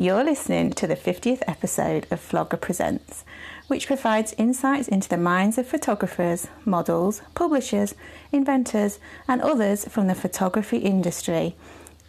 [0.00, 3.24] You're listening to the 50th episode of Flogger Presents,
[3.66, 7.96] which provides insights into the minds of photographers, models, publishers,
[8.30, 11.56] inventors, and others from the photography industry.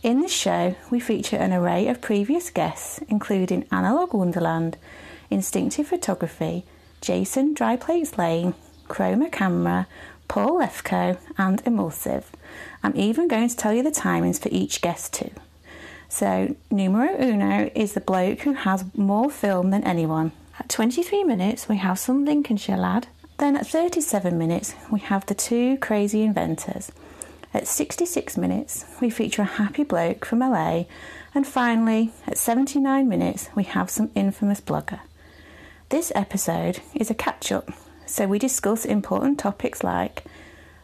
[0.03, 4.77] In this show, we feature an array of previous guests, including Analog Wonderland,
[5.31, 6.65] Instinctive Photography,
[7.01, 8.53] Jason Dryplates Lane,
[8.87, 9.87] Chroma Camera,
[10.27, 12.29] Paul Lefko, and Emulsive.
[12.83, 15.31] I'm even going to tell you the timings for each guest too.
[16.09, 20.31] So, numero uno is the bloke who has more film than anyone.
[20.59, 23.07] At 23 minutes, we have some Lincolnshire lad.
[23.37, 26.91] Then at 37 minutes, we have the two crazy inventors.
[27.53, 30.85] At 66 minutes, we feature a happy bloke from LA.
[31.35, 34.99] And finally, at 79 minutes, we have some infamous blogger.
[35.89, 37.71] This episode is a catch up,
[38.05, 40.23] so we discuss important topics like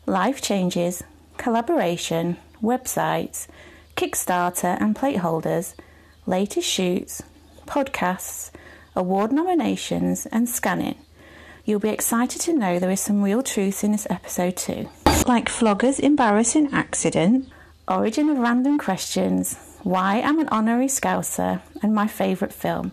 [0.05, 1.03] life changes,
[1.38, 3.48] collaboration, websites,
[3.95, 5.73] Kickstarter and plate holders,
[6.26, 7.23] latest shoots,
[7.66, 8.52] podcasts,
[8.95, 10.97] award nominations, and scanning.
[11.64, 14.89] You'll be excited to know there is some real truth in this episode too.
[15.25, 17.50] Like Flogger's embarrassing accident,
[17.88, 22.92] origin of random questions, why I'm an honorary scouser, and my favourite film.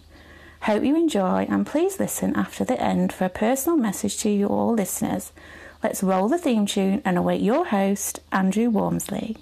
[0.63, 4.47] Hope you enjoy and please listen after the end for a personal message to you
[4.47, 5.33] all listeners.
[5.83, 9.37] Let's roll the theme tune and await your host, Andrew Wormsley.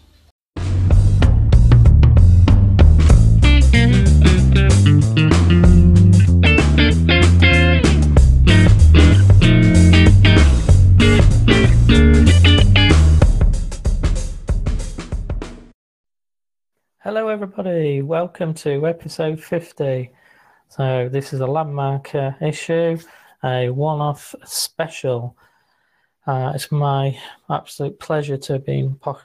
[17.13, 18.03] Hello, everybody.
[18.03, 20.13] Welcome to episode 50.
[20.69, 23.01] So, this is a landmark uh, issue,
[23.43, 25.37] a one off special.
[26.29, 27.19] Uh, it's my
[27.51, 29.19] absolute pleasure to have been po-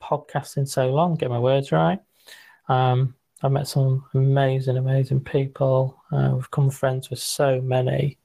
[0.00, 1.98] podcasting so long, get my words right.
[2.68, 6.00] Um, I've met some amazing, amazing people.
[6.12, 8.16] Uh, we've become friends with so many.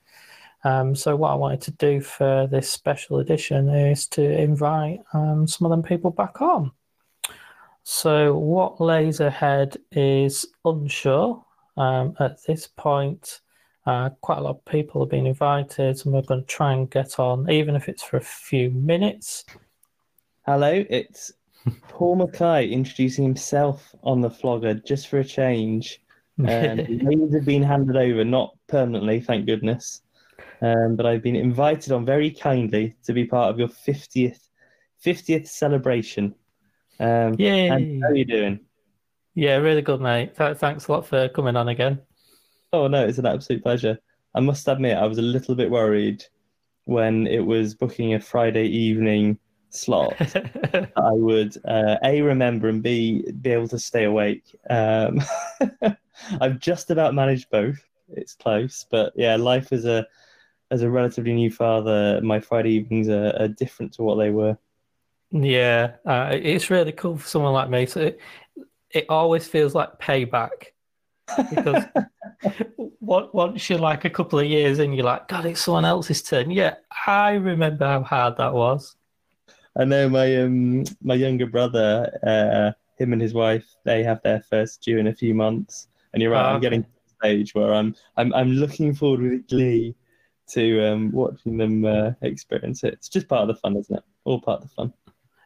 [0.64, 5.48] Um, so, what I wanted to do for this special edition is to invite um,
[5.48, 6.72] some of them people back on.
[7.90, 11.42] So, what lays ahead is unsure.
[11.78, 13.40] Um, at this point,
[13.86, 16.92] uh, quite a lot of people have been invited, and we're going to try and
[16.92, 19.46] get on, even if it's for a few minutes.
[20.46, 21.32] Hello, it's
[21.88, 26.04] Paul Mackay introducing himself on the flogger just for a change.
[26.40, 30.02] Um, names have been handed over, not permanently, thank goodness.
[30.62, 34.50] Um, but I've been invited on very kindly to be part of your 50th
[35.04, 36.36] 50th celebration.
[37.00, 37.68] Um, Yay!
[37.68, 38.60] and how are you doing?
[39.36, 40.36] Yeah, really good, mate.
[40.36, 42.02] Th- thanks a lot for coming on again.
[42.74, 44.00] Oh no, it's an absolute pleasure.
[44.34, 46.24] I must admit, I was a little bit worried
[46.86, 49.38] when it was booking a Friday evening
[49.70, 50.16] slot.
[50.96, 54.44] I would uh, a remember and b be able to stay awake.
[54.70, 55.22] Um,
[56.42, 57.80] I've just about managed both.
[58.10, 60.08] It's close, but yeah, life as a
[60.72, 64.58] as a relatively new father, my Friday evenings are, are different to what they were.
[65.32, 67.86] Yeah, uh, it's really cool for someone like me.
[67.86, 68.20] So it,
[68.92, 70.68] it always feels like payback
[71.50, 71.84] because
[73.08, 76.22] on- once you're like a couple of years in, you're like, God, it's someone else's
[76.22, 76.52] turn.
[76.52, 78.96] Yeah, I remember how hard that was.
[79.78, 82.72] I know my um my younger brother, uh,
[83.02, 86.32] him and his wife, they have their first due in a few months, and you're
[86.32, 86.52] right.
[86.52, 89.96] Oh, I'm getting to the stage where I'm I'm I'm looking forward with glee
[90.50, 92.94] to um watching them uh, experience it.
[92.94, 94.04] It's just part of the fun, isn't it?
[94.24, 94.94] All part of the fun.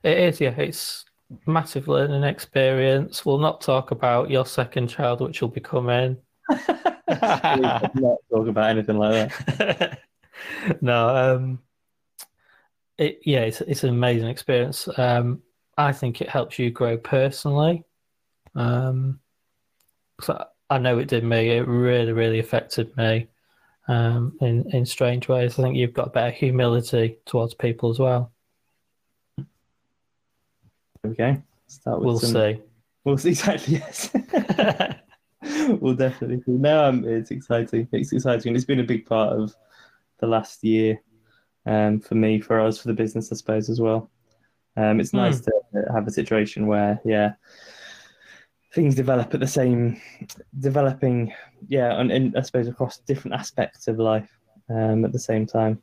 [0.04, 0.56] It is, yeah.
[0.58, 1.06] It's
[1.46, 3.26] massive learning experience.
[3.26, 6.18] We'll not talk about your second child, which will be coming.
[6.50, 6.98] Not
[8.30, 10.00] talk about anything like that.
[10.82, 11.60] no, um,
[12.98, 14.88] it yeah, it's it's an amazing experience.
[14.98, 15.42] Um,
[15.78, 17.84] I think it helps you grow personally.
[18.56, 19.20] Um,
[20.22, 21.50] so I know it did me.
[21.50, 23.28] It really, really affected me
[23.88, 25.58] um, in in strange ways.
[25.58, 28.32] I think you've got better humility towards people as well.
[31.06, 32.62] Okay, start with We'll some- see.
[33.04, 33.76] We'll see exactly.
[33.78, 34.10] Yes.
[35.82, 36.52] we'll definitely see.
[36.52, 37.88] No, um, it's exciting.
[37.92, 38.56] It's exciting.
[38.56, 39.56] It's been a big part of
[40.20, 41.02] the last year,
[41.66, 44.12] um, for me, for us, for the business, I suppose, as well.
[44.78, 45.52] Um, it's nice to
[45.92, 47.34] have a situation where, yeah,
[48.74, 50.00] things develop at the same,
[50.60, 51.34] developing,
[51.68, 54.30] yeah, and, and I suppose across different aspects of life
[54.70, 55.82] um, at the same time.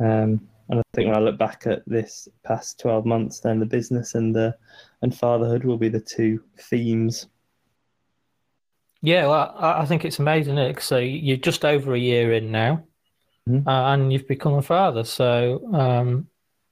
[0.00, 3.66] Um, and I think when I look back at this past twelve months, then the
[3.66, 4.56] business and the
[5.02, 7.26] and fatherhood will be the two themes.
[9.02, 10.58] Yeah, well, I I think it's amazing.
[10.58, 10.80] Isn't?
[10.82, 12.84] So you're just over a year in now,
[13.48, 13.66] Mhm.
[13.66, 15.04] uh, and you've become a father.
[15.04, 16.28] So um,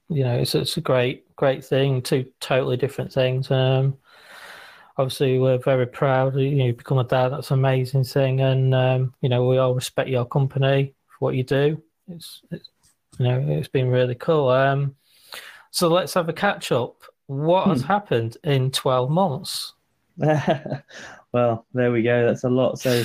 [0.08, 2.02] you know, it's it's a great great thing.
[2.02, 3.50] Two totally different things.
[3.50, 3.96] Um,
[4.96, 6.36] obviously we're very proud.
[6.36, 7.30] You know, you become a dad.
[7.30, 11.34] That's an amazing thing, and um, you know we all respect your company for what
[11.34, 11.82] you do.
[12.08, 12.68] It's, it's
[13.20, 14.48] you know it's been really cool.
[14.48, 14.96] Um,
[15.70, 17.02] so let's have a catch up.
[17.26, 17.86] What has hmm.
[17.86, 19.74] happened in twelve months?
[20.16, 22.24] well, there we go.
[22.26, 22.78] That's a lot.
[22.78, 23.04] So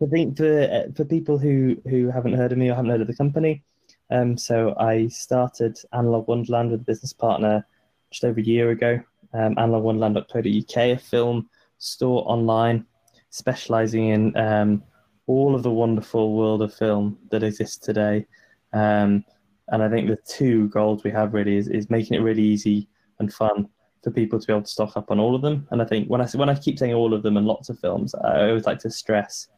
[0.00, 3.08] I think for for people who who haven't heard of me or haven't heard of
[3.08, 3.64] the company,
[4.10, 7.66] um, so I started Analog Wonderland with a business partner
[8.12, 9.00] just over a year ago.
[9.34, 12.86] Um, analogwonderland.co.uk, a film store online
[13.30, 14.84] specializing in um,
[15.26, 18.26] all of the wonderful world of film that exists today.
[18.72, 19.24] Um,
[19.68, 22.88] and I think the two goals we have really is, is making it really easy
[23.18, 23.68] and fun
[24.02, 25.66] for people to be able to stock up on all of them.
[25.70, 27.78] And I think when I when I keep saying all of them and lots of
[27.78, 29.48] films, I always like to stress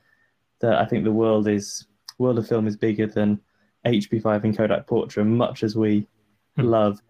[0.61, 1.87] that I think the world is
[2.19, 3.41] world of film is bigger than
[3.87, 6.07] HP5 and Kodak Portra, much as we
[6.57, 6.63] hmm.
[6.63, 7.01] love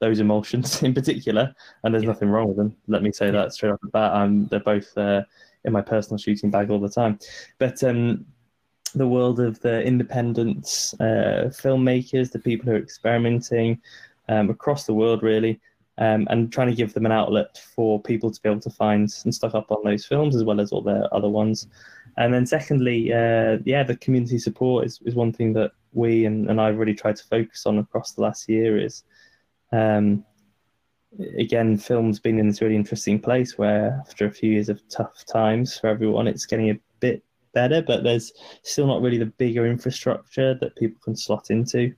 [0.00, 1.54] those emulsions in particular,
[1.84, 2.10] and there's yeah.
[2.10, 2.76] nothing wrong with them.
[2.86, 3.32] Let me say yeah.
[3.32, 4.14] that straight off the bat.
[4.14, 5.22] I'm, they're both uh,
[5.64, 7.18] in my personal shooting bag all the time.
[7.58, 8.24] But um,
[8.92, 13.80] the world of the independent uh, filmmakers, the people who are experimenting
[14.28, 15.60] um, across the world, really,
[15.98, 19.12] um, and trying to give them an outlet for people to be able to find
[19.24, 21.66] and stock up on those films as well as all their other ones.
[22.16, 26.50] And then, secondly, uh, yeah, the community support is, is one thing that we and,
[26.50, 28.78] and I've really tried to focus on across the last year.
[28.78, 29.04] Is
[29.72, 30.24] um,
[31.38, 35.24] again, film's been in this really interesting place where after a few years of tough
[35.26, 36.80] times for everyone, it's getting a
[37.52, 41.92] better, but there's still not really the bigger infrastructure that people can slot into.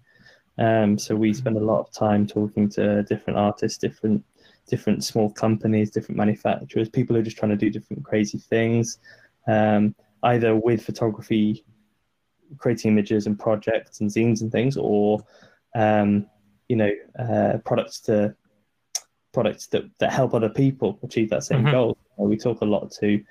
[0.58, 4.25] Um, so we spend a lot of time talking to different artists, different
[4.69, 8.99] different small companies, different manufacturers, people who are just trying to do different crazy things,
[9.49, 11.64] um, either with photography,
[12.58, 15.25] creating images and projects and zines and things, or
[15.75, 16.26] um,
[16.69, 18.35] you know uh, products to
[19.32, 21.73] products that, that help other people achieve that same mm-hmm.
[21.73, 21.99] goal.
[22.17, 23.23] We talk a lot to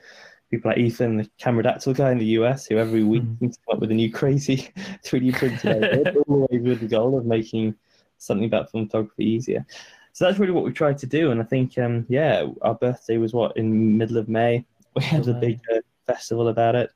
[0.49, 3.45] people like Ethan, the Cameradactyl guy in the US, who every week mm-hmm.
[3.45, 4.69] comes up with a new crazy
[5.05, 7.75] 3D printed always with the goal of making
[8.17, 9.65] something about film photography easier.
[10.13, 11.31] So that's really what we tried to do.
[11.31, 14.65] And I think, um, yeah, our birthday was what in middle of May.
[14.95, 16.89] We had a big uh, festival about it.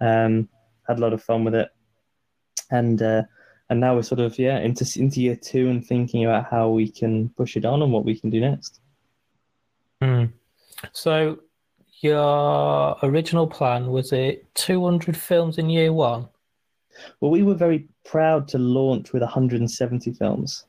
[0.00, 0.48] Um,
[0.86, 1.70] had a lot of fun with it,
[2.70, 3.22] and uh,
[3.70, 6.90] and now we're sort of yeah into into year two and thinking about how we
[6.90, 8.80] can push it on and what we can do next.
[10.02, 10.30] Mm.
[10.92, 11.38] So
[12.02, 16.28] your original plan was it 200 films in year one?
[17.20, 20.66] Well, we were very proud to launch with 170 films.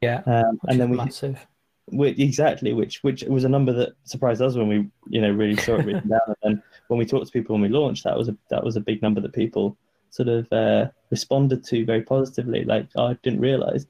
[0.00, 1.44] Yeah, um, and then we massive.
[1.86, 5.56] Which, exactly, which which was a number that surprised us when we you know really
[5.56, 8.16] saw it written down, and then when we talked to people when we launched, that
[8.16, 9.76] was a that was a big number that people
[10.10, 12.64] sort of uh, responded to very positively.
[12.64, 13.86] Like, oh, I didn't realize.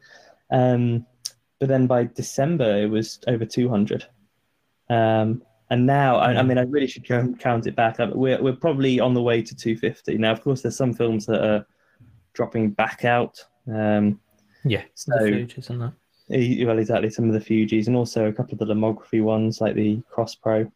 [0.50, 1.06] Um,
[1.59, 4.06] but then by December, it was over 200.
[4.91, 7.99] Um, and now, I, I, mean, I really should count it back.
[7.99, 10.17] We're, we're probably on the way to 250.
[10.19, 11.67] Now, of course, there's some films that are
[12.35, 13.45] dropping back out.
[13.73, 14.21] Um,
[14.65, 16.67] yeah, so, the Fujis and that.
[16.67, 17.11] Well, exactly.
[17.11, 20.37] Some of the Fujis and also a couple of the Lomography ones like the Cross
[20.37, 20.71] Pro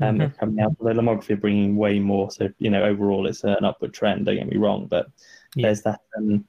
[0.00, 0.38] um, mm-hmm.
[0.38, 0.78] coming out.
[0.78, 4.26] The Lomography are bringing way more, so you know overall it's an upward trend.
[4.26, 5.06] Don't get me wrong, but
[5.54, 5.66] yeah.
[5.66, 6.00] there's that.
[6.16, 6.46] Um,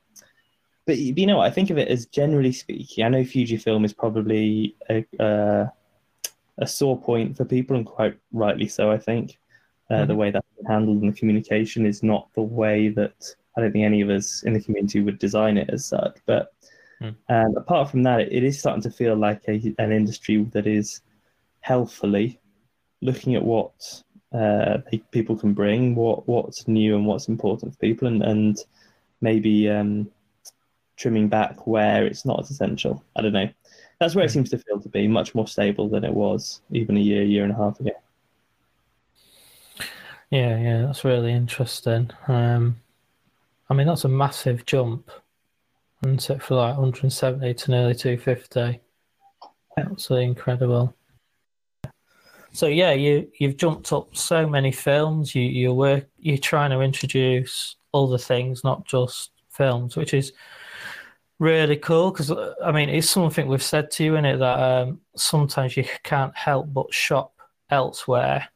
[0.85, 3.03] but you know, I think of it as generally speaking.
[3.03, 5.67] I know Fujifilm is probably a, uh,
[6.59, 8.91] a sore point for people, and quite rightly so.
[8.91, 9.39] I think
[9.89, 10.07] uh, mm-hmm.
[10.07, 13.85] the way that's handled in the communication is not the way that I don't think
[13.85, 16.17] any of us in the community would design it as such.
[16.25, 16.53] But
[17.01, 17.15] mm.
[17.29, 20.67] um, apart from that, it, it is starting to feel like a, an industry that
[20.67, 21.01] is
[21.61, 22.39] healthily
[23.01, 23.71] looking at what
[24.33, 24.77] uh,
[25.11, 28.57] people can bring, what what's new and what's important for people, and and
[29.21, 30.09] maybe um,
[30.95, 33.03] trimming back where it's not as essential.
[33.15, 33.49] I don't know.
[33.99, 36.97] That's where it seems to feel to be much more stable than it was even
[36.97, 37.91] a year, year and a half ago.
[40.29, 42.11] Yeah, yeah, that's really interesting.
[42.27, 42.81] Um,
[43.69, 45.09] I mean, that's a massive jump,
[46.05, 48.81] isn't it, for like 170 to nearly 250?
[49.77, 50.93] Absolutely incredible.
[52.51, 55.35] So yeah, you you've jumped up so many films.
[55.35, 60.33] You you work you're trying to introduce other things, not just films, which is
[61.39, 62.31] really cool because
[62.63, 66.35] I mean it's something we've said to you in it that um, sometimes you can't
[66.35, 67.33] help but shop
[67.69, 68.47] elsewhere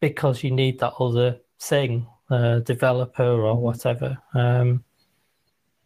[0.00, 4.18] because you need that other thing, uh, developer or whatever.
[4.34, 4.84] Um,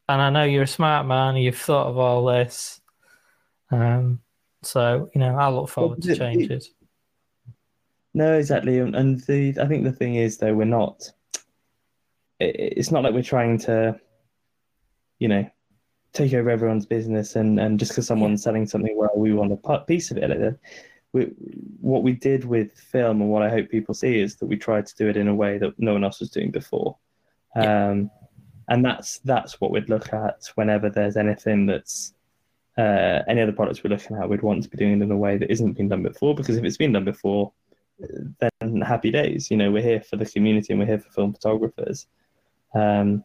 [0.09, 1.37] and I know you're a smart man.
[1.37, 2.80] You've thought of all this.
[3.70, 4.20] Um,
[4.62, 6.70] so you know, I look forward to changes.
[8.12, 11.11] No, exactly, and the I think the thing is though we're not.
[12.40, 14.00] It's not like we're trying to,
[15.18, 15.49] you know,
[16.12, 19.79] take over everyone's business and and just because someone's selling something well we want a
[19.81, 20.29] piece of it.
[20.29, 20.59] like
[21.12, 21.25] we,
[21.81, 24.87] what we did with film and what I hope people see is that we tried
[24.87, 26.97] to do it in a way that no one else was doing before.
[27.57, 28.11] Um,
[28.69, 32.14] and that's that's what we'd look at whenever there's anything that's
[32.79, 34.29] uh, any other products we're looking at.
[34.29, 36.57] We'd want to be doing it in a way that isn't been done before because
[36.57, 37.52] if it's been done before,
[37.99, 39.50] then happy days.
[39.50, 42.07] You know, we're here for the community and we're here for film photographers.
[42.73, 43.25] Um,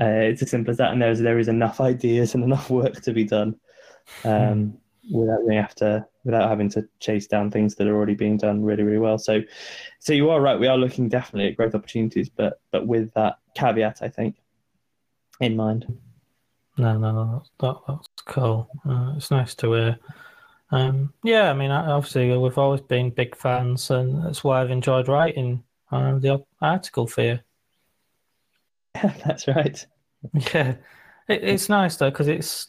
[0.00, 3.00] uh, it's as simple as that, and there's there is enough ideas and enough work
[3.02, 3.58] to be done
[4.24, 4.76] um,
[5.10, 8.62] without we have to without having to chase down things that are already being done
[8.62, 9.18] really really well.
[9.18, 9.42] So,
[10.00, 10.58] so you are right.
[10.58, 14.36] We are looking definitely at growth opportunities, but but with that caveat, I think
[15.40, 15.86] in mind.
[16.78, 18.68] No, no, no, that, that's cool.
[18.86, 19.98] Uh, it's nice to hear.
[20.70, 25.08] Um, yeah, I mean, obviously, we've always been big fans, and that's why I've enjoyed
[25.08, 27.38] writing uh, the article for you.
[28.96, 29.86] Yeah, that's right.
[30.54, 30.76] Yeah,
[31.28, 32.68] it, it's nice though because it's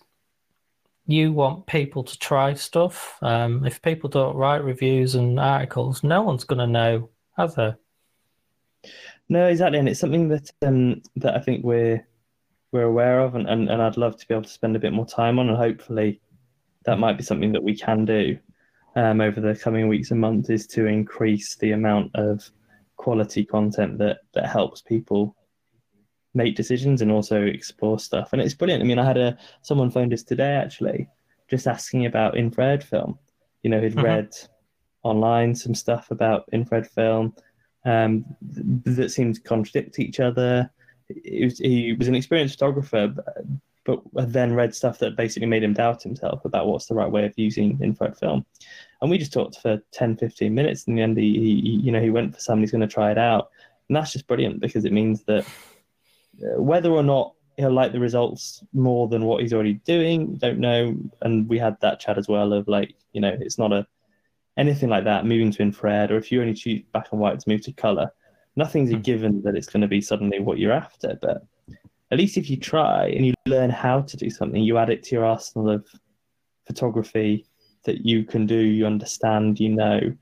[1.05, 3.17] you want people to try stuff.
[3.21, 7.73] Um, if people don't write reviews and articles, no one's going to know, have they?
[9.29, 12.05] No, exactly, and it's something that um, that I think we're
[12.71, 14.93] we're aware of, and, and, and I'd love to be able to spend a bit
[14.93, 16.21] more time on, and hopefully
[16.85, 18.37] that might be something that we can do
[18.95, 22.49] um, over the coming weeks and months is to increase the amount of
[22.97, 25.35] quality content that that helps people
[26.33, 28.33] make decisions and also explore stuff.
[28.33, 28.83] And it's brilliant.
[28.83, 31.07] I mean, I had a someone phoned us today actually,
[31.47, 33.17] just asking about infrared film.
[33.63, 34.05] You know, he'd mm-hmm.
[34.05, 34.35] read
[35.03, 37.33] online some stuff about infrared film
[37.85, 40.69] um, that seemed to contradict each other.
[41.09, 43.13] Was, he was an experienced photographer,
[43.85, 47.09] but, but then read stuff that basically made him doubt himself about what's the right
[47.09, 48.45] way of using infrared film.
[49.01, 50.83] And we just talked for 10, 15 minutes.
[50.83, 53.11] In the end, he, he you know, he went for somebody who's going to try
[53.11, 53.49] it out.
[53.87, 55.45] And that's just brilliant because it means that
[56.39, 60.95] whether or not he'll like the results more than what he's already doing, don't know.
[61.21, 63.87] And we had that chat as well of like, you know, it's not a
[64.57, 67.49] anything like that moving to infrared, or if you only choose black and white to
[67.49, 68.11] move to color,
[68.55, 69.01] nothing's a hmm.
[69.01, 71.17] given that it's going to be suddenly what you're after.
[71.21, 71.45] But
[72.11, 75.03] at least if you try and you learn how to do something, you add it
[75.03, 75.87] to your arsenal of
[76.65, 77.45] photography
[77.83, 80.15] that you can do, you understand, you know.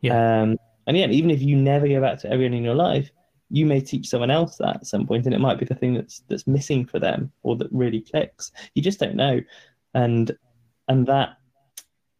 [0.00, 0.42] Yeah.
[0.42, 0.56] Um,
[0.86, 3.10] and yeah, even if you never go back to everything in your life,
[3.54, 5.94] you may teach someone else that at some point, and it might be the thing
[5.94, 8.50] that's that's missing for them or that really clicks.
[8.74, 9.40] You just don't know,
[9.94, 10.36] and
[10.88, 11.38] and that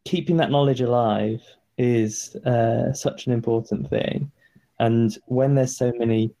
[0.05, 1.41] keeping that knowledge alive
[1.77, 4.31] is uh, such an important thing.
[4.79, 6.33] And when there's so many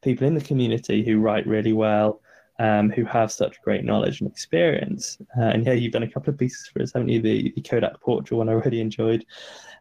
[0.00, 2.20] people in the community who write really well,
[2.60, 6.32] um, who have such great knowledge and experience, uh, and yeah, you've done a couple
[6.32, 7.20] of pieces for us, haven't you?
[7.20, 9.24] The, the Kodak Portra one I really enjoyed,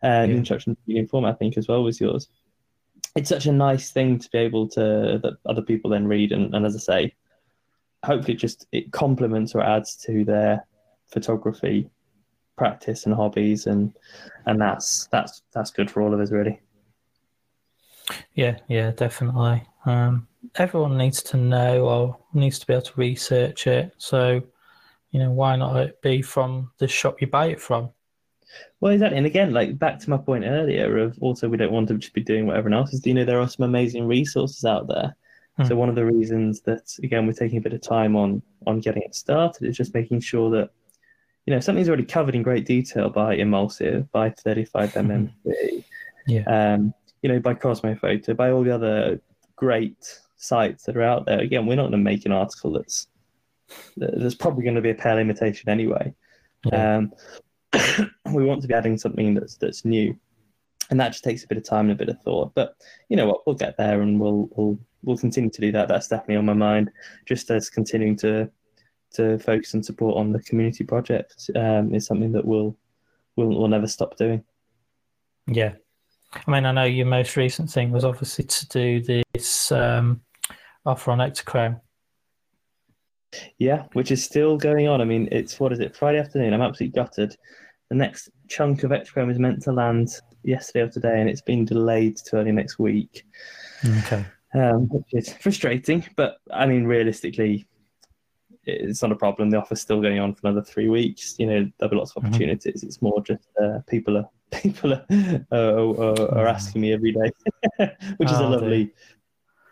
[0.02, 0.40] and uh, yeah.
[0.40, 2.30] introduction to medium form I think as well was yours.
[3.16, 6.54] It's such a nice thing to be able to that other people then read, and,
[6.54, 7.16] and as I say,
[8.04, 10.66] hopefully it just it complements or adds to their
[11.08, 11.90] photography
[12.58, 13.98] practice and hobbies, and
[14.46, 16.62] and that's that's that's good for all of us, really.
[18.34, 19.64] Yeah, yeah, definitely.
[19.86, 23.94] Um, everyone needs to know or needs to be able to research it.
[23.98, 24.42] So,
[25.12, 27.92] you know, why not it be from the shop you buy it from?
[28.80, 29.18] Well, exactly.
[29.18, 32.14] And again, like back to my point earlier of also we don't want to just
[32.14, 33.06] be doing what everyone else is.
[33.06, 35.16] You know, there are some amazing resources out there.
[35.58, 35.66] Hmm.
[35.66, 38.80] So one of the reasons that again we're taking a bit of time on on
[38.80, 40.70] getting it started is just making sure that
[41.46, 45.32] you know something's already covered in great detail by Emulsive, by 35mm.
[46.28, 46.44] yeah.
[46.44, 49.20] Um, you know, by Kosmo Foto, by all the other
[49.56, 51.40] great sites that are out there.
[51.40, 53.08] Again, we're not going to make an article that's
[53.98, 56.14] there's probably going to be a pale imitation anyway.
[56.66, 56.98] Yeah.
[56.98, 57.14] Um,
[58.34, 60.18] we want to be adding something that's that's new,
[60.90, 62.54] and that just takes a bit of time and a bit of thought.
[62.56, 62.76] But
[63.10, 65.88] you know what, we'll get there, and we'll we'll we'll continue to do that.
[65.88, 66.92] That's definitely on my mind.
[67.26, 68.50] Just as continuing to
[69.12, 72.78] to focus and support on the community project um, is something that we'll,
[73.36, 74.44] we'll we'll never stop doing.
[75.48, 75.74] Yeah,
[76.34, 80.22] I mean, I know your most recent thing was obviously to do this um,
[80.86, 81.80] offer on Ektachrome.
[83.58, 85.02] Yeah, which is still going on.
[85.02, 85.96] I mean, it's what is it?
[85.96, 86.54] Friday afternoon.
[86.54, 87.36] I'm absolutely gutted.
[87.90, 90.10] The next chunk of Ektachrome is meant to land
[90.44, 93.26] yesterday or today, and it's been delayed to early next week.
[94.00, 94.26] Okay.
[94.54, 97.68] Um, which is frustrating, but I mean, realistically,
[98.66, 99.50] it's not a problem.
[99.50, 101.36] The offer's still going on for another three weeks.
[101.38, 102.34] You know, there'll be lots of mm-hmm.
[102.34, 102.82] opportunities.
[102.82, 102.88] Mm-hmm.
[102.88, 105.06] It's more just uh, people are people are,
[105.52, 107.32] uh, are, are, asking me every day,
[108.18, 108.94] which is oh, a lovely dear.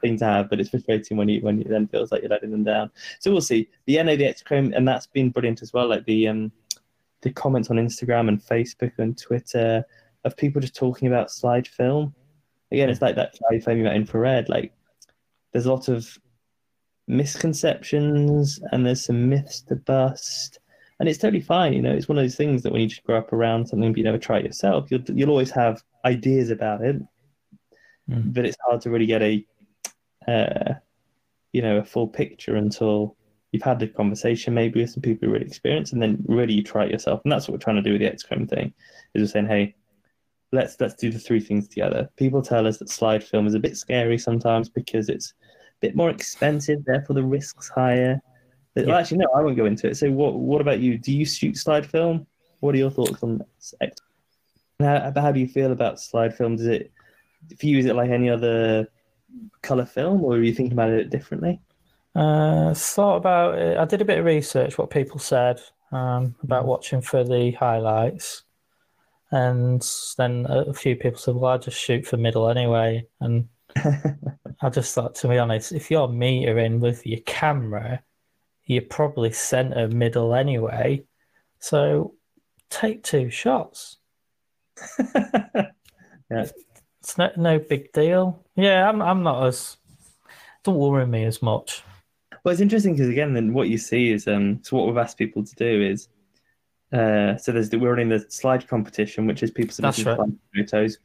[0.02, 0.50] Thing to have.
[0.50, 2.92] But it's frustrating when you when it then feels like you're letting them down.
[3.20, 3.70] So we'll see.
[3.86, 5.88] The NA the Ektachrome, and that's been brilliant as well.
[5.88, 6.52] Like the um
[7.22, 9.84] the comments on Instagram and Facebook and Twitter
[10.24, 12.14] of people just talking about slide film.
[12.72, 14.50] Again, it's like that slide film about infrared.
[14.50, 14.74] Like
[15.52, 16.18] there's a lot of
[17.08, 20.60] misconceptions and there's some myths to bust
[21.00, 21.74] and it's totally fine.
[21.74, 23.92] You know, it's one of those things that when you just grow up around something,
[23.92, 27.02] but you never try it yourself, you'll you'll always have ideas about it,
[28.10, 28.34] Mm.
[28.34, 29.46] but it's hard to really get a,
[30.28, 30.74] uh,
[31.54, 33.16] you know, a full picture until
[33.52, 36.64] you've had the conversation maybe with some people who really experienced, and then really you
[36.64, 37.22] try it yourself.
[37.24, 38.74] And that's what we're trying to do with the Ektachrome thing,
[39.14, 39.76] is we're saying, hey,
[40.52, 42.10] let's let's do the three things together.
[42.18, 45.96] People tell us that slide film is a bit scary sometimes because it's a bit
[45.96, 48.22] more expensive, therefore the risks higher.
[48.76, 49.98] But, well, actually, no, I won't go into it.
[49.98, 50.98] So, what what about you?
[50.98, 52.28] Do you shoot slide film?
[52.60, 53.42] What are your thoughts on
[53.82, 54.02] X?
[54.80, 56.58] How, how do you feel about slide film?
[56.58, 56.92] Does it
[57.60, 57.80] for you?
[57.80, 58.88] Is it like any other
[59.62, 61.60] color film, or are you thinking about it differently?
[62.16, 63.78] Uh, thought about it.
[63.78, 68.44] I did a bit of research, what people said um, about watching for the highlights.
[69.32, 69.86] And
[70.18, 73.06] then a few people said, well, I just shoot for middle anyway.
[73.20, 73.50] And
[74.62, 78.02] I just thought, to be honest, if you're metering with your camera,
[78.66, 81.04] you're probably center middle anyway.
[81.60, 82.16] So
[82.70, 83.98] take two shots.
[86.30, 86.48] Yeah.
[87.08, 88.44] It's no, no big deal.
[88.58, 89.78] Yeah, I'm, I'm not as,
[90.66, 91.82] don't worry me as much.
[92.44, 94.60] Well, it's interesting because again, then what you see is um.
[94.62, 96.10] So what we've asked people to do is,
[96.92, 100.30] uh, so there's the, we're running the slide competition, which is people submitting right.
[100.54, 100.98] photos,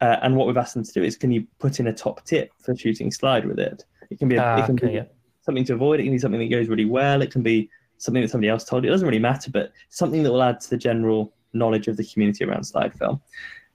[0.00, 2.24] uh, and what we've asked them to do is, can you put in a top
[2.24, 3.84] tip for shooting slide with it?
[4.10, 5.04] It can be a, Ah, it can okay, be yeah.
[5.40, 5.98] something to avoid.
[5.98, 7.20] It can be something that goes really well.
[7.20, 8.90] It can be something that somebody else told you.
[8.90, 12.04] It doesn't really matter, but something that will add to the general knowledge of the
[12.04, 13.20] community around slide film.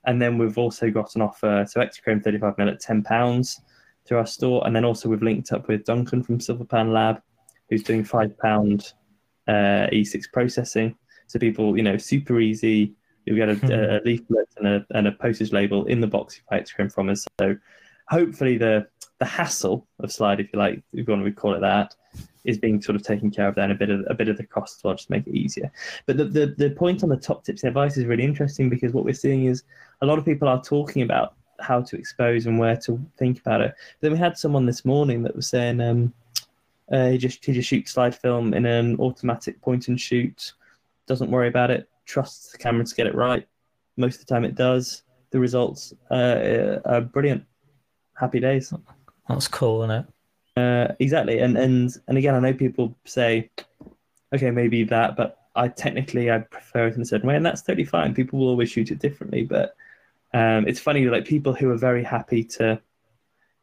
[0.06, 3.60] And then we've also got an offer, so Ektachrome 35mm at £10
[4.06, 4.66] through our store.
[4.66, 7.22] And then also we've linked up with Duncan from Silverpan Lab,
[7.70, 8.92] who's doing £5
[9.48, 10.96] uh, E6 processing.
[11.26, 12.94] So people, you know, super easy.
[13.24, 16.40] You'll get a, a leaflet and a, and a postage label in the box if
[16.40, 17.24] you buy Ektachrome from us.
[17.40, 17.56] So
[18.08, 18.86] hopefully the
[19.18, 21.94] the hassle of slide, if you like, if you want to call it that,
[22.44, 24.36] is being sort of taken care of there and a bit of a bit of
[24.36, 25.70] the cost as well, just make it easier.
[26.06, 28.92] But the, the, the point on the top tips and advice is really interesting because
[28.92, 29.64] what we're seeing is
[30.02, 33.60] a lot of people are talking about how to expose and where to think about
[33.60, 33.74] it.
[34.00, 36.12] Then we had someone this morning that was saying um,
[36.92, 40.52] uh, he just he just shoots slide film in an automatic point and shoot,
[41.06, 43.46] doesn't worry about it, trusts the camera to get it right.
[43.96, 45.02] Most of the time it does.
[45.30, 47.44] The results uh, are brilliant.
[48.16, 48.72] Happy days.
[49.28, 50.13] That's cool, isn't it?
[50.56, 53.50] Uh, exactly, and and and again, I know people say,
[54.32, 57.62] okay, maybe that, but I technically I prefer it in a certain way, and that's
[57.62, 58.14] totally fine.
[58.14, 59.74] People will always shoot it differently, but
[60.32, 62.80] um, it's funny like people who are very happy to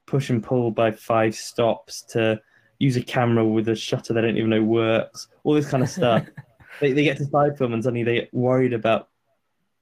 [0.05, 2.41] push and pull by five stops to
[2.79, 5.89] use a camera with a shutter they don't even know works, all this kind of
[5.89, 6.25] stuff.
[6.81, 9.07] they they get to slide film and suddenly they get worried about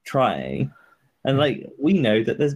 [0.04, 0.72] trying,
[1.24, 2.56] and like we know that there's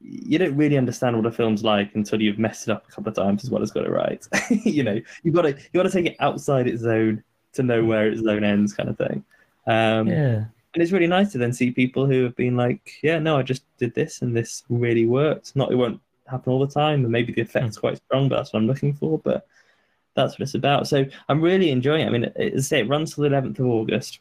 [0.00, 3.10] you don't really understand what a film's like until you've messed it up a couple
[3.10, 4.26] of times as well as got it right.
[4.50, 7.84] you know, you've got to you got to take it outside its zone to know
[7.84, 9.24] where its zone ends, kind of thing.
[9.66, 10.44] Um, Yeah.
[10.72, 13.42] And it's really nice to then see people who have been like, yeah, no, I
[13.42, 15.56] just did this and this really worked.
[15.56, 18.52] Not it won't happen all the time, and maybe the effect's quite strong, but that's
[18.52, 19.18] what I'm looking for.
[19.18, 19.48] But
[20.14, 20.86] that's what it's about.
[20.86, 22.06] So I'm really enjoying it.
[22.06, 24.20] I mean, as I say, it runs till the 11th of August.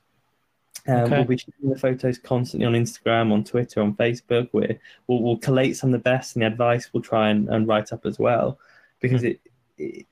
[0.87, 1.15] Um, Okay.
[1.17, 4.49] We'll be shooting the photos constantly on Instagram, on Twitter, on Facebook.
[4.53, 7.67] We're, we'll, we'll collate some of the best and the advice we'll try and, and
[7.67, 8.57] write up as well
[8.99, 9.39] because it,
[9.77, 10.05] it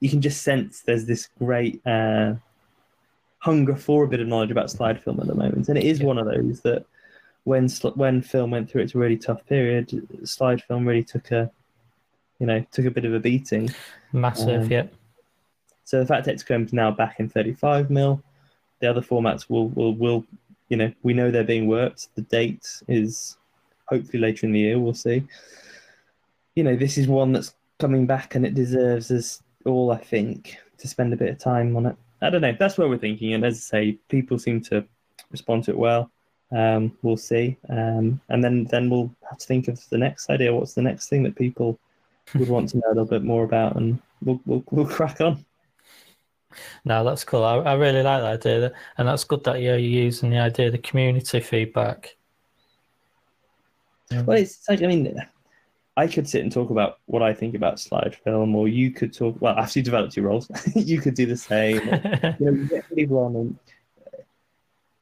[0.00, 2.34] you can just sense there's this great uh,
[3.38, 5.68] hunger for a bit of knowledge about slide film at the moment.
[5.68, 6.06] And it is Yeah.
[6.06, 6.84] one of those that
[7.44, 11.50] when when film went through its really tough period, slide film really took a
[12.38, 13.70] you know took a bit of a beating.
[14.12, 14.94] Massive, Um, yep.
[15.84, 18.22] So the fact that Ektachrome's now back in 35 mil,
[18.80, 20.24] the other formats will will will
[20.68, 22.08] you know we know they're being worked.
[22.14, 23.36] The date is
[23.86, 24.78] hopefully later in the year.
[24.78, 25.24] We'll see.
[26.54, 30.56] You know, this is one that's coming back, and it deserves us all, I think,
[30.78, 31.96] to spend a bit of time on it.
[32.20, 32.56] I don't know.
[32.58, 34.84] That's where we're thinking, and as I say, people seem to
[35.30, 36.10] respond to it well.
[36.50, 40.54] Um, we'll see, um, and then then we'll have to think of the next idea.
[40.54, 41.78] What's the next thing that people
[42.34, 45.44] would want to know a little bit more about, and we'll we'll, we'll crack on.
[46.84, 47.44] No, that's cool.
[47.44, 50.72] I, I really like that idea, and that's good that you're using the idea of
[50.72, 52.16] the community feedback.
[54.10, 55.20] Well, it's like I mean,
[55.96, 59.12] I could sit and talk about what I think about slide film, or you could
[59.12, 59.36] talk.
[59.40, 61.78] Well, after you developed your roles, you could do the same.
[61.88, 63.58] or, you know, you get people on, and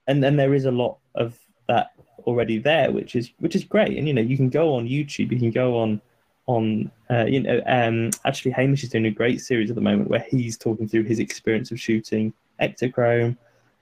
[0.08, 1.92] and then there is a lot of that
[2.24, 3.96] already there, which is which is great.
[3.96, 6.00] And you know, you can go on YouTube, you can go on
[6.46, 7.60] on uh, you know.
[7.66, 11.04] Um, actually, Hamish is doing a great series at the moment where he's talking through
[11.04, 13.36] his experience of shooting Ektachrome,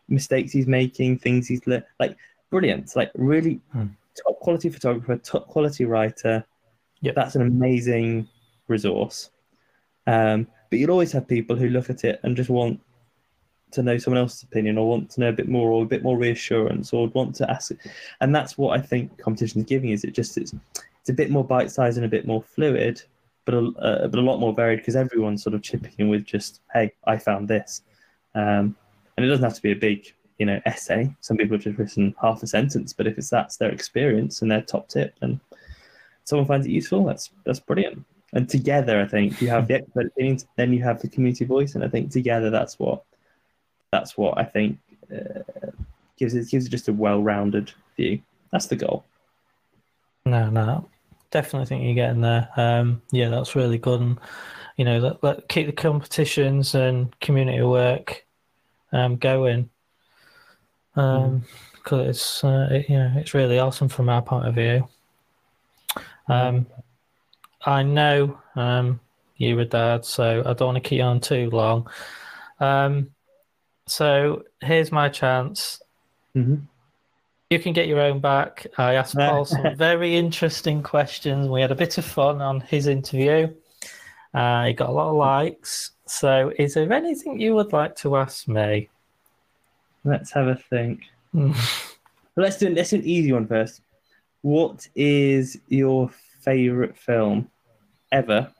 [0.08, 2.16] mistakes he's making, things he's le- like
[2.50, 3.86] brilliant, like really Hmm.
[4.22, 6.44] top quality photographer, top quality writer.
[7.00, 7.14] Yep.
[7.14, 8.28] That's an amazing
[8.68, 9.30] resource.
[10.06, 12.80] Um, but you'll always have people who look at it and just want
[13.72, 16.02] to know someone else's opinion or want to know a bit more or a bit
[16.02, 17.72] more reassurance or want to ask
[18.20, 20.54] and that's what i think competition is giving is it just it's,
[21.04, 23.02] it's a bit more bite-sized and a bit more fluid
[23.44, 26.24] but a, uh, but a lot more varied because everyone's sort of chipping in with
[26.24, 27.82] just hey i found this.
[28.34, 28.74] Um,
[29.16, 31.14] and it doesn't have to be a big you know essay.
[31.20, 34.50] Some people have just written half a sentence but if it's that's their experience and
[34.50, 35.38] their top tip and
[36.24, 38.04] someone finds it useful that's that's brilliant.
[38.32, 41.74] And together i think you have the expert opinions then you have the community voice
[41.74, 43.04] and i think together that's what
[43.92, 44.78] that's what i think
[45.14, 45.70] uh,
[46.16, 48.20] gives it gives it just a well-rounded view.
[48.52, 49.04] That's the goal.
[50.24, 50.88] No, no,
[51.34, 52.48] definitely think you're getting there.
[52.56, 54.18] Um, yeah, that's really good, and
[54.76, 58.24] you know, let, let keep the competitions and community work
[58.92, 59.68] um, going.
[60.96, 61.44] Um,
[61.74, 64.88] because it's uh, it, you know it's really awesome from our point of view.
[66.28, 66.66] Um,
[67.66, 69.00] I know um,
[69.36, 71.90] you're a dad, so I don't want to keep on too long.
[72.60, 73.10] Um,
[73.86, 75.82] so here's my chance.
[76.36, 76.56] mm-hmm.
[77.54, 78.66] You can get your own back.
[78.78, 81.46] I asked Paul some very interesting questions.
[81.46, 83.54] We had a bit of fun on his interview.
[84.34, 85.92] Uh, he got a lot of likes.
[86.06, 88.90] So, is there anything you would like to ask me?
[90.04, 91.00] let's have a think
[92.36, 93.80] let's do let's do an easy one first
[94.42, 97.50] what is your favorite film
[98.12, 98.52] ever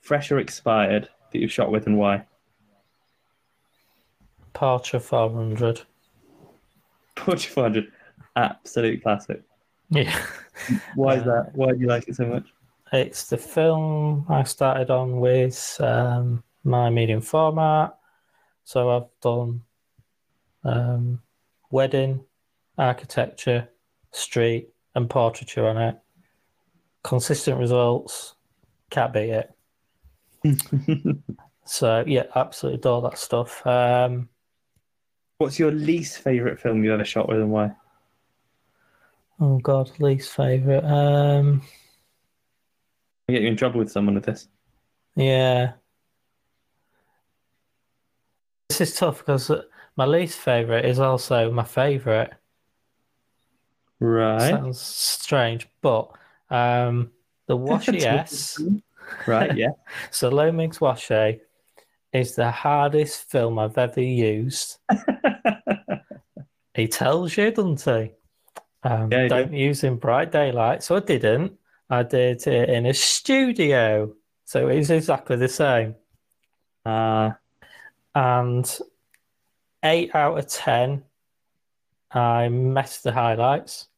[0.00, 2.24] fresh or expired that you've shot with and why
[4.52, 5.82] Departure 400.
[7.16, 7.92] Portra 400
[8.36, 9.42] absolute classic
[9.90, 10.16] Yeah.
[10.94, 12.46] why is Uh, that why do you like it so much
[12.92, 17.96] It's the film I started on with um, my medium format.
[18.64, 19.62] So I've done
[20.64, 21.20] um,
[21.70, 22.24] wedding,
[22.78, 23.68] architecture,
[24.12, 25.98] street, and portraiture on it.
[27.02, 28.34] Consistent results,
[28.90, 29.50] can't beat it.
[31.64, 33.64] So yeah, absolutely adore that stuff.
[33.66, 34.28] Um,
[35.38, 37.70] what's your least favorite film you ever shot with and why
[39.42, 40.84] oh god, least favorite.
[40.84, 41.62] Um,
[43.28, 44.48] I get you in trouble with someone with this
[45.14, 45.72] yeah,
[48.68, 49.50] this is tough because
[49.96, 52.32] my least favorite is also my favorite.
[54.00, 56.10] right Sounds strange, but
[56.50, 57.10] um,
[57.46, 58.60] the Washi S,
[59.26, 59.72] right yeah
[60.10, 61.40] so Lomix Washi,
[62.12, 64.78] is the hardest film I've ever used.
[66.74, 68.12] He tells you, doesn't he?
[68.84, 70.82] Um, Yeah, don't use in bright daylight.
[70.82, 71.58] So I didn't.
[71.90, 74.12] I did it in a studio.
[74.44, 75.94] So it's exactly the same.
[76.84, 77.32] uh
[78.14, 78.78] And
[79.84, 81.04] eight out of ten,
[82.10, 83.88] I messed the highlights.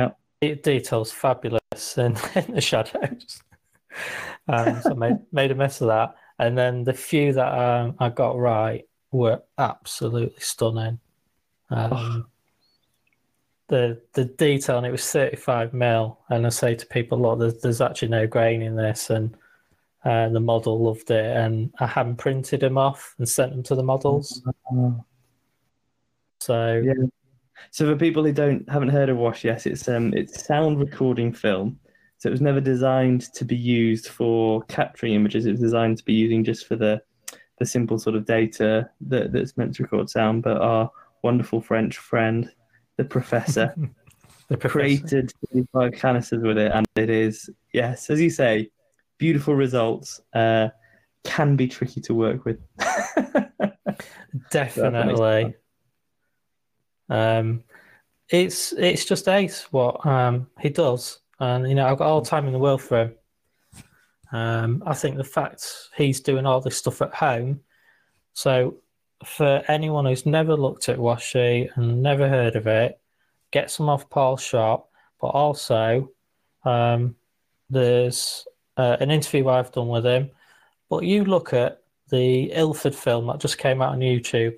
[0.00, 0.18] Yep.
[0.40, 1.60] The details fabulous
[1.98, 3.42] in, in the shadows.
[4.48, 6.14] um, so I made, made a mess of that.
[6.38, 10.98] And then the few that um, I got right were absolutely stunning.
[11.70, 12.26] Um,
[13.72, 17.60] the the detail and it was 35 mil and i say to people look there's,
[17.62, 19.34] there's actually no grain in this and
[20.04, 23.74] uh, the model loved it and i hadn't printed them off and sent them to
[23.74, 24.42] the models
[26.40, 27.06] so Yeah.
[27.70, 31.32] So for people who don't haven't heard of Washi S, it's um it's sound recording
[31.32, 31.78] film.
[32.18, 35.46] So it was never designed to be used for capturing images.
[35.46, 37.00] It was designed to be using just for the
[37.58, 40.42] the simple sort of data that, that's meant to record sound.
[40.42, 40.90] But our
[41.22, 42.50] wonderful French friend,
[42.96, 43.74] the professor,
[44.48, 48.70] the professor- created 25 canisters with it, and it is yes, as you say,
[49.18, 50.20] beautiful results.
[50.34, 50.68] Uh,
[51.24, 52.58] can be tricky to work with.
[54.50, 55.54] definitely
[57.08, 57.62] um
[58.30, 62.28] it's it's just ace what um he does and you know i've got all the
[62.28, 63.14] time in the world for him
[64.32, 67.60] um i think the fact he's doing all this stuff at home
[68.32, 68.76] so
[69.26, 73.00] for anyone who's never looked at washi and never heard of it
[73.50, 76.10] get some off paul's shop but also
[76.64, 77.14] um
[77.70, 80.30] there's uh, an interview i've done with him
[80.88, 81.78] but you look at
[82.10, 84.56] the Ilford film that just came out on YouTube,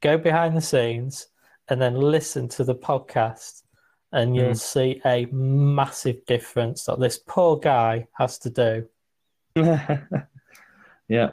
[0.00, 1.26] go behind the scenes,
[1.68, 3.64] and then listen to the podcast,
[4.12, 4.58] and you'll Mm.
[4.58, 8.88] see a massive difference that this poor guy has to do.
[11.08, 11.32] yeah.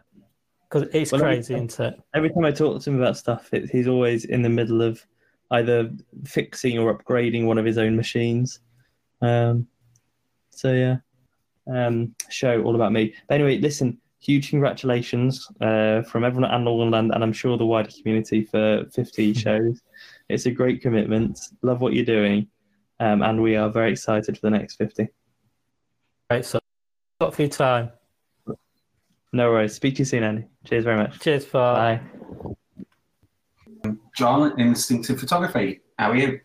[0.71, 1.99] Because it's Well, crazy, isn't it?
[2.13, 5.05] every time I talk to him about stuff, it, he's always in the middle of
[5.51, 5.91] either
[6.25, 8.61] fixing or upgrading one of his own machines.
[9.21, 9.67] Um,
[10.51, 10.97] so yeah,
[11.67, 13.13] um, show all about me.
[13.27, 17.89] But anyway, listen, huge congratulations uh, from everyone at Land, and I'm sure the wider
[18.01, 19.81] community for 50 shows.
[20.29, 21.37] It's a great commitment.
[21.63, 22.47] Love what you're doing,
[23.01, 25.09] um, and we are very excited for the next 50.
[26.29, 26.61] Great, so
[27.19, 27.91] got for your time.
[29.33, 29.73] No worries.
[29.73, 30.45] Speak to you soon, Andy.
[30.65, 31.19] Cheers very much.
[31.19, 32.01] Cheers, for Bye.
[34.15, 35.81] John, Instinctive Photography.
[35.97, 36.39] How are you?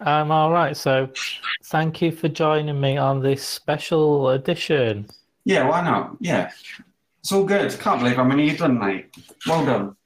[0.00, 0.76] I'm all right.
[0.76, 1.08] So,
[1.64, 5.06] thank you for joining me on this special edition.
[5.44, 6.16] Yeah, why not?
[6.20, 6.50] Yeah,
[7.20, 7.70] it's all good.
[7.80, 9.06] Can't believe how many you've done, mate.
[9.46, 9.96] Well done.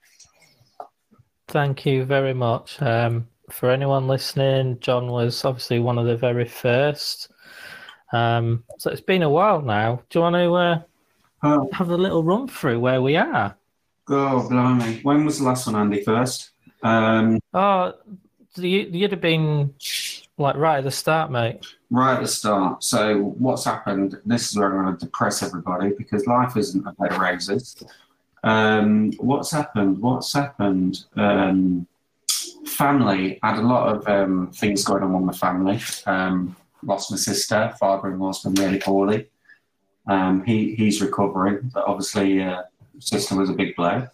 [1.49, 2.81] Thank you very much.
[2.81, 7.29] Um, for anyone listening, John was obviously one of the very first.
[8.13, 10.03] Um, so it's been a while now.
[10.09, 10.83] Do you want to uh,
[11.43, 13.57] Oh, have a little run through where we are?
[14.09, 15.01] oh, blimey.
[15.03, 16.51] When was the last one, Andy, first?
[16.83, 17.95] Um, Oh,
[18.57, 19.73] you, you'd have been
[20.37, 21.65] like right at the start, mate.
[21.91, 22.83] right at the start.
[22.83, 24.19] So, what's happened?
[24.27, 27.77] This is where I'm going to depress everybody because life isn't a bed of roses.
[28.43, 29.99] Um, what's happened?
[29.99, 31.05] What's happened?
[31.17, 31.87] Um,
[32.67, 35.81] family I had a lot of um, things going on with my family.
[36.07, 37.73] Um, lost my sister.
[37.79, 39.29] Father-in-law's been really poorly.
[40.07, 42.63] Um, he he's recovering, but obviously, uh,
[42.99, 44.07] sister was a big blow,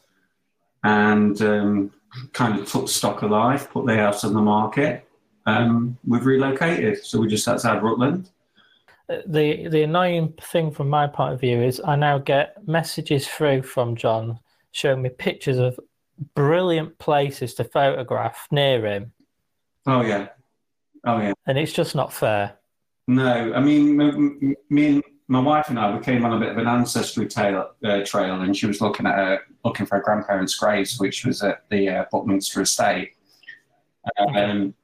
[0.85, 1.93] and um,
[2.33, 5.07] kind of took stock alive, put the house on the market.
[5.47, 8.31] Um, we've relocated, so we're just outside Rutland.
[9.09, 13.63] The the annoying thing from my point of view is I now get messages through
[13.63, 14.41] from John
[14.73, 15.79] showing me pictures of
[16.35, 19.13] brilliant places to photograph near him,
[19.87, 20.29] Oh yeah,
[21.05, 21.33] oh yeah.
[21.47, 22.57] and it's just not fair.
[23.07, 23.97] No, I mean,
[24.69, 27.73] me and my wife and I, we came on a bit of an ancestry trail,
[27.85, 31.43] uh, trail and she was looking at her, looking for her grandparents' graves, which was
[31.43, 33.13] at the uh, Buckminster Estate.
[34.19, 34.75] Um,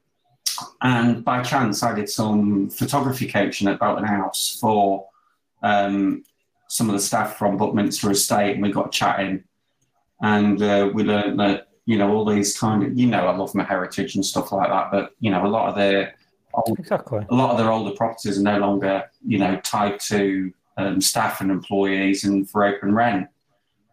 [0.80, 5.08] and by chance, I did some photography coaching at Belton House for
[5.62, 6.24] um,
[6.68, 9.44] some of the staff from Buckminster Estate, and we got chatting,
[10.20, 13.54] and uh, we learned that you know all these kind of you know I love
[13.54, 16.12] my heritage and stuff like that, but you know a lot of the
[16.54, 17.24] old Exactly.
[17.30, 21.40] a lot of their older properties are no longer, you know, tied to um, staff
[21.40, 23.28] and employees and for open rent.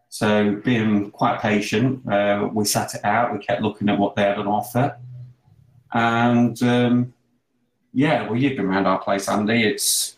[0.08, 3.32] So being quite patient, uh, we sat it out.
[3.32, 4.98] We kept looking at what they had on offer,
[5.92, 7.14] and um,
[7.92, 9.62] yeah, well, you've been around our place, Andy.
[9.62, 10.16] It's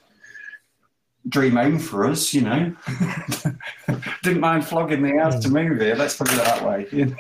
[1.29, 2.75] dream home for us, you know.
[4.23, 5.95] Didn't mind flogging the house to move here.
[5.95, 6.87] Let's put it that way.
[6.93, 7.15] You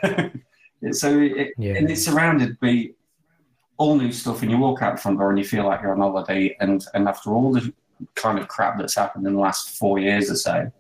[0.83, 0.93] know?
[0.93, 1.75] So it, Yeah.
[1.75, 2.91] and it's surrounded by
[3.83, 5.93] all new stuff and you walk out the front door and you feel like you're
[5.93, 7.73] on holiday and and after all the
[8.15, 10.73] kind of crap that's happened in the last four years or so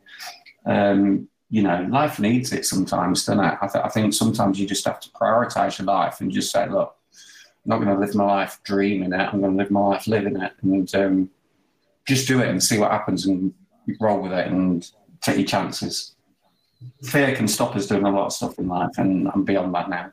[0.67, 3.59] um, you know life needs it sometimes doesn't it?
[3.61, 6.69] I, th- I think sometimes you just have to prioritize your life and just say
[6.69, 6.95] look
[7.65, 9.21] I'm not going to live my life dreaming it.
[9.21, 11.31] I'm going to live my life living it and um,
[12.09, 13.55] just do it and see what happens and
[14.01, 14.89] roll with it and
[15.21, 16.17] take your chances.
[17.05, 19.89] Fear can stop us doing a lot of stuff in life and I'm beyond that
[19.89, 20.13] now.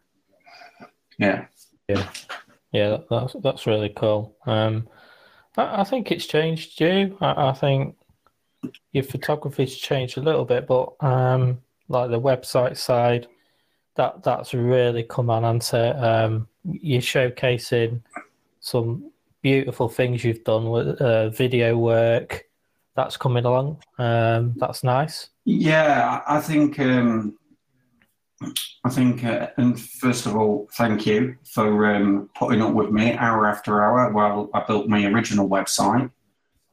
[1.18, 1.46] Yeah.
[1.90, 2.08] Yeah,
[2.72, 4.36] that, that's that's really cool.
[4.46, 4.88] Um,
[5.58, 7.18] I, I think it's changed you.
[7.22, 7.96] I, I think
[8.92, 13.28] your photography's changed a little bit, but um, like the website side,
[13.96, 15.78] that that's really come on onto.
[15.78, 18.02] Um, you're showcasing
[18.60, 22.46] some beautiful things you've done with uh, video work.
[22.96, 23.82] That's coming along.
[23.98, 25.30] Um, that's nice.
[25.46, 27.38] Yeah, I think um,
[28.86, 33.14] I think, uh, and first of all, thank you for um, putting up with me
[33.14, 36.10] hour after hour while I built my original website.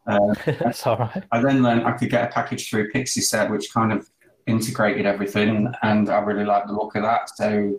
[0.06, 1.24] Uh, that's all right.
[1.32, 4.08] I then learned I could get a package through Pixieset, which kind of
[4.46, 7.30] integrated everything, and I really like the look of that.
[7.36, 7.78] So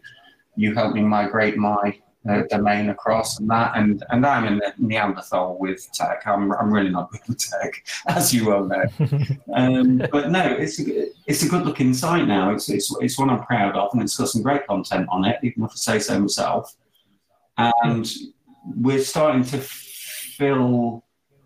[0.57, 1.97] you helped me migrate my
[2.49, 6.23] domain across and that, and and I'm in the Neanderthal with tech.
[6.25, 8.83] I'm I'm really not good with tech, as you well know.
[9.53, 12.51] um, but no, it's a, it's a good looking site now.
[12.51, 15.39] It's, it's it's one I'm proud of, and it's got some great content on it,
[15.43, 16.75] even if I say so myself.
[17.57, 18.07] And
[18.75, 21.03] we're starting to fill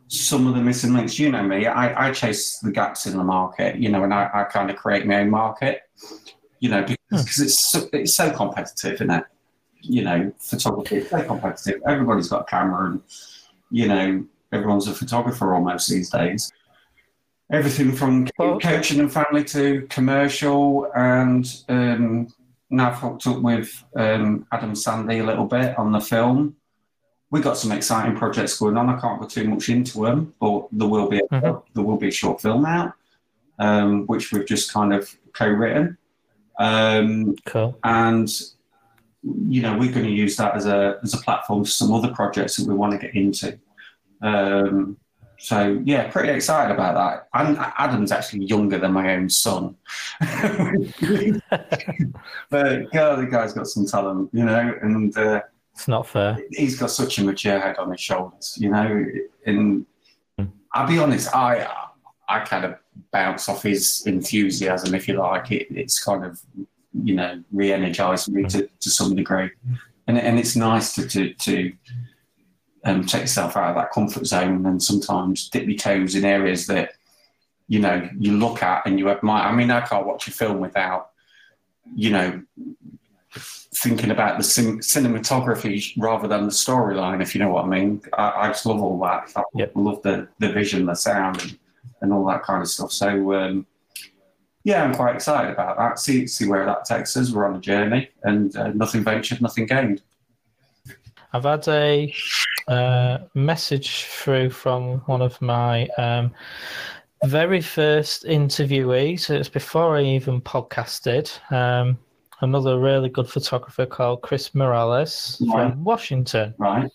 [0.07, 1.17] some of the missing links.
[1.17, 4.29] You know me, I, I chase the gaps in the market, you know, and I,
[4.33, 5.83] I kind of create my own market,
[6.59, 9.23] you know, because, because it's so, it's so competitive, isn't it?
[9.81, 11.81] You know, photography is so competitive.
[11.87, 13.01] Everybody's got a camera, and
[13.69, 16.51] you know, everyone's a photographer almost these days.
[17.51, 22.27] Everything from Well- coaching and family to commercial, and um,
[22.69, 26.55] now I've hooked up with um, Adam Sandy a little bit on the film
[27.31, 28.89] we've got some exciting projects going on.
[28.89, 31.63] I can't go too much into them, but there will be a, Mhm.
[31.73, 32.91] there will be a short film out,
[33.57, 35.97] um, which we've just kind of co-written,
[36.59, 37.77] um, Cool.
[37.85, 38.29] and
[39.23, 42.09] you know we're going to use that as a as a platform for some other
[42.13, 43.57] projects that we want to get into.
[44.21, 44.97] Um,
[45.37, 47.27] so yeah, pretty excited about that.
[47.33, 49.75] And Adam's actually younger than my own son,
[52.49, 55.15] but God, the guy's got some talent, you know, and.
[55.17, 55.41] Uh,
[55.73, 56.37] It's not fair.
[56.51, 59.05] he's got such a mature head on his shoulders, you know.
[59.45, 59.85] And
[60.73, 61.67] I'll be honest, I
[62.29, 62.75] I kind of
[63.11, 65.51] bounce off his enthusiasm, if you like.
[65.51, 66.39] It, it's kind of
[66.93, 69.49] you know, re-energized me to, to some degree.
[70.07, 71.73] And, and it's nice to, to, to
[72.83, 76.67] um, take yourself out of that comfort zone and sometimes dip your toes in areas
[76.67, 76.93] that,
[77.67, 79.43] you know, you look at and you admire.
[79.43, 81.11] I mean, I can't watch a film without,
[81.95, 82.41] you know,
[83.73, 88.01] thinking about the cin- cinematography rather than the storyline, if you know what I mean.
[88.17, 89.31] I, I just love all that.
[89.35, 89.71] I Yep.
[89.75, 91.57] love the, the vision, the sound, and,
[92.01, 92.91] and all that kind of stuff.
[92.91, 93.65] So, um,
[94.63, 95.99] yeah, I'm quite excited about that.
[95.99, 97.31] See, see where that takes us.
[97.31, 100.01] We're on a journey, and uh, nothing ventured, nothing gained.
[101.33, 102.13] I've had a
[102.67, 106.31] uh, message through from one of my um,
[107.23, 109.29] very first interviewees.
[109.29, 111.31] It's before I even podcasted.
[111.51, 111.97] Um,
[112.41, 115.71] another really good photographer called Chris Morales Right.
[115.71, 116.53] from Washington.
[116.57, 116.91] Right?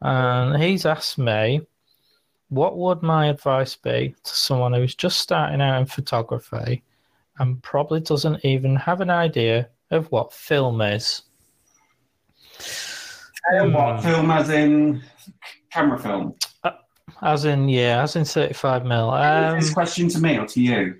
[0.00, 1.60] And he's asked me,
[2.48, 6.82] what would my advice be to someone who's just starting out in photography
[7.38, 11.22] and probably doesn't even have an idea of what film is?
[13.52, 15.02] Uh, what film, as in
[15.72, 16.34] camera film?
[17.22, 19.14] As in, yeah, as in 35 mil.
[19.14, 20.96] Is Um, this question to me or to you?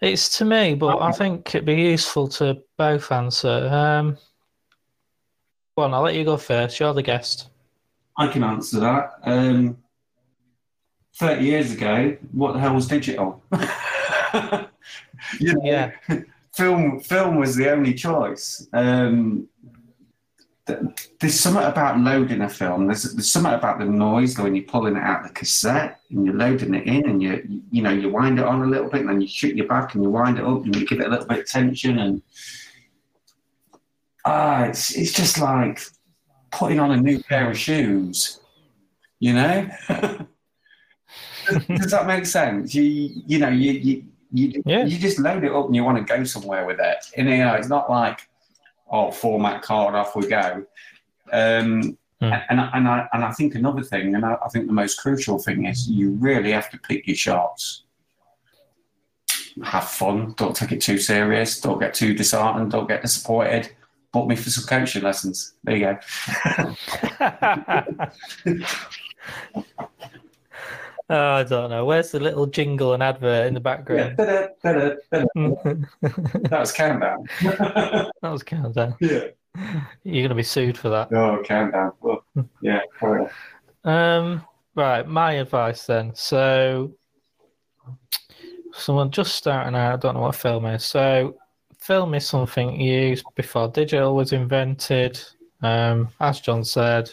[0.00, 3.68] it's to me, but I think it'd be useful to both answer.
[3.68, 4.16] Um,
[5.76, 6.78] go on, I'll let you go first.
[6.78, 7.48] You're the guest.
[8.16, 9.14] I can answer that.
[9.24, 9.78] Um,
[11.16, 13.42] Thirty years ago, what the hell was digital?
[15.40, 15.92] you know, Yeah.
[16.54, 18.66] film film was the only choice.
[18.72, 19.48] Um,
[21.20, 22.86] there's something about loading a film.
[22.86, 26.26] There's, there's something about the noise when you're pulling it out of the cassette and
[26.26, 29.00] you're loading it in, and you you know you wind it on a little bit,
[29.00, 31.06] and then you shoot your back and you wind it up, and you give it
[31.06, 32.22] a little bit of tension, and
[34.24, 35.80] ah, it's it's just like
[36.50, 38.40] putting on a new pair of shoes.
[39.20, 39.68] You know.
[39.88, 42.74] does, does that make sense?
[42.74, 42.82] You
[43.26, 44.84] you know you you you, Yeah.
[44.84, 47.04] you just load it up and you want to go somewhere with it.
[47.16, 48.28] And you know it's not like
[48.90, 50.64] oh format card off we go.
[51.32, 52.32] Um, Hmm.
[52.50, 55.38] And and I and I think another thing, and I, I think the most crucial
[55.38, 57.84] thing is you really have to pick your shots.
[59.62, 60.34] Have fun.
[60.36, 61.60] Don't take it too serious.
[61.60, 62.72] Don't get too disheartened.
[62.72, 63.70] Don't get disappointed.
[64.10, 65.54] Book me for some coaching lessons.
[65.62, 65.98] There you go.
[71.10, 71.84] oh, I don't know.
[71.84, 73.62] Where's the little jingle and advert in the Yeah.
[73.62, 74.16] background?
[74.62, 74.98] That
[76.50, 77.26] That was countdown.
[77.40, 78.94] That was countdown.
[79.00, 79.24] yeah.
[80.04, 81.12] You're going to be sued for that.
[81.12, 81.92] Oh, countdown.
[82.00, 82.24] Well,
[82.62, 82.80] yeah.
[83.84, 84.44] Um,
[84.74, 86.14] right, my advice then.
[86.14, 86.92] So,
[88.72, 90.84] someone just starting out, I don't know what film is.
[90.84, 91.36] So,
[91.80, 95.20] film is something used before digital was invented.
[95.62, 97.10] Um, as John said,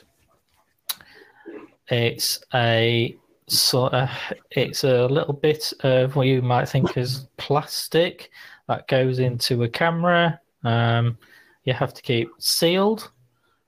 [1.88, 3.16] it's a
[3.48, 4.10] of,
[4.52, 8.32] it's a little bit of what you might think is plastic
[8.68, 10.40] that goes into a camera.
[10.64, 11.18] Um,
[11.64, 13.12] you have to keep sealed,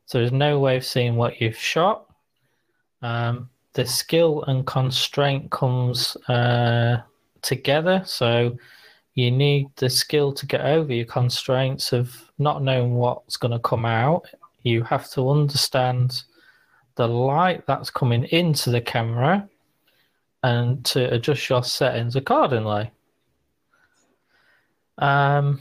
[0.06, 2.08] so there's no way of seeing what you've shot.
[3.02, 7.02] Um, the skill and constraint comes uh,
[7.42, 8.58] together, so
[9.13, 13.60] you need the skill to get over your constraints of not knowing what's going to
[13.60, 14.26] come out.
[14.63, 16.24] You have to understand
[16.96, 19.48] the light that's coming into the camera
[20.43, 22.91] and to adjust your settings accordingly.
[24.97, 25.60] Um,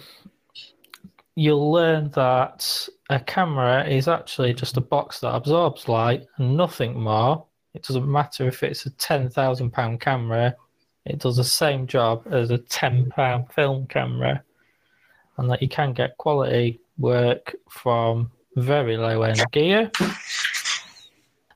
[1.34, 6.98] you'll learn that a camera is actually just a box that absorbs light and nothing
[6.98, 7.44] more.
[7.74, 10.56] It doesn't matter if it's a ten thousand pound camera;
[11.04, 14.42] it does the same job as a ten pound film camera,
[15.36, 19.90] and that you can get quality work from very low end gear.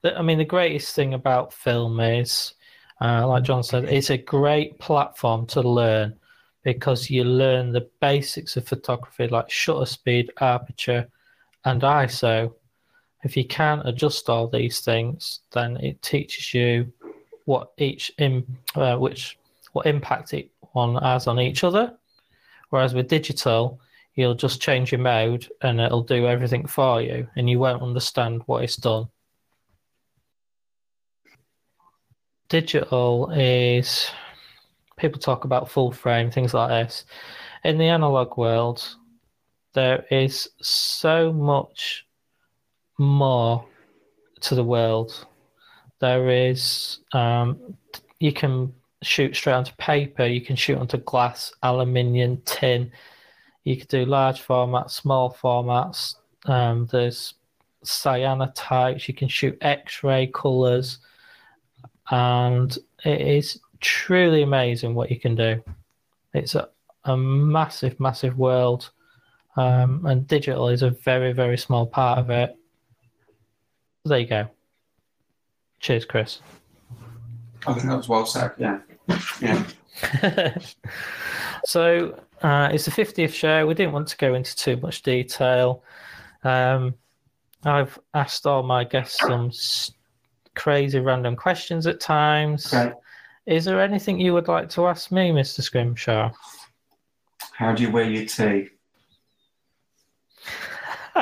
[0.04, 2.54] I mean, the greatest thing about film is,
[3.00, 6.14] uh, like John said, it's a great platform to learn
[6.62, 11.08] because you learn the basics of photography like shutter speed, aperture,
[11.64, 12.52] and ISO.
[13.22, 16.92] If you can't adjust all these things, then it teaches you
[17.44, 19.38] what each im- uh, which
[19.72, 21.96] what impact it one has on each other.
[22.68, 23.80] Whereas with digital,
[24.14, 28.42] you'll just change your mode and it'll do everything for you, and you won't understand
[28.46, 29.08] what it's done.
[32.50, 34.10] Digital is
[34.98, 37.04] people talk about full frame, things like this.
[37.64, 38.96] In the analog world,
[39.72, 42.06] there is so much
[42.98, 43.64] more
[44.40, 45.26] to the world.
[46.00, 47.76] There is, um,
[48.18, 52.90] you can shoot straight onto paper, you can shoot onto glass, aluminium, tin.
[53.64, 56.16] You can do large formats, small formats.
[56.46, 57.34] Um, there's
[57.84, 60.98] cyanotypes, you can shoot X ray colors,
[62.10, 65.62] and it is truly amazing what you can do.
[66.34, 66.68] It's a,
[67.04, 68.90] a massive, massive world
[69.56, 72.56] um, and digital is a very, very small part of it.
[74.04, 74.48] There you go.
[75.80, 76.40] Cheers, Chris.
[77.66, 78.52] I think that was well said.
[78.58, 78.80] Yeah.
[79.40, 79.64] Yeah.
[81.64, 83.66] so uh, it's the 50th show.
[83.66, 85.82] We didn't want to go into too much detail.
[86.44, 86.94] Um,
[87.64, 89.92] I've asked all my guests some s-
[90.60, 92.72] crazy random questions at times.
[92.74, 92.92] Okay.
[93.46, 95.62] Is there anything you would like to ask me, Mr.
[95.62, 96.30] Scrimshaw?
[97.52, 98.68] How do you wear your tea?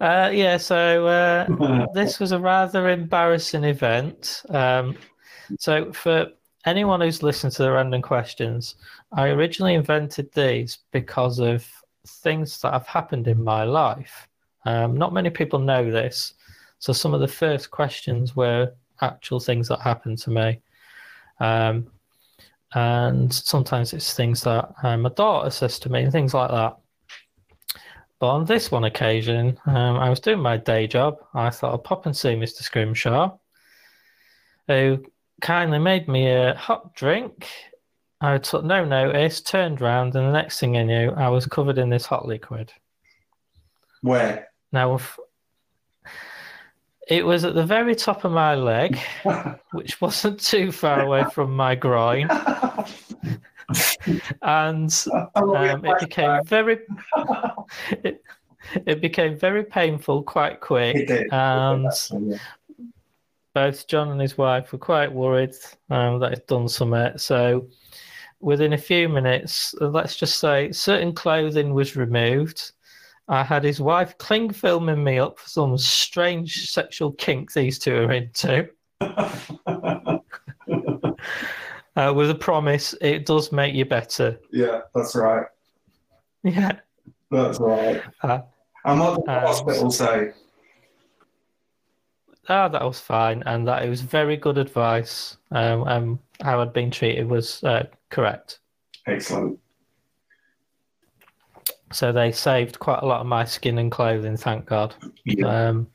[0.00, 4.44] Uh, yeah, so uh, this was a rather embarrassing event.
[4.48, 4.96] Um,
[5.58, 6.28] so, for
[6.66, 8.76] anyone who's listened to the random questions,
[9.10, 11.68] I originally invented these because of
[12.06, 14.28] things that have happened in my life.
[14.66, 16.34] Um, not many people know this.
[16.78, 20.60] So, some of the first questions were actual things that happened to me.
[21.40, 21.88] Um,
[22.74, 26.76] and sometimes it's things that uh, my daughter says to me and things like that.
[28.20, 31.18] But on this one occasion, um, I was doing my day job.
[31.34, 32.62] I thought I'd pop and see Mr.
[32.62, 33.36] Scrimshaw,
[34.66, 35.04] who
[35.40, 37.48] kindly made me a hot drink.
[38.20, 41.78] I took no notice, turned round, and the next thing I knew, I was covered
[41.78, 42.72] in this hot liquid.
[44.02, 44.48] Where?
[44.72, 44.98] Now,
[47.08, 48.98] it was at the very top of my leg,
[49.72, 52.28] which wasn't too far away from my groin,
[54.42, 55.04] and
[55.34, 56.78] um, it became very
[58.04, 58.22] it,
[58.86, 61.90] it became very painful quite It quick and
[63.54, 65.54] both john and his wife were quite worried
[65.90, 67.16] um, that he'd done something.
[67.18, 67.68] So
[68.40, 72.72] within a few minutes let's just say certain clothing was removed
[73.28, 77.96] i had his wife cling filming me up for some strange sexual kink these two
[77.96, 78.68] are into
[79.00, 80.20] uh,
[82.14, 85.46] with a promise it does make you better yeah, that's right.
[86.42, 86.78] yeah
[87.30, 88.02] That's right.
[88.22, 88.40] Uh,
[88.84, 90.32] and what did the um, hospital say?
[92.48, 95.36] Ah, that was fine, and that it was very good advice.
[95.50, 98.60] Um, um how I'd been treated was uh, correct.
[99.06, 99.58] Excellent.
[101.92, 104.94] So they saved quite a lot of my skin and clothing, thank God.
[105.24, 105.68] Yeah.
[105.68, 105.86] Um,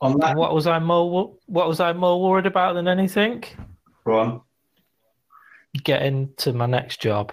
[0.00, 3.44] On that what was I more What was I more worried about than anything?
[4.04, 4.40] one,
[5.82, 7.32] Getting to my next job.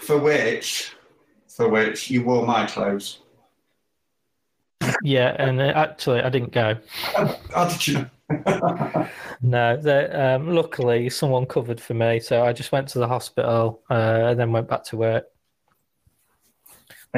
[0.00, 0.92] for which,
[1.48, 3.18] for which you wore my clothes.
[5.02, 6.76] Yeah, and uh, actually, I didn't go.
[7.52, 8.10] How did you?
[9.42, 13.82] No, they, um, luckily someone covered for me, so I just went to the hospital
[13.90, 15.26] uh, and then went back to work.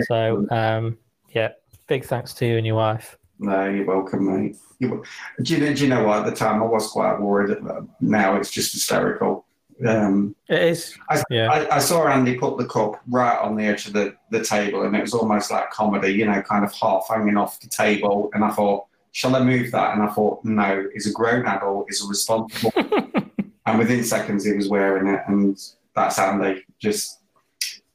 [0.05, 0.99] So, um,
[1.31, 1.53] yeah,
[1.87, 3.19] big thanks to you and your wife.
[3.39, 4.57] No, you're welcome, mate.
[4.79, 5.03] You,
[5.43, 6.21] do, you know, do you know what?
[6.21, 7.57] At the time, I was quite worried.
[8.01, 9.47] Now it's just hysterical.
[9.87, 11.51] Um, It is, I, yeah.
[11.51, 14.83] I, I saw Andy put the cup right on the edge of the, the table,
[14.83, 18.31] and it was almost like comedy, you know, kind of half hanging off the table.
[18.33, 19.95] And I thought, shall I move that?
[19.95, 22.73] And I thought, no, he's a grown adult, he's a responsible.
[23.67, 25.59] and within seconds, he was wearing it, and
[25.95, 26.65] that's Andy.
[26.79, 27.21] Just,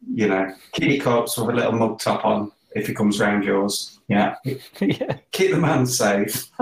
[0.07, 3.99] you know, kitty cups with a little mug top on if he comes round yours.
[4.07, 4.35] Yeah,
[4.79, 5.17] yeah.
[5.31, 6.49] keep the man safe.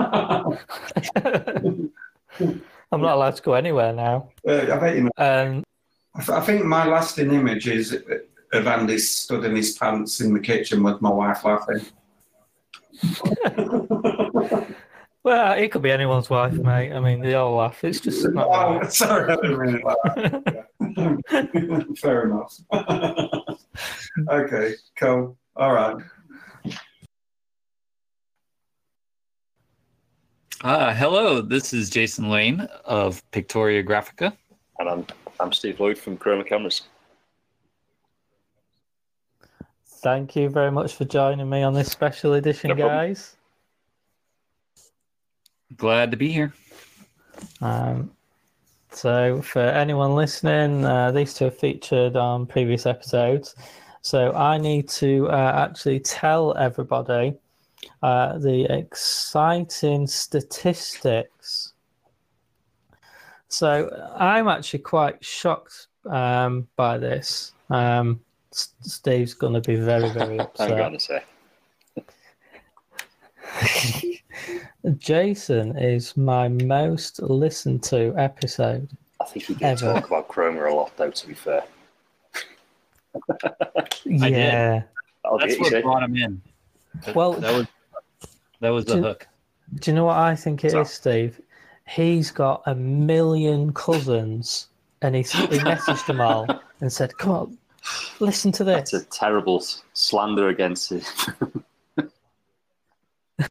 [2.92, 4.30] I'm not allowed to go anywhere now.
[4.46, 5.10] Uh, I bet you know.
[5.16, 5.64] Um,
[6.14, 7.96] I th- I think my lasting image is
[8.52, 11.86] of Andy stood in his pants in the kitchen with my wife laughing.
[15.22, 16.92] well, it could be anyone's wife, mate.
[16.92, 17.82] I mean, they all laugh.
[17.84, 20.69] It's just Oh, sorry, I didn't like that.
[21.98, 22.56] Fair enough.
[24.30, 25.36] okay, cool.
[25.56, 25.96] All right.
[30.62, 34.36] Uh, hello, this is Jason Lane of Pictoria Graphica.
[34.78, 35.06] And I'm
[35.38, 36.82] I'm Steve Lloyd from Chroma Cameras.
[39.86, 43.36] Thank you very much for joining me on this special edition, No guys.
[45.76, 46.52] Glad to be here.
[47.60, 48.10] Um,
[48.92, 53.54] so, for anyone listening, uh, these two are featured on previous episodes.
[54.02, 57.34] So, I need to uh, actually tell everybody
[58.02, 61.72] uh, the exciting statistics.
[63.48, 67.52] So, I'm actually quite shocked um, by this.
[67.70, 68.20] Um,
[68.52, 70.92] S- Steve's going to be very, very upset.
[70.92, 71.22] to say.
[74.98, 78.88] Jason is my most listened to episode.
[79.20, 79.92] I think he can Ever.
[79.94, 81.10] talk about Chroma a lot, though.
[81.10, 81.64] To be fair.
[84.04, 84.82] Yeah.
[85.38, 85.82] That's what say.
[85.82, 86.40] brought him in.
[87.14, 87.66] Well, that was
[88.60, 89.26] that was the Do- hook.
[89.76, 91.40] Do you know what I think it is, So- Steve?
[91.88, 94.68] He's got a million cousins,
[95.02, 96.46] and he he messaged them all
[96.80, 97.58] and said, "Come on,
[98.20, 99.02] Listen to That's this.
[99.02, 99.64] a terrible
[99.94, 101.04] slander against it.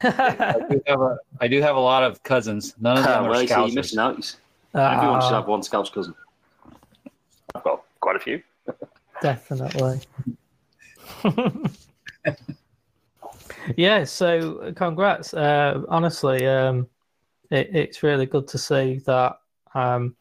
[0.02, 2.74] I do have a, I do have a lot of cousins.
[2.80, 3.74] None of them are well, you see, you're Scousers.
[3.74, 4.36] missing out.
[4.74, 6.14] Everyone should Ah, have one Scouse cousin.
[7.54, 8.42] I've got quite a few.
[9.22, 10.00] Definitely.
[13.76, 15.34] yeah, so congrats.
[15.34, 16.86] Uh, honestly, um,
[17.50, 19.40] it, it's really good to see that
[19.74, 20.14] um,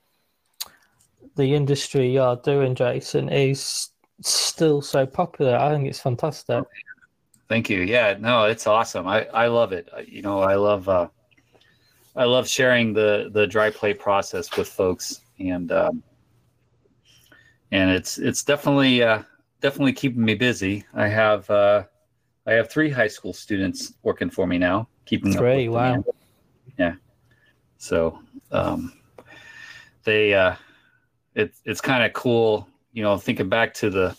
[1.35, 3.89] the industry you're doing, Jason, is
[4.21, 5.55] still so popular.
[5.57, 6.63] I think it's fantastic.
[7.49, 7.81] Thank you.
[7.81, 9.07] Yeah, no, it's awesome.
[9.07, 9.89] I, I love it.
[10.07, 11.07] You know, I love uh,
[12.15, 16.03] I love sharing the the dry plate process with folks, and um,
[17.71, 19.23] and it's it's definitely uh,
[19.61, 20.85] definitely keeping me busy.
[20.93, 21.85] I have uh,
[22.45, 26.03] I have three high school students working for me now, keeping up Three, with wow.
[26.77, 26.95] Yeah.
[27.77, 28.19] So
[28.51, 28.93] um,
[30.03, 30.55] they uh,
[31.33, 34.15] it's it's kind of cool, you know, thinking back to the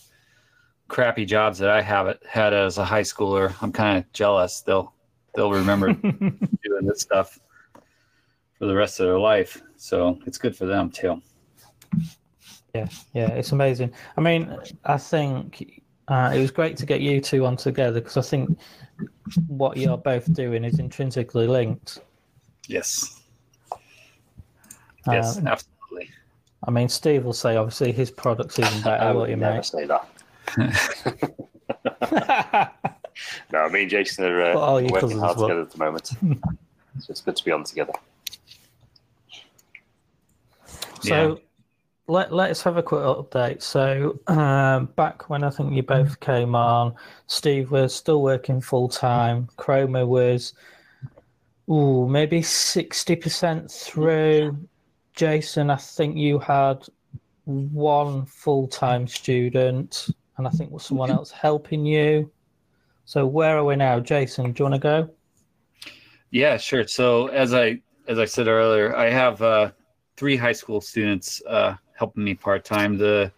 [0.90, 3.54] crappy jobs that I have had as a high schooler.
[3.62, 4.60] I'm kind of jealous.
[4.60, 4.92] They'll
[5.34, 7.38] they'll remember doing this stuff
[8.58, 9.62] for the rest of their life.
[9.76, 11.22] So it's good for them too.
[12.74, 13.92] Yeah, yeah, it's amazing.
[14.16, 18.16] I mean, I think uh, it was great to get you two on together because
[18.16, 18.58] I think
[19.46, 22.00] what you're both doing is intrinsically linked.
[22.68, 23.22] Yes.
[23.72, 26.10] Uh, Yes, absolutely.
[26.68, 29.64] I mean, Steve will say obviously his product's even better, I would you, never mate?
[29.64, 30.06] say that.
[33.52, 35.48] No, me and Jason are uh, all your working hard will.
[35.48, 36.06] together at the moment.
[36.06, 36.16] so
[37.08, 37.92] it's good to be on together.
[41.00, 41.40] So
[42.06, 43.62] let let's have a quick update.
[43.62, 46.94] So um, back when I think you both came on,
[47.26, 49.48] Steve was still working full time.
[49.56, 50.54] Chroma was,
[51.70, 54.56] ooh, maybe sixty percent through.
[55.14, 56.86] Jason, I think you had
[57.44, 60.08] one full time student,
[60.40, 62.32] and I think was someone else helping you.
[63.04, 64.52] So where are we now, Jason?
[64.52, 65.10] Do you want to go?
[66.30, 66.86] Yeah, sure.
[66.86, 69.72] So as I as I said earlier, I have uh,
[70.16, 72.96] three high school students uh, helping me part time.
[72.96, 73.32] The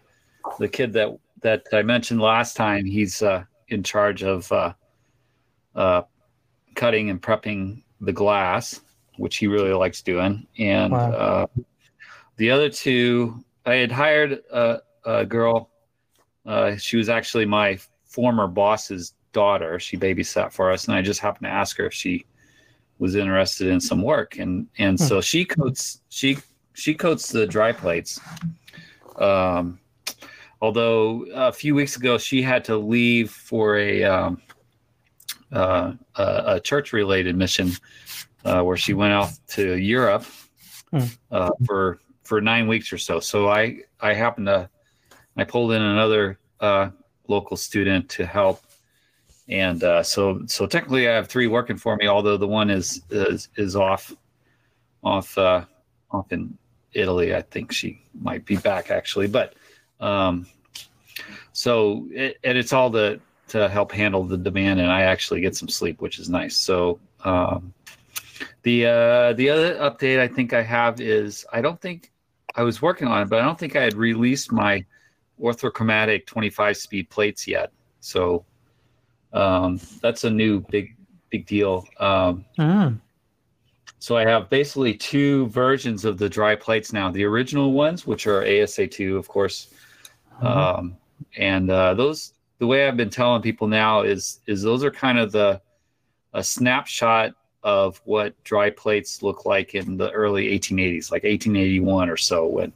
[0.59, 1.09] the kid that
[1.41, 4.73] that I mentioned last time, he's uh, in charge of uh,
[5.75, 6.03] uh,
[6.75, 8.79] cutting and prepping the glass,
[9.17, 10.47] which he really likes doing.
[10.57, 11.11] And Wow.
[11.11, 11.47] uh,
[12.37, 15.71] the other two, I had hired a, a girl.
[16.45, 19.79] Uh, she was actually my former boss's daughter.
[19.79, 22.25] She babysat for us, and I just happened to ask her if she
[22.99, 26.37] was interested in some work, and and so she coats she
[26.73, 28.19] she coats the dry plates.
[29.17, 29.79] Um,
[30.61, 34.41] although a few weeks ago she had to leave for a um,
[35.51, 37.71] uh, a, a church related mission
[38.45, 40.25] uh, where she went off to Europe
[40.93, 41.05] Hmm.
[41.31, 43.19] uh, for for nine weeks or so.
[43.19, 44.69] So I I happened to
[45.37, 46.89] I pulled in another uh,
[47.27, 48.63] local student to help,
[49.49, 52.07] and uh, so so technically I have three working for me.
[52.07, 54.15] Although the one is is is off
[55.03, 55.65] off uh,
[56.11, 56.57] off in
[56.93, 57.35] Italy.
[57.35, 59.55] I think she might be back actually, but
[59.99, 60.45] um,
[61.53, 63.19] so it, and it's all to
[63.49, 66.55] to help handle the demand, and I actually get some sleep, which is nice.
[66.55, 66.99] So.
[67.23, 67.73] Um,
[68.63, 72.11] the uh, the other update I think I have is I don't think
[72.55, 74.85] I was working on it, but I don't think I had released my
[75.41, 77.71] orthochromatic 25 speed plates yet.
[77.99, 78.45] So
[79.33, 80.95] um, that's a new big
[81.29, 81.85] big deal.
[81.99, 82.99] Um, Mm.
[83.97, 87.09] so I have basically two versions of the dry plates now.
[87.09, 89.73] The original ones, which are ASA2, of course,
[90.41, 90.95] um,
[91.37, 92.33] and uh, those.
[92.59, 95.61] The way I've been telling people now is is those are kind of the
[96.33, 102.17] a snapshot of what dry plates look like in the early 1880s, like 1881 or
[102.17, 102.73] so, when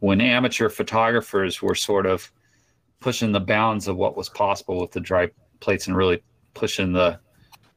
[0.00, 2.30] when amateur photographers were sort of
[3.00, 5.28] pushing the bounds of what was possible with the dry
[5.60, 6.22] plates and really
[6.54, 7.18] pushing the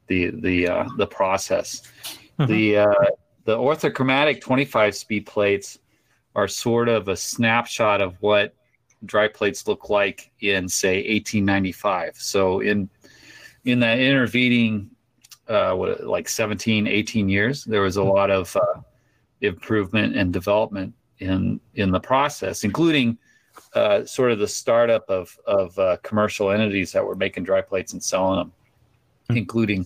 [0.08, 1.84] the the uh, the process.
[2.40, 2.48] Mhm.
[2.48, 3.06] The uh,
[3.46, 5.80] the orthochromatic 25 speed plates
[6.36, 8.54] are sort of a snapshot of what
[9.06, 12.16] dry plates look like in say 1895.
[12.18, 12.90] So in
[13.66, 14.90] in that intervening
[15.48, 18.82] uh, what like 17, 18 years, there was a lot of uh,
[19.42, 23.18] improvement and development in in the process, including
[23.76, 27.94] uh, sort of the startup of of uh, commercial entities that were making dry plates
[27.94, 28.52] and selling them,
[29.30, 29.86] including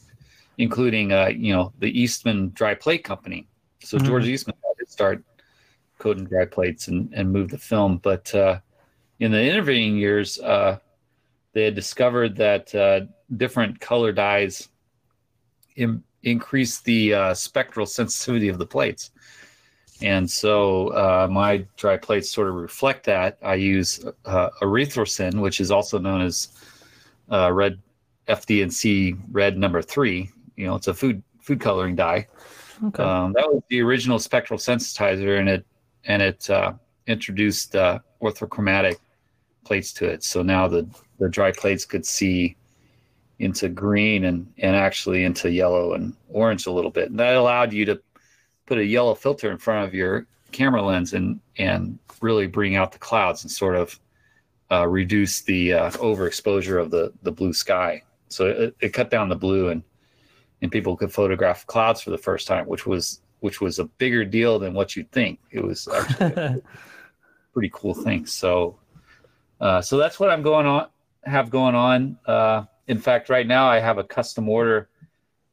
[0.58, 3.48] including uh, you know the Eastman Dry Plate Company.
[3.82, 4.06] So Mhm.
[4.06, 5.24] George Eastman did start
[6.00, 8.60] coating dry plates and and move the film, but uh,
[9.20, 10.80] in the intervening years, uh,
[11.54, 13.02] they had discovered that uh,
[13.38, 14.70] different color dyes
[15.76, 19.12] Im- increase the uh, spectral sensitivity of the plates.
[20.02, 23.38] And so uh, my dry plates sort of reflect that.
[23.42, 26.50] I use uh, erythrosine, which is also known as
[27.32, 27.80] uh, red
[28.28, 30.30] FD&C red number three.
[30.58, 32.28] You know, it's a food food coloring dye.
[32.84, 33.04] Okay.
[33.04, 35.66] Um, that was the original spectral sensitizer, and it
[36.06, 36.74] and it uh,
[37.08, 38.98] introduced uh, orthochromatic
[39.64, 40.24] plates to it.
[40.24, 40.88] So now the
[41.20, 42.58] the dry plates could see
[43.40, 47.10] into green and and actually into yellow and orange a little bit.
[47.10, 48.02] And that allowed you to
[48.66, 52.92] put a yellow filter in front of your camera lens and and really bring out
[52.92, 54.00] the clouds and sort of
[54.72, 58.02] uh, reduce the uh, overexposure of the the blue sky.
[58.30, 59.84] So it, it cut down the blue and
[60.62, 64.26] and people could photograph clouds for the first time, which was which was a bigger
[64.26, 65.40] deal than what you'd think.
[65.52, 66.62] It was actually a
[67.54, 68.26] pretty cool thing.
[68.26, 68.80] So
[69.62, 70.88] uh, so that's what I'm going on
[71.26, 72.18] have going on.
[72.26, 74.90] Uh, in fact, right now I have a custom order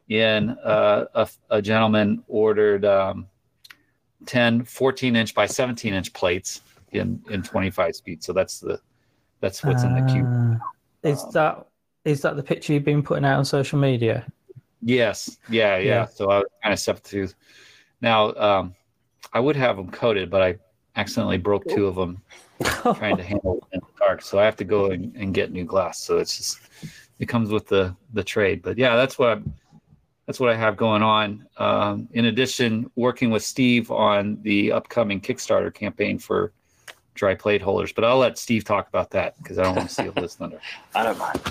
[0.09, 3.27] in uh, a, a gentleman ordered um,
[4.27, 8.23] 10 14 inch by 17 inch plates in in 25 speed.
[8.23, 8.81] So that's the
[9.41, 10.25] that's what's in the queue.
[10.27, 10.61] Ah.
[11.03, 11.67] Is Um, that
[12.05, 14.27] is that the picture you've been putting out on social media?
[14.83, 15.39] Yes.
[15.49, 15.85] Yeah, yeah.
[15.85, 16.07] Yeah.
[16.07, 17.29] So I was kind of stepped through.
[18.01, 18.75] Now, um,
[19.33, 20.57] I would have them coated, but I
[20.97, 22.21] accidentally broke two of them
[22.95, 24.23] trying to handle it in the dark.
[24.23, 26.01] So I have to go and, and get new glass.
[26.01, 26.61] So it's just
[27.19, 28.63] it comes with the the trade.
[28.63, 29.55] But yeah, that's what I'm,
[30.33, 31.47] that's what I have going on.
[31.59, 36.55] Um, in addition, working with Steve on the upcoming Kickstarter campaign for
[37.13, 37.93] dry plate holders.
[37.93, 40.59] But I'll let Steve talk about that because I don't want to steal his thunder.
[40.95, 41.43] I don't mind.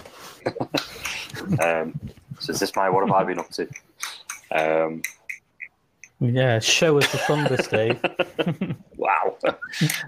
[1.61, 1.99] um,
[2.39, 3.67] so is this my what have I been up to?
[4.49, 5.03] Um,
[6.19, 8.75] Yeah, show us the thunder, Steve.
[8.97, 9.37] wow.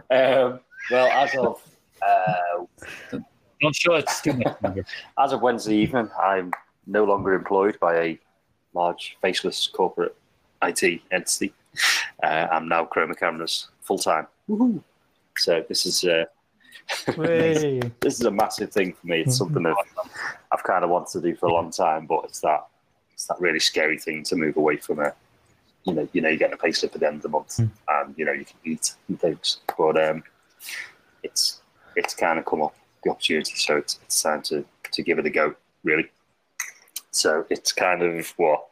[0.09, 0.59] um,
[0.89, 1.61] well, as of
[2.01, 3.19] uh,
[3.61, 4.79] Don't show it too much.
[5.19, 6.51] as of Wednesday evening, I'm
[6.87, 8.19] no longer employed by a
[8.73, 10.15] large faceless corporate
[10.61, 11.53] IT entity.
[12.21, 14.27] Uh, I'm now Chroma Cameras full time.
[15.37, 16.25] So this is uh,
[17.17, 19.21] this is a massive thing for me.
[19.21, 19.75] It's something that
[20.51, 22.65] I've kind of wanted to do for a long time, but it's that
[23.13, 25.13] it's that really scary thing to move away from a
[25.85, 27.57] you know you know you get a pay slip at the end of the month
[27.57, 27.69] Mm.
[27.89, 30.23] and you know you can eat and things, but um,
[31.23, 31.61] it's
[31.95, 35.25] it's kind of come up the opportunity, so it's it's time to to give it
[35.25, 36.09] a go really.
[37.13, 38.65] So it's kind of what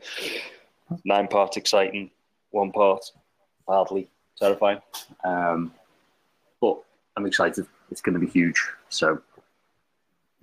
[1.05, 2.09] nine part exciting,
[2.49, 3.11] one part
[3.67, 4.79] hardly terrifying.
[5.23, 5.73] Um,
[6.59, 6.81] but
[7.15, 7.67] I'm excited.
[7.91, 8.61] It's going to be huge.
[8.89, 9.21] So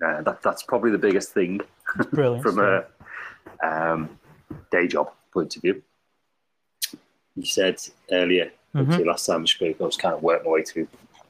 [0.04, 1.60] uh, that that's probably the biggest thing
[2.14, 2.84] from a
[3.62, 4.18] um,
[4.70, 5.82] day job point of view.
[7.34, 7.80] You said
[8.12, 9.06] earlier, Mhm.
[9.06, 10.86] last time we spoke, I was kind of working my way through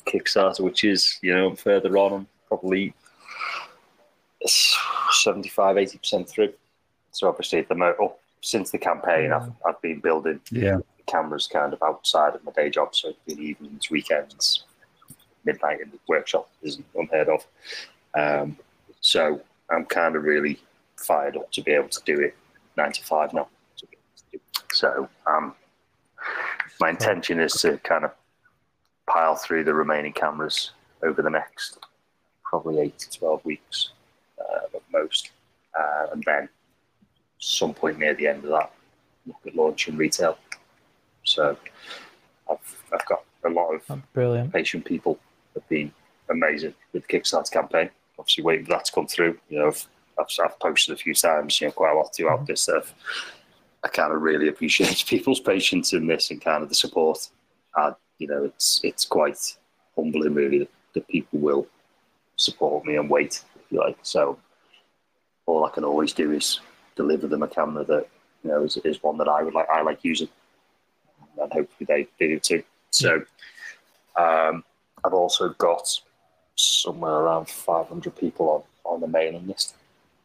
[0.06, 2.92] Kickstarter, which is, you know, further on, probably
[4.46, 6.52] 75, 80% through.
[7.12, 10.78] So obviously, at the mo- oh, since the campaign, I've, I've been building Yeah.
[11.06, 12.94] cameras kind of outside of my day job.
[12.94, 14.64] So it's been evenings, weekends,
[15.44, 17.46] midnight in the workshop isn't unheard of.
[18.14, 18.56] Um,
[19.00, 20.60] so I'm kind of really
[20.96, 22.36] fired up to be able to do it
[22.76, 23.48] nine to five now.
[24.72, 25.54] So um,
[26.80, 28.12] my intention is to kind of
[29.08, 30.72] pile through the remaining cameras
[31.02, 31.78] over the next
[32.44, 33.90] probably eight to 12 weeks
[34.40, 35.30] uh, at most.
[35.78, 36.48] Uh, and then
[37.38, 38.72] some point near the end of that,
[39.26, 40.38] look at launching retail.
[41.24, 41.56] So
[42.50, 44.52] I've, I've got a lot of brilliant.
[44.52, 45.18] patient people
[45.54, 45.92] have been
[46.30, 47.90] amazing with the Kickstarter campaign.
[48.18, 49.38] Obviously, waiting for that to come through.
[49.48, 49.86] You know, I've,
[50.18, 52.94] I've, I've posted a few times, you know, quite a lot throughout this stuff.
[53.84, 57.28] I kind of really appreciate people's patience in this and kind of the support.
[57.74, 59.38] Uh, you know, it's it's quite
[59.94, 61.66] humbling, really, that, that people will
[62.36, 63.98] support me and wait, you like.
[64.02, 64.38] So
[65.46, 66.60] all I can always do is
[66.96, 68.06] deliver them a camera that
[68.42, 69.68] you know is, is one that I would like.
[69.68, 70.28] I like using,
[71.40, 72.62] and hopefully they, they do too.
[72.90, 73.22] So.
[74.16, 74.64] Um,
[75.04, 75.88] I've also got
[76.56, 79.74] somewhere around 500 people on, on the mailing list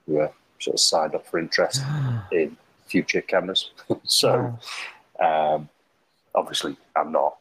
[0.06, 1.82] who are sort of signed up for interest
[2.32, 3.72] in future cameras.
[4.04, 4.58] so,
[5.20, 5.70] um,
[6.36, 7.38] obviously, I'm not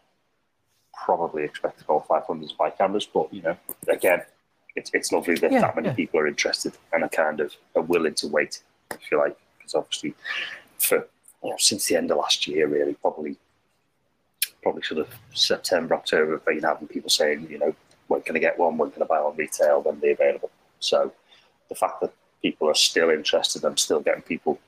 [1.04, 3.56] probably expecting all 500 to buy cameras, but you know,
[3.88, 4.22] again,
[4.82, 5.94] it's, it's lovely that Yeah, that many yeah.
[5.94, 9.74] people are interested and are kind of are willing to wait, if you like, because
[9.74, 10.14] obviously,
[10.78, 11.06] for
[11.42, 13.36] you know, since the end of last year, really, probably
[14.62, 17.74] probably sort of September, October, I've been having people saying, you know,
[18.08, 18.76] when can I get one?
[18.78, 19.82] When can I buy on retail?
[19.82, 20.50] When they're available?
[20.78, 21.12] So
[21.68, 22.12] the fact that
[22.42, 24.60] people are still interested, I'm still getting people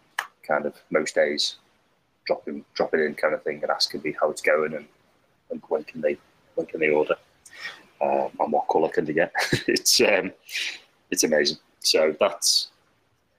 [0.46, 1.56] kind of most days
[2.26, 4.86] dropping dropping in kind of thing and asking me how it's going and,
[5.50, 6.16] and when can they
[6.54, 7.16] when can they order
[8.00, 9.32] um, and what colour can they get?
[9.66, 10.32] it's um,
[11.10, 11.58] it's amazing.
[11.80, 12.68] So that's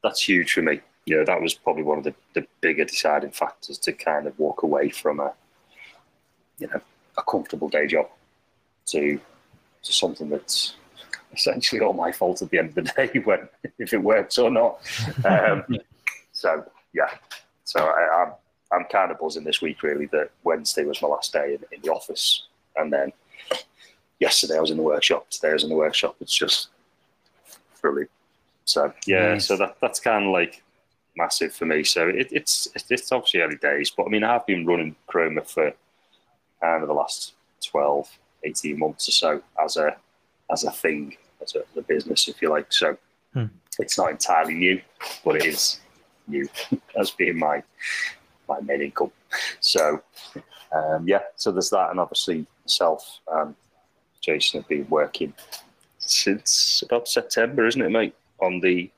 [0.04, 0.82] that's huge for me.
[1.06, 4.38] You know, that was probably one of the, the bigger deciding factors to kind of
[4.40, 5.34] walk away from a
[6.60, 6.82] you know
[7.18, 8.08] a comfortable day job
[8.88, 9.20] to
[9.84, 10.76] to something that's
[11.34, 13.48] essentially all my fault at the end of the day when
[13.80, 14.80] if it works or not.
[15.26, 15.64] Um,
[16.32, 17.10] so yeah,
[17.64, 18.34] so I, I'm
[18.72, 21.82] I'm kind of buzzing this week really that Wednesday was my last day in, in
[21.82, 23.12] the office, and then
[24.20, 25.30] yesterday I was in the workshop.
[25.30, 26.16] Today I was in the workshop.
[26.20, 26.70] It's just
[27.82, 28.12] brilliant.
[28.66, 29.46] So yeah, nice.
[29.46, 30.64] so that that's kind of like
[31.16, 31.84] massive for me.
[31.84, 35.48] So it, it's it's obviously early days, but I mean I have been running Chroma
[35.48, 35.72] for
[36.62, 38.10] kind of the last 12,
[38.44, 39.96] 18 months or so as a
[40.52, 42.72] as a thing, as a, as a business, if you like.
[42.72, 42.98] So
[43.34, 43.46] hmm.
[43.80, 44.82] it's not entirely new,
[45.24, 45.80] but it is
[46.28, 46.48] new
[47.00, 47.64] as being my
[48.48, 49.12] my main income.
[49.60, 50.02] So
[50.72, 53.56] um, yeah, so there's that, and obviously myself and
[54.26, 55.34] Jason have been working
[56.00, 58.16] since about September, isn't it, mate?
[58.40, 58.90] On the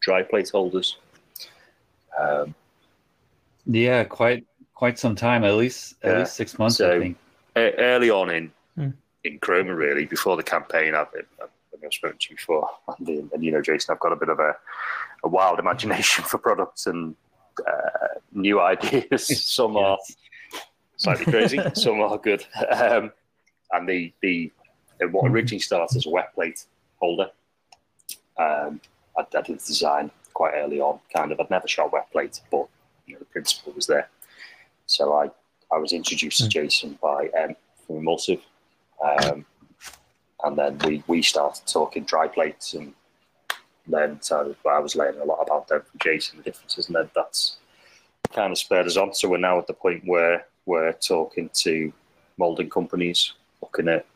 [0.00, 0.96] dry plate holders.
[2.18, 2.54] Um,
[3.66, 6.18] yeah, quite quite some time, at least at yeah.
[6.20, 7.16] least six months, so, I think.
[7.56, 8.90] Early on in hmm.
[9.24, 11.08] in Chroma, really, before the campaign, I've,
[11.42, 11.50] I've,
[11.84, 14.38] I've spoken to you before, and, and, you know, Jason, I've got a bit of
[14.38, 14.54] a,
[15.24, 17.16] a wild imagination for products and
[17.66, 19.44] uh, new ideas.
[19.44, 19.98] some are
[20.96, 22.46] slightly crazy, some are good.
[22.70, 23.12] Um,
[23.72, 24.50] and the the
[25.00, 25.34] what hmm.
[25.34, 26.64] originally started as a wet plate
[27.00, 27.30] holder,
[28.38, 28.80] um,
[29.16, 31.00] I, I, did the design quite early on.
[31.14, 32.66] Kind of, I'd never shot wet plate, but
[33.06, 34.08] you know the principle was there.
[34.86, 35.30] So I
[35.74, 36.50] I was introduced to hmm.
[36.50, 38.40] Jason by EM from Emulsive,
[39.04, 39.44] um,
[40.44, 42.94] and then we we started talking dry plates and
[43.88, 47.10] then so I was learning a lot about them from Jason, the differences, and then
[47.14, 47.56] that's
[48.32, 49.14] kind of spurred us on.
[49.14, 51.92] So we're now at the point where we're talking to
[52.36, 53.32] molding companies,
[53.62, 54.06] looking at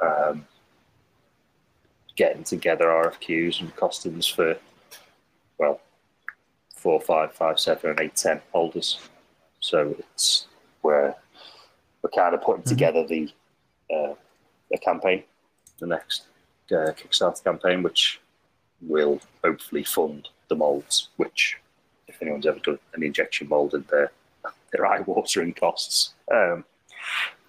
[0.00, 0.46] um,
[2.16, 4.56] getting together RFQs and costings for
[5.58, 5.80] well
[6.74, 8.98] four, five, five, seven, and eight, ten holders.
[9.60, 10.46] So it's
[10.82, 11.16] where
[12.02, 12.70] we're kind of putting mm-hmm.
[12.70, 13.32] together the
[13.94, 14.14] uh,
[14.70, 15.22] the campaign,
[15.78, 16.24] the next
[16.70, 18.20] uh, Kickstarter campaign, which
[18.80, 21.58] will hopefully fund the molds, which,
[22.08, 24.12] if anyone's ever done an injection molded, they're,
[24.72, 26.14] they're eye-watering costs.
[26.32, 26.64] Um,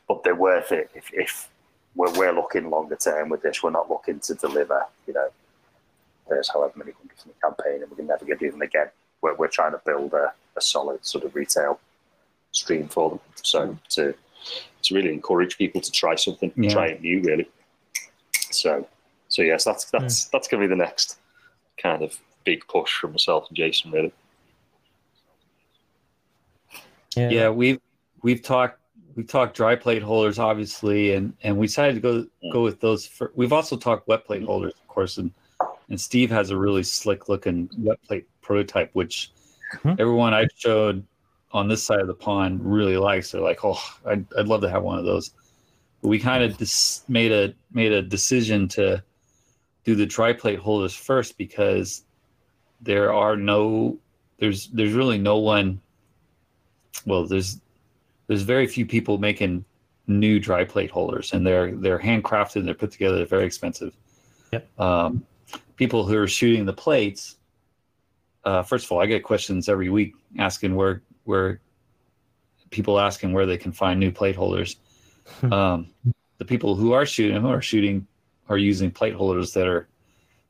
[0.08, 1.50] but they're worth it if, if
[1.96, 3.64] we're, we're looking longer term with this.
[3.64, 5.28] We're not looking to deliver, you know,
[6.30, 8.88] there's however many hundreds in the campaign and we can never get even again.
[9.22, 11.80] We're, we're trying to build a, a solid sort of retail
[12.52, 13.20] stream for them.
[13.42, 14.16] So to
[14.84, 16.70] to really encourage people to try something, yeah.
[16.70, 17.50] try it new, really.
[18.52, 18.88] So
[19.30, 20.32] so yes, that's that's mm.
[20.32, 21.18] that's going to be the next
[21.82, 24.14] kind of big push from myself and Jason, really.
[27.16, 27.80] Yeah, yeah we've
[28.22, 28.80] we've talked
[29.16, 33.06] we've talked dry plate holders, obviously, and and we decided to go go with those.
[33.06, 35.32] For, we've also talked wet plate holders, of course, and
[35.90, 39.32] and Steve has a really slick looking wet plate prototype, which
[39.76, 40.00] mm-hmm.
[40.00, 41.06] everyone I showed
[41.52, 43.32] on this side of the pond really likes.
[43.32, 45.32] They're like, oh, I'd, I'd love to have one of those.
[46.02, 49.04] But we kind of dis- made a made a decision to
[49.84, 52.04] do the dry plate holders first because
[52.82, 53.98] there are no
[54.40, 55.80] there's there's really no one
[57.06, 57.62] well there's
[58.28, 59.66] there's very few people making
[60.08, 63.94] new dry plate holders and they're they're handcrafted and they're put together they're very expensive.
[64.52, 64.80] Yep.
[64.80, 65.26] um,
[65.76, 67.38] people who are shooting the plates
[68.46, 71.60] uh, first of all i get questions every week asking where where
[72.76, 74.78] people asking where they can find new plate holders.
[75.44, 75.88] Um,
[76.38, 78.06] the people who are shooting who are shooting
[78.50, 79.88] are using plate holders that are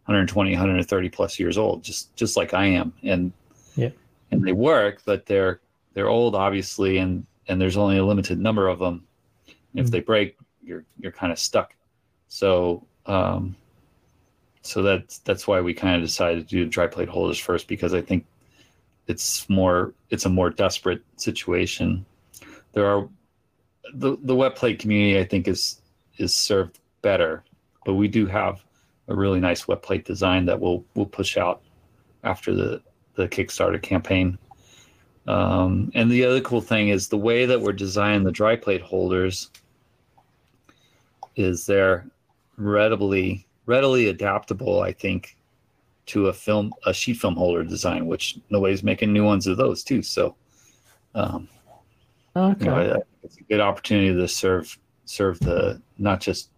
[0.05, 2.91] 120 130 plus years old just just like i am.
[3.03, 3.31] And
[3.75, 3.91] yeah
[4.31, 5.61] and they work but they're
[5.93, 9.03] they're old obviously and and there's only a limited number of them
[9.47, 9.79] mm-hmm.
[9.79, 11.75] if they break you're you're kind of stuck
[12.27, 13.55] so um
[14.61, 17.93] so that's that's why we kind of decided to do dry plate holders first because
[17.93, 18.25] i think
[19.07, 22.05] it's more it's a more desperate situation
[22.73, 23.07] there are
[23.93, 25.81] the the wet plate community i think is
[26.17, 27.43] is served better
[27.85, 28.63] but we do have
[29.07, 31.61] a really nice wet plate design that we'll we'll push out
[32.23, 32.81] after the
[33.15, 34.37] the Kickstarter campaign.
[35.27, 38.81] Um, and the other cool thing is the way that we're designing the dry plate
[38.81, 39.49] holders
[41.35, 42.05] is they're
[42.57, 44.81] readily readily adaptable.
[44.81, 45.35] I think
[46.07, 49.83] to a film a sheet film holder design, which nobody's making new ones of those
[49.83, 50.01] too.
[50.01, 50.35] So,
[51.15, 51.49] um,
[52.35, 56.49] okay, you know, it's a good opportunity to serve serve the not just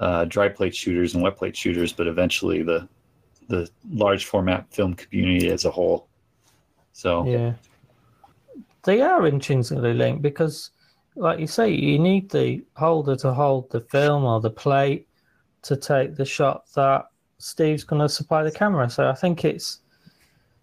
[0.00, 2.88] uh, dry plate shooters and wet plate shooters, but eventually the
[3.48, 6.08] the large format film community as a whole.
[6.94, 7.52] So yeah,
[8.84, 10.70] they are intrinsically linked because,
[11.16, 15.08] like you say, you need the holder to hold the film or the plate
[15.62, 17.06] to take the shot that
[17.38, 18.88] Steve's going to supply the camera.
[18.88, 19.80] So I think it's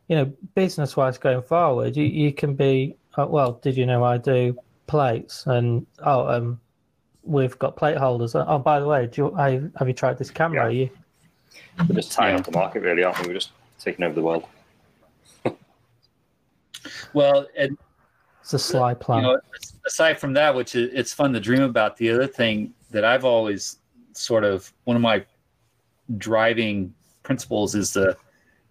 [0.07, 0.25] you know
[0.55, 3.59] business wise going forward, you, you can be uh, well.
[3.61, 4.57] Did you know I do
[4.88, 6.61] plates, and oh, um,
[7.23, 8.36] we've got plate holders.
[8.36, 10.63] Oh, by the way, do you, I, have you tried this camera?
[10.63, 10.67] Yeah.
[10.67, 10.89] Are you?
[11.89, 12.39] We're just tying Yeah.
[12.39, 13.27] up the market, really, aren't we?
[13.27, 14.45] We're just taking over the world.
[17.13, 17.77] Well, and
[18.41, 19.23] It's a sly plan.
[19.23, 19.39] you know,
[19.85, 21.97] aside from that, which is it's fun to dream about.
[21.97, 23.77] The other thing that I've always
[24.13, 25.25] sort of one of my
[26.17, 28.17] driving principles is to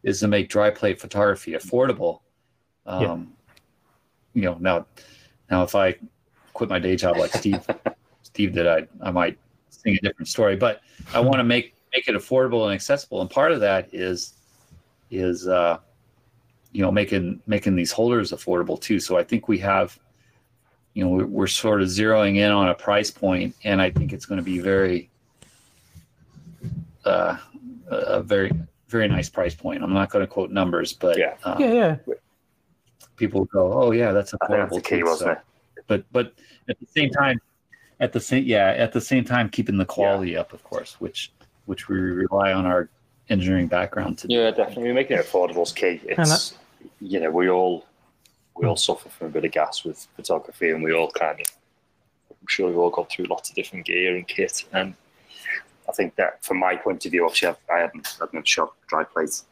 [0.03, 2.21] is to make dry plate photography affordable.
[2.87, 3.33] Um,
[4.35, 4.87] You know, now
[5.51, 5.97] now if I
[6.53, 7.67] quit my day job like Steve
[8.23, 9.39] Steve did, I I might
[9.71, 10.57] sing a different story.
[10.57, 10.81] But
[11.15, 14.35] I want to make make it affordable and accessible, and part of that is
[15.11, 15.79] is uh,
[16.73, 19.01] you know making making these holders affordable too.
[19.01, 19.99] So I think we have
[20.95, 24.13] you know we're, we're sort of zeroing in on a price point, and I think
[24.13, 25.11] it's going to be very
[27.05, 27.37] uh,
[27.91, 28.53] a a very
[28.89, 29.83] very nice price point.
[29.83, 31.37] I'm not going to quote numbers, but Yeah.
[31.45, 31.97] uh, yeah, yeah.
[33.17, 36.33] people go, "Oh yeah, that's I think that's affordable." key, too." wasn't So- But but
[36.69, 37.41] at the same time,
[38.01, 41.33] at the same yeah, at the same time, keeping the quality up, of course, which
[41.67, 42.89] which we rely on our
[43.31, 44.35] engineering background to do.
[44.35, 44.93] Yeah, definitely.
[44.93, 46.01] Making it affordable is key.
[46.05, 46.55] It's
[47.01, 47.87] you know we all
[48.57, 51.47] we all suffer from a bit of gas with photography, and we all kind of
[52.31, 54.95] I'm sure we've all gone through lots of different gear and kit, and
[55.89, 58.73] I think that from my point of view, obviously I've, I haven't I've never shot
[58.87, 59.47] dry plates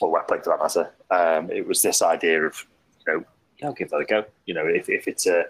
[0.00, 0.90] or wet plate for that matter.
[1.10, 2.66] Um, it was this idea of
[3.06, 3.24] you know
[3.58, 4.24] yeah, I'll give that a go.
[4.46, 5.44] You know if, if it's a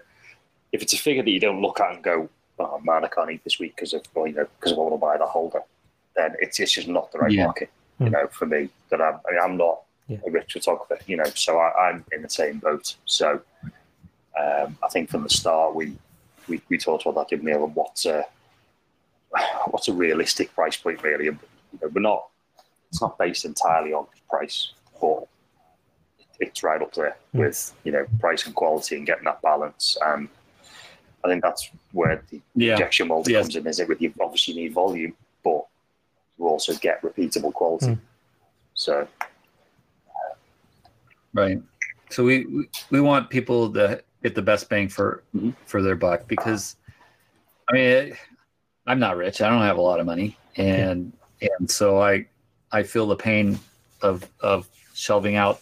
[0.71, 3.31] if it's a figure that you don't look at and go oh man I can't
[3.31, 5.61] eat this week because of well, you know because I want to buy the holder,
[6.15, 7.45] then it's it's just not the right Yeah.
[7.45, 7.69] market.
[7.99, 8.11] You Mm.
[8.13, 10.17] know for me that I'm I mean, I'm not Yeah.
[10.25, 12.95] a rich photographer, you know, so I, I'm in the same boat.
[13.05, 13.41] So
[14.39, 15.97] um, I think from the start we
[16.47, 17.51] we, we talked about that, didn't we?
[17.53, 18.25] And what's a
[19.67, 21.27] what's a realistic price point really?
[21.27, 21.39] And,
[21.71, 22.27] you know, we're not
[22.89, 25.27] it's not based entirely on price, but
[26.39, 27.39] it's right up there Mm.
[27.39, 29.97] with you know price and quality and getting that balance.
[30.05, 30.27] And
[31.23, 33.43] I think that's where the Yeah, injection molding Yes.
[33.43, 33.67] comes in.
[33.67, 35.20] Is it with you obviously need volume, but you
[36.51, 37.87] also get repeatable quality.
[37.87, 37.99] Mm.
[38.73, 39.07] So
[41.33, 41.61] right.
[42.09, 45.55] So we, we we want people to get the best bang for Mhm.
[45.65, 46.75] for their buck because,
[47.69, 48.17] I mean, it,
[48.85, 49.41] I'm not rich.
[49.41, 52.27] I don't have a lot of money, and and so I
[52.71, 53.59] I feel the pain
[54.01, 55.61] of of shelving out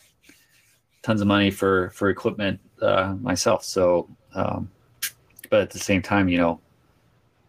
[1.03, 3.63] tons of money for for equipment uh, myself.
[3.63, 4.69] So, um,
[5.49, 6.59] but at the same time, you know,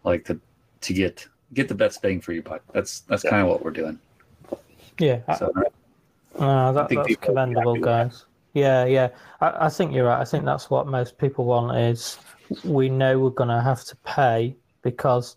[0.03, 0.39] like to
[0.81, 2.61] to get get the best bang for your buck.
[2.73, 3.29] That's that's Yeah.
[3.31, 3.99] kind of what we're doing.
[4.99, 5.51] Yeah, I- So
[6.39, 8.07] No, that, think that's people will be commendable, happy with that.
[8.09, 8.25] guys.
[8.53, 9.09] Yeah, yeah.
[9.41, 10.19] I, I think you're right.
[10.21, 12.17] I think that's what most people want is
[12.63, 15.35] we know we're going to have to pay because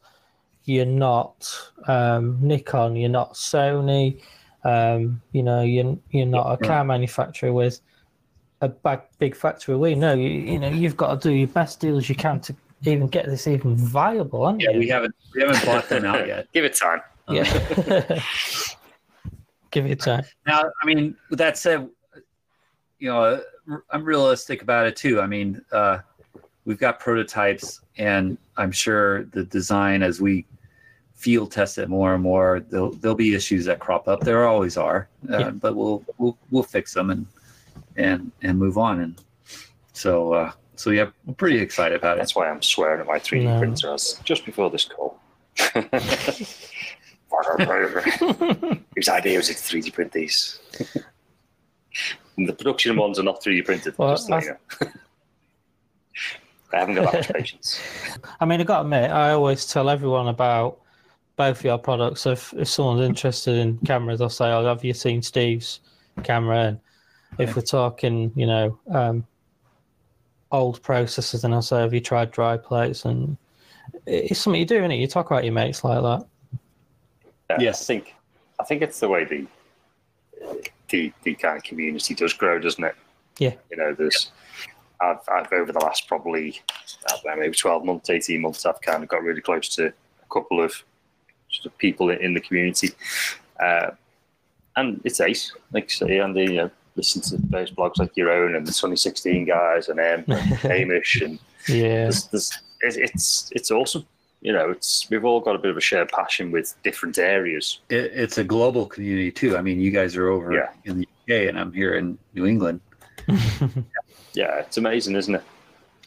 [0.64, 1.48] you're not
[1.86, 4.20] um, Nikon, you're not Sony,
[4.64, 7.80] um, you know, you're, you're not a car manufacturer with
[8.62, 9.76] a big, big factory.
[9.76, 12.54] We know, you, you know, you've got to do your best deals you can to
[12.92, 14.78] even get this even viable, haven't yeah, you?
[14.78, 16.50] we haven't we haven't bought them out yet.
[16.52, 17.00] give it time.
[17.28, 17.44] Yeah.
[19.70, 20.24] Give it time.
[20.46, 21.88] Now, I mean, with that said,
[23.00, 23.42] you know,
[23.90, 25.20] I'm realistic about it too.
[25.20, 25.98] I mean, uh,
[26.64, 30.46] we've got prototypes, and I'm sure the design as we
[31.16, 34.20] field test it more and more, there'll there'll be issues that crop up.
[34.20, 35.50] There always are, uh, Yeah.
[35.50, 37.26] but we'll we'll we'll fix them and
[37.96, 39.00] and and move on.
[39.00, 39.20] And
[39.92, 42.20] so uh, so yeah, we're pretty excited about it.
[42.20, 43.58] That's why I'm swearing at my 3D No.
[43.58, 45.18] printer as just before this call.
[48.96, 50.60] Whose idea was it to 3D print these?
[52.36, 53.94] The production ones are not 3D printed.
[53.98, 54.48] Well, just to you
[54.86, 54.92] know.
[56.72, 57.80] I haven't got that much patience.
[58.40, 60.80] I mean, I've got to admit, I always tell everyone about
[61.36, 62.26] both of your products.
[62.26, 65.80] If if someone's interested in cameras, I'll say, "Oh, have you seen Steve's
[66.24, 66.80] camera?" And
[67.38, 69.24] if we're talking, you know, um,
[70.54, 73.36] old processes and I'll say, "Have you tried dry plates?" And
[74.06, 74.96] it's something you do, isn't it?
[74.96, 76.26] You talk about your mates like that.
[77.50, 77.82] Yeah, Yes.
[77.82, 78.14] I think
[78.60, 79.46] I think it's the way the
[80.88, 82.94] the the kind of community does grow, doesn't it?
[83.38, 83.54] Yeah.
[83.70, 84.30] You know, there's
[85.00, 86.60] I've I've over the last probably
[87.08, 89.86] I don't know, maybe twelve months, eighteen months, I've kind of got really close to
[89.88, 90.72] a couple of
[91.50, 92.90] sort of people in, in the community,
[93.60, 93.90] uh,
[94.76, 98.16] and it's ace, like you say, and they you know listen to those blogs like
[98.16, 100.24] your own and the Sunny Sixteen guys and um,
[100.62, 101.38] Hamish and
[101.68, 102.50] Yeah, there's, there's,
[102.82, 104.06] it's- it's it's awesome.
[104.42, 107.80] You know, it's we've all got a bit of a shared passion with different areas.
[107.88, 109.56] it, it's a global community too.
[109.56, 110.68] I mean, you guys are over Yeah.
[110.84, 112.80] in the UK, and I'm here in New England.
[114.34, 115.42] Yeah, it's amazing, isn't it?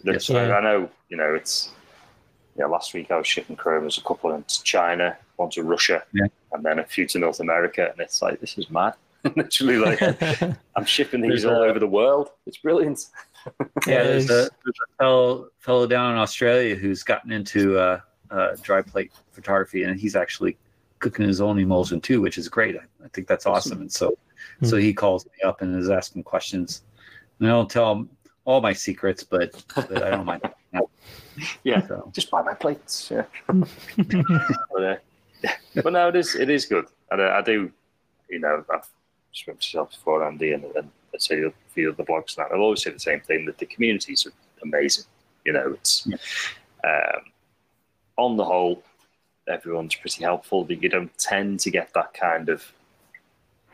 [0.04, 0.52] It's, Yes.
[0.52, 1.70] I, I know, you know, it's
[2.58, 2.66] yeah.
[2.66, 6.26] Last week I was shipping chromas a couple into China, one to Russia, Yeah.
[6.52, 8.94] and then a few to North America, and it's like this is mad.
[9.36, 10.02] Literally, like
[10.76, 12.30] I'm shipping these There's all a- over the world.
[12.46, 13.00] It's brilliant.
[13.88, 18.00] Yeah, there's a, there's a fellow fellow down in Australia who's gotten into uh,
[18.32, 20.58] uh, dry plate photography, and he's actually
[21.00, 22.76] cooking his own emulsion too, which is great.
[22.76, 23.82] I, I think that's awesome.
[23.82, 24.18] And so,
[24.64, 26.84] so he calls me up and is asking questions.
[27.40, 28.10] And I don't tell him
[28.46, 30.42] all my secrets, but, but I don't mind.
[31.64, 33.12] Yeah, So, just buy my plates.
[33.12, 33.26] Yeah.
[33.48, 34.96] but, uh,
[35.84, 37.72] but no, it is it is good, and uh, I do,
[38.28, 38.90] you know, I've
[39.38, 42.46] spoken to yourself before, Andy, and, and I say a few of the blogs and
[42.46, 42.54] that.
[42.54, 44.32] I'll always say the same thing that the communities are
[44.64, 45.06] amazing.
[45.46, 46.08] You know, it's
[46.84, 47.22] um,
[48.18, 48.84] on the whole,
[49.48, 50.64] everyone's pretty helpful.
[50.66, 52.70] But you don't tend to get that kind of,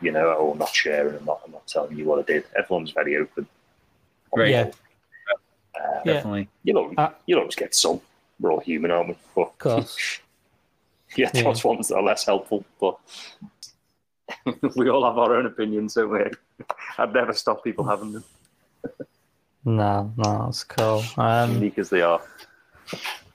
[0.01, 2.43] you know, oh, I'm not sharing, I'm not, I'm not telling you what I did.
[2.57, 3.47] Everyone's very open.
[4.35, 4.51] Right.
[4.51, 4.71] Yeah,
[5.75, 6.13] Uh, Yeah.
[6.13, 6.49] definitely.
[6.63, 8.01] you know, Uh, you'll always get some.
[8.39, 9.15] We're all human, aren't we?
[9.35, 10.19] But of course.
[11.15, 11.43] yeah, Yeah.
[11.43, 12.97] those ones that are less helpful, but
[14.75, 16.19] we all have our own opinions, don't we?
[16.97, 18.23] I'd never stop people having them,
[19.65, 21.03] No, no, that's cool.
[21.17, 22.21] Um, unique as they are.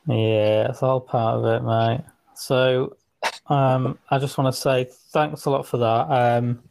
[0.06, 2.04] Yeah, it's all part of it, mate.
[2.34, 2.96] So,
[3.46, 6.10] um, I just want to say thanks a lot for that.
[6.10, 6.62] Um,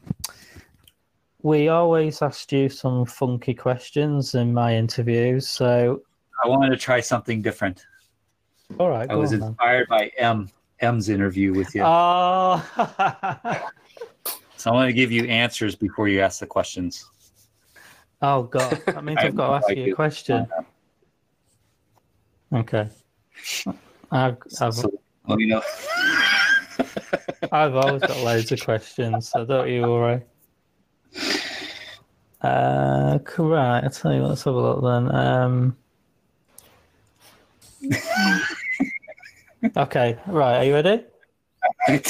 [1.42, 5.50] we always asked you some funky questions in my interviews.
[5.50, 6.04] So,
[6.44, 7.84] I wanted to try something different.
[8.80, 9.50] all right, I was on then.
[9.50, 10.50] inspired by EM
[10.82, 11.82] EM's interview with you.
[11.84, 12.64] Oh,
[14.68, 17.10] so I want to give you answers before you ask the questions.
[18.22, 18.82] oh God!
[18.86, 20.46] That means I've got to ask I you a question.
[22.54, 22.90] Okay.
[24.12, 24.92] I've, I've, So
[25.26, 25.62] let me know.
[27.50, 30.22] I've always got loads of questions, so don't you worry.
[32.42, 35.16] Uh, right, I'll tell you what, let's have a look then.
[35.16, 35.78] Um,
[39.78, 41.06] okay, right, are you ready?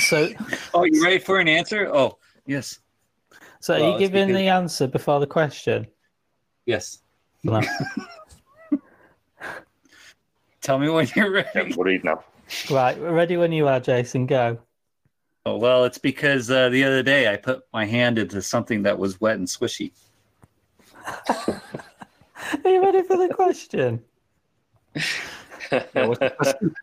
[0.00, 0.28] So,
[0.74, 1.88] oh, you ready for an answer?
[1.92, 2.80] Oh, yes,
[3.60, 5.86] so are you it's giving because- the answer before the question?
[6.66, 6.98] yes.
[7.46, 7.60] No.
[10.62, 11.48] Tell me when you're ready.
[11.56, 12.24] I'm worried now.
[12.70, 14.24] right, we're ready when you are, Jason.
[14.26, 14.58] Go.
[15.44, 18.98] Oh, well, it's because uh, the other day I put my hand into something that
[18.98, 19.92] was wet and swishy.
[21.06, 21.60] Are
[22.64, 24.02] you ready for the question?
[25.72, 26.74] Yeah, what's the question?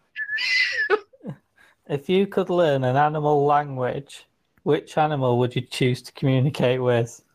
[1.91, 4.25] If you could learn an animal language,
[4.63, 7.21] which animal would you choose to communicate with?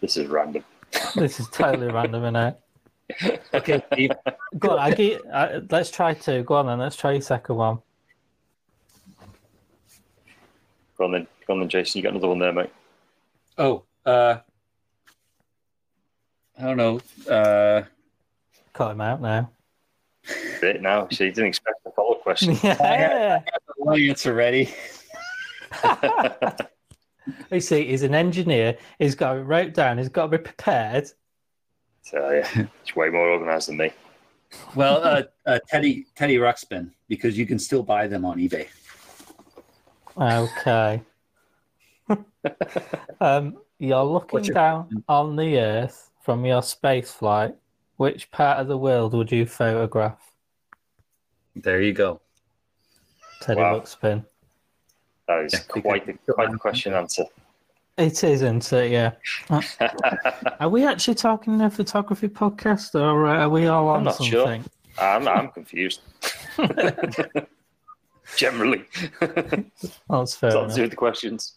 [0.00, 0.64] This is random.
[1.14, 3.42] This is totally random, isn't it?
[3.54, 4.12] okay, Steve.
[4.58, 6.42] Go on, I get, uh, let's try two.
[6.42, 7.80] Go on then, let's try your second one.
[10.96, 11.98] Go on then, go on then, Jason.
[11.98, 12.70] You got another one there, mate.
[13.58, 14.38] Oh, uh,
[16.58, 17.00] I don't know.
[17.30, 17.82] Uh,
[18.72, 19.50] Cut him out now.
[20.60, 21.08] Bit now.
[21.10, 22.58] So you didn't expect the follow-up question.
[22.62, 23.42] Yeah.
[23.76, 24.72] one answer ready.
[27.50, 28.76] you see, he's an engineer.
[28.98, 29.98] He's got it wrote down.
[29.98, 31.10] He's got to be prepared.
[32.02, 33.92] so yeah, it's way more organised than me.
[34.74, 38.66] Well, uh, uh, Teddy Teddy Ruxpin, because you can still buy them on eBay.
[40.16, 41.02] Okay.
[43.20, 47.54] um, you're looking your down on the Earth from your space flight.
[48.00, 50.32] Which part of the world would you photograph?
[51.54, 52.22] There you go.
[53.42, 53.78] Teddy Wow.
[53.80, 54.24] Luxpin.
[55.28, 57.24] That is Yeah, quite the quite the question answer.
[57.98, 58.90] It is, isn't it?
[58.90, 59.12] Yeah.
[60.60, 64.04] Are we actually talking a photography podcast, or uh, are we all on I'm on
[64.04, 64.46] not sure.
[64.46, 64.64] something?
[64.98, 66.00] I'm I'm confused.
[68.36, 68.84] Generally,
[69.20, 70.50] That's fair.
[70.52, 70.74] not to enough.
[70.74, 71.56] do with the questions.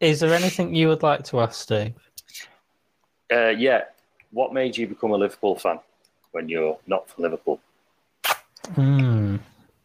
[0.00, 1.92] Is there anything you would like to ask Steve?
[3.30, 3.82] Uh, yeah.
[4.32, 5.78] What made you become a Liverpool fan
[6.32, 7.60] when you're not from Liverpool?
[8.74, 9.36] Hmm.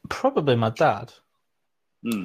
[0.09, 1.11] Probably my dad.
[2.03, 2.23] Hmm.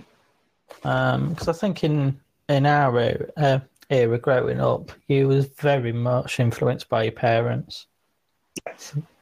[0.85, 3.59] Um, because I think in in our era, uh,
[3.91, 7.87] era growing up, he was very much influenced by your parents.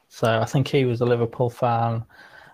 [0.09, 2.05] So I think he was a Liverpool fan.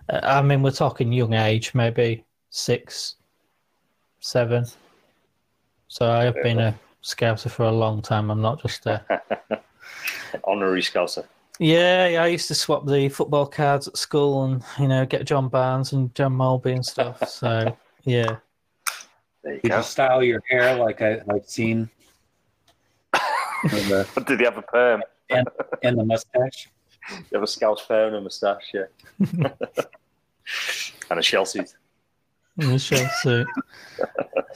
[0.09, 3.15] Uh, I mean, we're talking young age, maybe six,
[4.19, 4.65] seven.
[5.87, 8.29] So I have been a scouser for a long time.
[8.29, 9.03] I'm not just a
[10.43, 11.25] Honorary Scouser.
[11.59, 15.25] Yeah, yeah, I used to swap the football cards at school and, you know, get
[15.25, 17.23] John Barnes and John Molby and stuff.
[17.29, 18.37] So, yeah.
[19.43, 19.77] There you Did go.
[19.77, 21.89] you style your hair like I, I've seen?
[23.13, 25.03] and, the, Did he have a perm?
[25.29, 26.69] and the mustache.
[27.09, 28.85] You have a Scouse perm and a moustache, yeah.
[31.09, 31.73] and a shell suit.
[32.57, 33.47] And the shell suit.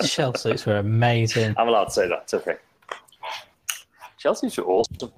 [0.05, 1.55] shell suits were amazing.
[1.57, 2.24] I'm allowed to say that.
[2.24, 2.57] It's okay.
[4.17, 5.11] Shell suits are awesome.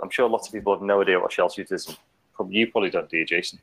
[0.00, 1.96] I'm sure lots of people have no idea what shell suit is.
[2.34, 3.58] Probably you probably don't, do you, Jason?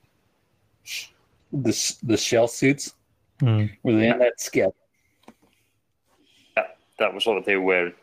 [1.51, 2.93] The the shell suits
[3.39, 3.65] Hmm.
[3.83, 4.73] were they in that skit?
[6.97, 7.93] That was what they were wearing.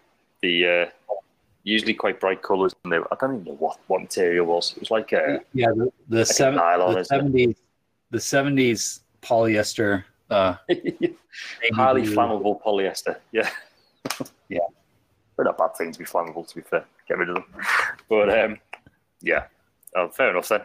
[0.43, 1.15] The uh,
[1.63, 2.75] usually quite bright colours.
[2.85, 4.73] And they, I don't even know what, what material was.
[4.73, 7.57] It was like a Yeah, the, the, a seven, nylon, the 70s,
[8.11, 10.05] the 70s polyester.
[10.29, 10.57] Uh,
[11.73, 13.17] highly flammable polyester.
[13.33, 13.49] Yeah.
[14.49, 14.59] Yeah.
[15.37, 16.85] They're not bad things to be flammable, to be fair.
[17.13, 17.45] Get rid of them.
[18.09, 18.59] But um,
[19.21, 19.45] yeah,
[19.95, 20.63] oh, fair enough then.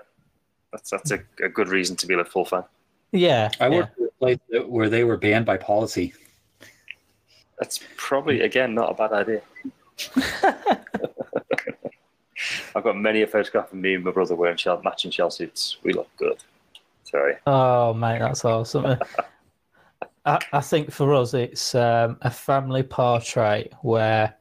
[0.71, 2.63] That's that's a, a good reason to be a full fan.
[3.11, 3.75] Yeah, I yeah.
[3.75, 6.13] worked at a place that- where they were banned by policy.
[7.59, 9.41] That's probably again not a bad idea.
[12.73, 15.79] I've got many a photograph of me and my brother wearing shell, matching shell suits.
[15.83, 16.37] We look good.
[17.03, 17.33] Sorry.
[17.45, 18.97] Oh, mate, that's awesome.
[20.25, 24.33] I, I think for us, it's um, a family portrait where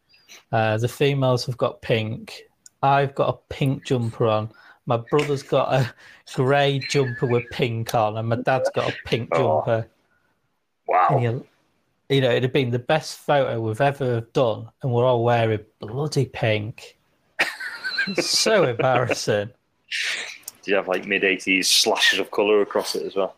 [0.52, 2.42] uh, the females have got pink.
[2.82, 4.50] I've got a pink jumper on.
[4.86, 5.94] My brother's got a
[6.34, 9.62] grey jumper with pink on, and my dad's got a pink Oh.
[9.64, 9.88] jumper.
[10.86, 11.18] Wow.
[11.20, 11.46] you,
[12.08, 15.64] you know, it'd have been the best photo we've ever done, and we're all wearing
[15.80, 16.96] bloody pink.
[18.20, 19.50] So embarrassing.
[20.62, 23.34] Do you have like mid 80s slashes of colour across it as well?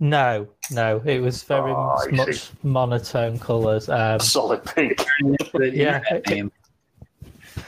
[0.00, 2.50] No, no, it was very Oh, much see.
[2.62, 3.88] monotone colours.
[3.90, 5.04] Um, Solid pink.
[5.52, 6.02] The Yeah.
[6.24, 6.52] internet.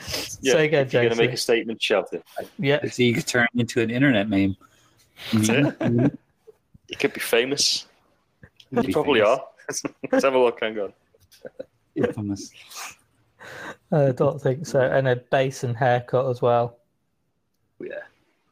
[0.01, 2.25] Say again, if you're going to make a statement, shout it.
[2.59, 4.57] yeah, It's you could turn into an internet meme.
[5.33, 6.13] That's it.
[6.89, 7.87] You could be famous.
[8.75, 9.83] Could You be probably famous.
[9.85, 9.91] are.
[10.13, 10.59] Let's have a look.
[10.61, 10.93] Hang on.
[11.95, 12.51] Infamous.
[13.91, 14.81] I don't think so.
[14.81, 16.77] And a base and haircut as well.
[17.81, 17.95] Yeah.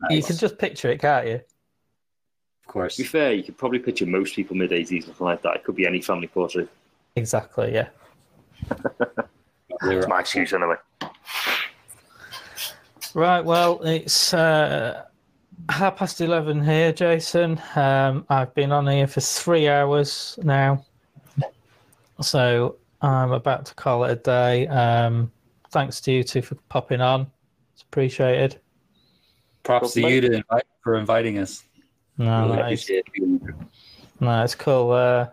[0.09, 1.41] You can just picture it, can't you?
[2.71, 2.95] Of course.
[2.95, 5.57] To be fair, you could probably picture most people mid 80s, something like that.
[5.57, 6.69] It could be any family portrait.
[7.17, 7.89] Exactly, yeah.
[8.69, 10.77] They were That's my excuse anyway.
[13.13, 15.05] Right, well, it's uh,
[15.69, 17.61] half past 11 here, Jason.
[17.75, 20.85] Um, I've been on here for three hours now.
[22.23, 24.69] So I'm about to call it a day.
[24.69, 25.33] Um,
[25.71, 27.27] thanks to you two for popping on.
[27.73, 28.61] It's appreciated.
[29.65, 31.65] Props to you to invite, for inviting us.
[32.21, 32.77] No, Really
[34.21, 34.93] no, it's, cool.
[34.93, 35.29] Uh,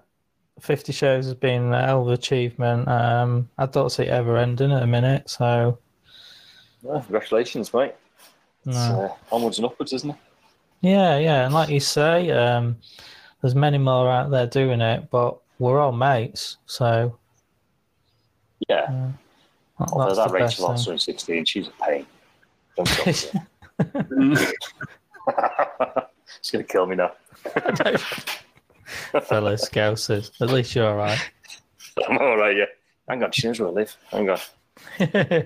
[0.61, 2.87] 50 shows has been a hell of an achievement.
[2.87, 5.79] Um, I don't see it ever ending at a minute, so
[6.81, 7.93] Well, congratulations, mate.
[8.63, 8.73] No.
[8.73, 10.15] uh, onwards and upwards, isn't it?
[10.79, 12.77] Yeah, yeah, and like you say, um,
[13.41, 17.17] there's many more out there doing it, but we're all mates, so
[18.69, 18.83] Yeah.
[18.83, 19.11] uh,
[19.79, 22.05] that- Although that's that the Rachel also in 16, she's a pain.
[26.27, 26.33] Don't to thing.
[26.33, 26.39] her.
[26.41, 27.11] She's going to kill me now.
[29.21, 31.19] Fellow Scousers, at least you're all right.
[32.09, 32.65] I'm all right, yeah.
[33.09, 33.95] Hang on, she knows where I live.
[34.11, 34.39] Hang on.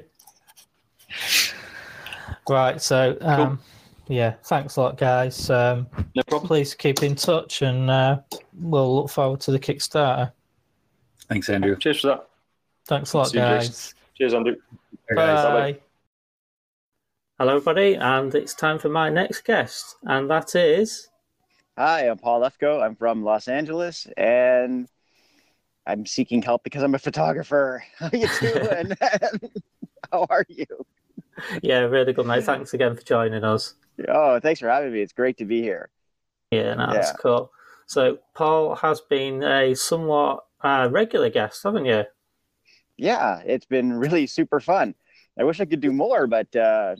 [2.49, 3.59] right, so um,
[4.07, 5.49] yeah, thanks a lot, guys.
[5.49, 6.47] Um, No problem.
[6.47, 8.19] please keep in touch, and uh,
[8.59, 10.31] we'll look forward to the Kickstarter.
[11.29, 11.77] Thanks, Andrew.
[11.77, 12.27] Cheers for that.
[12.87, 13.57] Thanks a lot, See you, Jason.
[13.71, 13.95] guys.
[14.17, 14.55] Cheers, Andrew.
[15.15, 15.45] guys.
[15.75, 15.79] Bye.
[17.41, 21.09] Hello, everybody, and it's time for my next guest, and that is.
[21.75, 22.83] Hi, I'm Paul Lefko.
[22.83, 24.87] I'm from Los Angeles, and
[25.87, 27.83] I'm seeking help because I'm a photographer.
[27.97, 28.91] How you doing?
[30.11, 30.67] How are you?
[31.63, 32.43] Yeah, really good, mate.
[32.43, 33.73] Thanks again for joining us.
[34.07, 35.01] Oh, thanks for having me.
[35.01, 35.89] It's great to be here.
[36.51, 37.17] Yeah, no, that's Yeah.
[37.17, 37.51] cool.
[37.87, 42.03] So, Paul has been a somewhat uh, regular guest, haven't you?
[42.97, 44.93] Yeah, it's been really super fun.
[45.39, 46.97] I wish I could do more, but uh,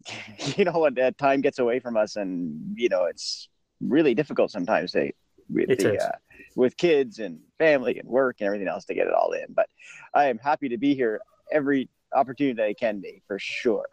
[0.56, 0.98] you know what?
[0.98, 3.48] Uh, time gets away from us, and you know it's
[3.80, 5.12] really difficult sometimes to,
[5.48, 6.12] with the uh,
[6.56, 9.46] with kids and family and work and everything else to get it all in.
[9.54, 9.68] But
[10.14, 11.20] I am happy to be here
[11.52, 13.88] every opportunity that I can be for sure.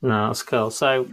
[0.00, 0.70] No, that's cool.
[0.70, 1.06] So,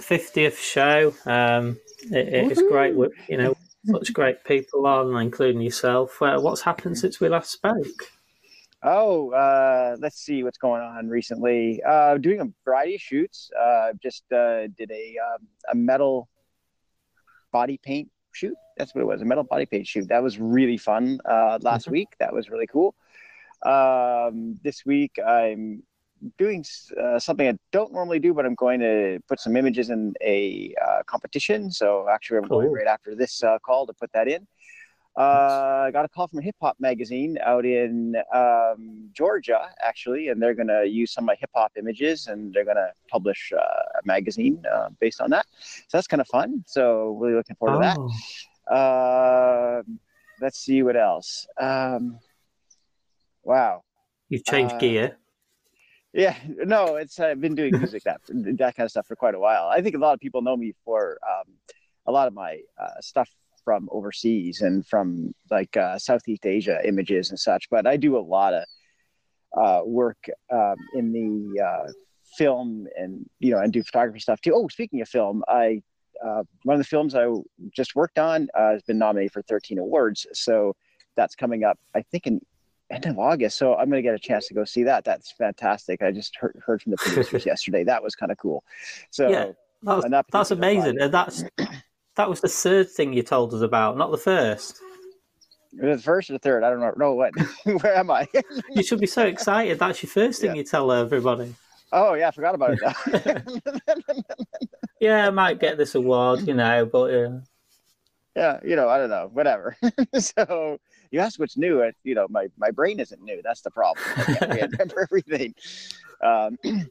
[0.00, 1.14] 50th show.
[1.26, 3.54] Um, it, it's great with, you know,
[3.86, 6.20] such great people on, including yourself.
[6.22, 8.12] Uh, what's happened since we last spoke?
[8.86, 11.82] Oh, uh, let's see what's going on recently.
[11.82, 13.50] Uh, doing a variety of shoots.
[13.58, 16.28] Uh, just uh, did a um, a metal
[17.50, 18.54] body paint shoot.
[18.76, 20.08] That's what it was, a metal body paint shoot.
[20.08, 21.92] That was really fun uh, last Mhm.
[21.92, 22.08] week.
[22.18, 22.94] That was really cool.
[23.64, 25.82] Um, this week I'm
[26.36, 26.64] doing
[27.00, 30.74] uh, something I don't normally do, but I'm going to put some images in a
[30.86, 31.70] uh, competition.
[31.70, 34.46] So actually, I'm going right after this uh, call to put that in.
[35.16, 40.28] Uh, I got a call from a hip hop magazine out in um, Georgia, actually,
[40.28, 42.90] and they're going to use some of my hip hop images and they're going to
[43.08, 45.46] publish uh, a magazine uh, based on that.
[45.60, 46.64] So that's kind of fun.
[46.66, 47.98] So really looking forward to that.
[48.70, 50.00] Oh, Um
[50.40, 51.46] let's see what else.
[51.60, 52.18] Um,
[53.42, 53.82] wow.
[54.28, 55.18] you've changed gear.
[56.12, 59.38] Yeah, no, it's I've been doing music that that kind of stuff for quite a
[59.38, 59.66] while.
[59.66, 61.54] I think a lot of people know me for um,
[62.06, 63.28] a lot of my uh, stuff
[63.64, 67.68] from overseas and from like uh, Southeast Asia images and such.
[67.70, 68.64] But I do a lot of
[69.56, 70.18] uh, work
[70.52, 71.92] um, in the uh,
[72.36, 74.52] film and you know and do photography stuff too.
[74.54, 75.82] Oh, speaking of film, I
[76.24, 77.26] uh, one of the films I
[77.74, 80.26] just worked on uh, has been nominated for 13 awards.
[80.32, 80.74] So
[81.16, 82.40] that's coming up, I think, in
[82.90, 83.58] end of August.
[83.58, 85.04] So I'm going to get a chance to go see that.
[85.04, 86.02] That's fantastic.
[86.02, 87.84] I just heard, heard from the producers yesterday.
[87.84, 88.64] That was kind of cool.
[89.10, 89.52] So yeah,
[90.30, 91.00] that's amazing.
[91.00, 91.44] And that's
[92.16, 94.80] that was the third thing you told us about, not the first.
[95.72, 96.62] The first or the third?
[96.62, 96.92] I don't know.
[96.96, 97.32] No, what?
[97.82, 98.28] Where am I?
[98.70, 99.78] you should be so excited.
[99.78, 100.58] That's your first thing Yeah.
[100.58, 101.54] you tell everybody.
[101.92, 103.42] oh yeah, I forgot about it.
[105.00, 107.30] Yeah, I might get this award, you know, but uh,
[108.34, 109.76] yeah, you know, I don't know, whatever.
[110.18, 110.78] so
[111.10, 111.80] you ask what's new.
[111.80, 113.42] It, you know, my my brain isn't new.
[113.42, 114.02] That's the problem.
[114.16, 115.54] I can't remember everything.
[116.22, 116.56] Um,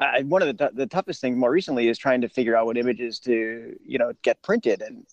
[0.00, 2.66] I, one of the, t- the toughest things more recently is trying to figure out
[2.66, 4.82] what images to you know get printed.
[4.82, 5.04] And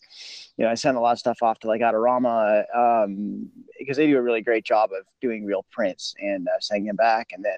[0.57, 3.49] you know i sent a lot of stuff off to like Adorama um,
[3.79, 6.95] because they do a really great job of doing real prints and uh, sending them
[6.95, 7.57] back and then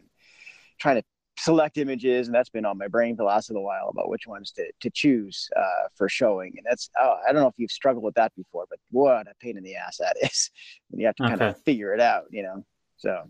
[0.80, 1.04] trying to
[1.40, 2.28] select images.
[2.28, 4.72] And that's been on my brain for the last little while about which ones to,
[4.80, 6.54] to choose uh, for showing.
[6.58, 9.34] And that's oh, i don't know if you've struggled with that before but what a
[9.42, 10.50] pain in the ass that is
[10.90, 12.66] when you have to kind of figure it out you know?
[12.98, 13.30] So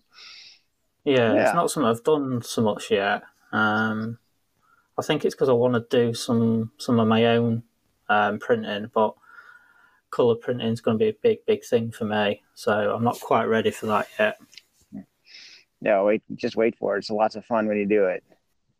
[1.03, 1.43] yeah, Yeah.
[1.43, 3.23] it's not something I've done so much yet.
[3.51, 4.17] Um,
[4.97, 7.63] I think it's because I want to do some some of my own
[8.09, 9.15] um, printing, but
[10.09, 12.41] color printing is going to be a big, big thing for me.
[12.55, 14.37] So I'm not quite ready for that yet.
[15.81, 18.23] no wait just wait for it it's lots of fun when you do it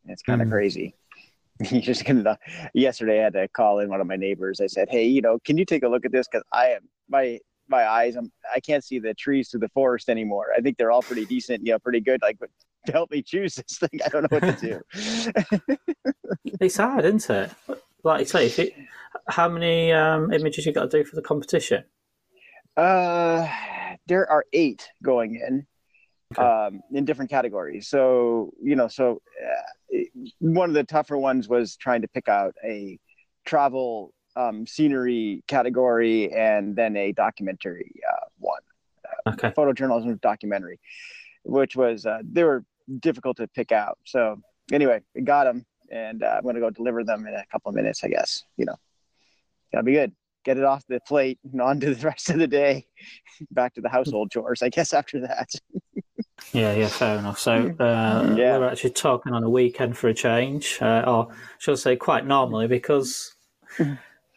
[0.08, 0.52] it's kind of Mhm.
[0.52, 0.96] crazy
[1.72, 2.38] you just gonna
[2.74, 5.38] yesterday i had to call in one of my neighbors i said hey you know
[5.46, 8.60] can you take a look at this because i am my my eyes i'm i
[8.60, 11.72] can't see the trees through the forest anymore i think they're all pretty decent you
[11.72, 12.50] know pretty good like but
[12.88, 15.78] to help me choose this thing i don't know what to do
[16.60, 17.52] It's hard, isn't it?
[18.04, 18.74] Like you say, if it,
[19.28, 21.84] how many um, images you got to do for the competition?
[22.76, 23.48] Uh,
[24.08, 25.68] there are eight going in,
[26.34, 26.44] Okay.
[26.44, 27.88] um, in different categories.
[27.90, 29.98] So you know, so uh,
[30.40, 32.98] one of the tougher ones was trying to pick out a
[33.46, 38.62] travel um, scenery category and then a documentary uh, one,
[39.28, 39.52] Okay.
[39.52, 40.80] photojournalism documentary,
[41.44, 42.64] which was uh, they were
[43.00, 43.98] difficult to pick out.
[44.06, 44.38] So
[44.72, 47.70] anyway, we got them, and uh, I'm going to go deliver them in a couple
[47.70, 48.04] of minutes.
[48.04, 48.76] I guess you know,
[49.72, 50.14] that'll be good.
[50.46, 52.86] Get it off the plate and on to the rest of the day.
[53.52, 54.94] Back to the household chores, I guess.
[54.94, 55.50] After that,
[56.54, 57.40] Yeah, yeah, fair enough.
[57.40, 58.58] So uh, Yeah.
[58.58, 61.28] we're actually talking on a weekend for a change, uh, or
[61.60, 63.36] should I say, quite normally, because
[63.80, 63.86] uh,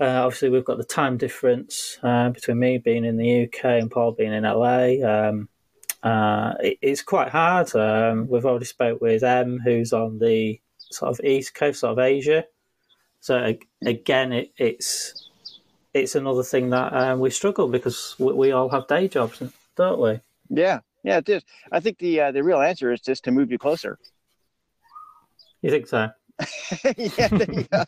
[0.00, 4.12] obviously we've got the time difference uh, between me being in the UK and Paul
[4.12, 4.94] being in LA.
[5.06, 5.48] Um,
[6.02, 7.74] uh, it, it's quite hard.
[7.74, 11.98] Um, we've already spoke with EM, who's on the sort of east coast, sort of
[11.98, 12.44] Asia.
[13.20, 13.54] So
[13.84, 15.28] again, it, it's
[15.92, 19.42] it's another thing that um, we struggle because we, we all have day jobs,
[19.76, 20.20] don't we?
[20.48, 21.42] yeah, yeah, it is.
[21.70, 23.98] I think the uh, the real answer is just to move you closer.
[25.62, 26.08] You think so?
[26.96, 27.84] yeah, there you go.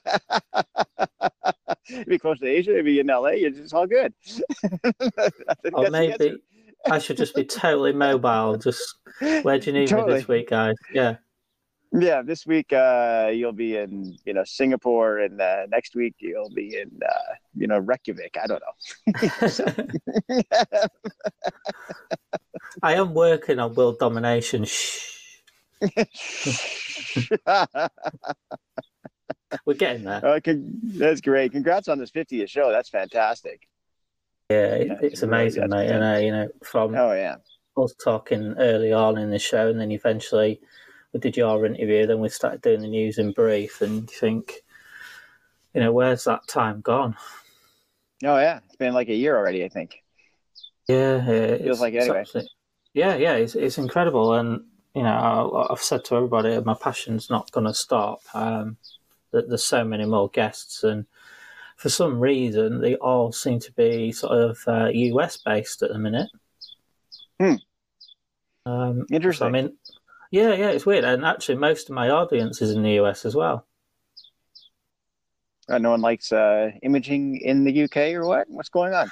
[2.07, 4.13] be close to Asia, be in LA, it's all good.
[5.73, 6.39] Or maybe.
[6.91, 8.57] I should just be totally mobile.
[8.57, 8.97] Just
[9.43, 10.75] where do you need me this week, guys?
[10.93, 11.17] Yeah.
[11.95, 16.49] Yeah, this week uh, you'll be in you know Singapore, and uh, next week you'll
[16.55, 18.35] be in uh, you know Reykjavik.
[18.43, 18.73] I don't know.
[22.83, 24.65] I am working on world domination.
[24.65, 25.13] Shh.
[29.67, 30.25] We're getting there.
[30.25, 31.53] Uh, con- that's great.
[31.53, 32.71] Congrats on this 50th show.
[32.71, 33.69] That's fantastic.
[34.53, 35.71] Yeah, it, Yeah, it's it's really amazing, good.
[35.71, 35.91] mate.
[35.91, 37.37] And uh, you know, from Oh yeah.
[37.77, 40.61] us talking early on in the show, and then eventually
[41.13, 44.63] we did your interview, then we started doing the news in brief, and you think,
[45.75, 47.17] you know, where's that time gone?
[48.25, 48.61] Oh yeah.
[48.67, 49.65] It's been like a year already.
[49.65, 50.03] I think.
[50.89, 52.21] Yeah, yeah it's, Feels like it's anyway.
[52.21, 52.49] absolute-
[52.95, 54.65] yeah, yeah, it's it's incredible, and
[54.95, 58.21] you know, I, I've said to everybody, my passion's not going to stop.
[58.35, 58.77] Um,
[59.31, 61.07] that there's so many more guests, and
[61.83, 65.99] for some reason, they all seem to be sort of uh, US based at the
[65.99, 66.29] minute.
[67.41, 67.55] Hmm.
[68.65, 69.49] Um, so, Interesting.
[69.49, 69.77] I mean,
[70.31, 73.35] yeah, yeah, it's weird, and actually, most of my audience is in the US as
[73.35, 73.67] well.
[75.69, 78.49] Uh, no one likes uh, imaging in the UK or what?
[78.49, 79.11] What's going on?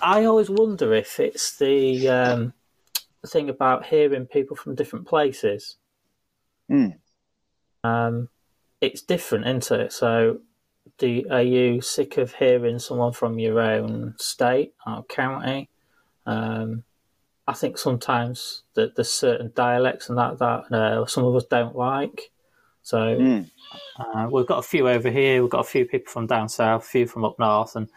[0.00, 2.54] I always wonder if it's the um,
[3.26, 5.76] thing about hearing people from different places.
[6.70, 6.92] Hmm.
[7.84, 8.30] Um,
[8.80, 9.92] it's different, isn't it?
[9.92, 10.40] So,
[10.98, 15.68] do are you sick of hearing someone from your own state or county?
[16.26, 16.84] Um,
[17.46, 21.76] I think sometimes that there's certain dialects and that that uh, some of us don't
[21.76, 22.30] like.
[22.82, 23.42] So Hmm.
[23.98, 25.42] uh, we've got a few over here.
[25.42, 27.88] We've got a few people from down south, a few from up north, and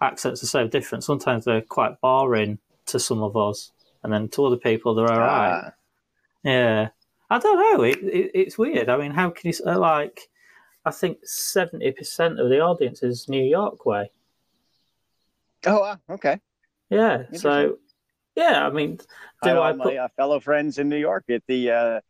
[0.00, 1.04] accents are so different.
[1.04, 3.72] Sometimes they're quite boring to some of us,
[4.02, 5.64] and then to other people they're all right.
[5.64, 5.72] Ah,
[6.42, 6.88] Yeah,
[7.30, 7.82] I don't know.
[7.84, 8.88] It, it it's weird.
[8.88, 10.28] I mean, how can you uh, like?
[10.84, 14.10] I think seventy percent of the audience is New York way.
[15.66, 15.98] Oh, wow.
[16.10, 16.38] okay.
[16.90, 17.78] Yeah, so
[18.36, 18.98] yeah, I mean,
[19.42, 22.00] I do know I my uh, fellow friends in New York at the, uh,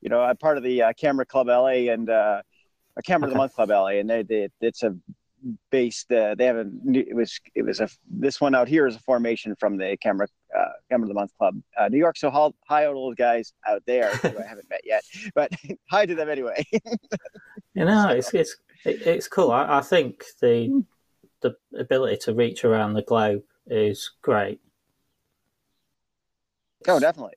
[0.00, 2.42] you know, I'm part of the uh, Camera Club LA and uh,
[2.96, 4.96] a Camera of the Month Club LA, and they, they it's a
[5.70, 6.12] based.
[6.12, 8.96] Uh, they have a new- it was it was a this one out here is
[8.96, 12.16] a formation from the Camera uh, Camera of the Month Club uh, New York.
[12.16, 15.02] So hi, hi to those guys out there who I haven't met yet,
[15.34, 15.52] but
[15.90, 16.64] hi to them anyway.
[17.74, 19.52] You know, it's it's it's cool.
[19.52, 20.84] I, I think the
[21.40, 24.60] the ability to reach around the globe is great.
[26.88, 27.34] oh, definitely.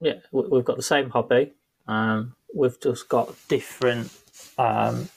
[0.00, 1.52] yeah, we- we've got the same hobby.
[1.86, 4.10] Um, we've just got different
[4.58, 5.08] um,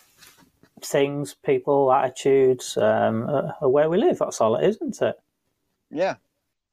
[0.81, 4.19] things, people, attitudes, um, uh, where we live.
[4.19, 5.15] That's all it is, isn't it?
[5.89, 6.15] Yeah.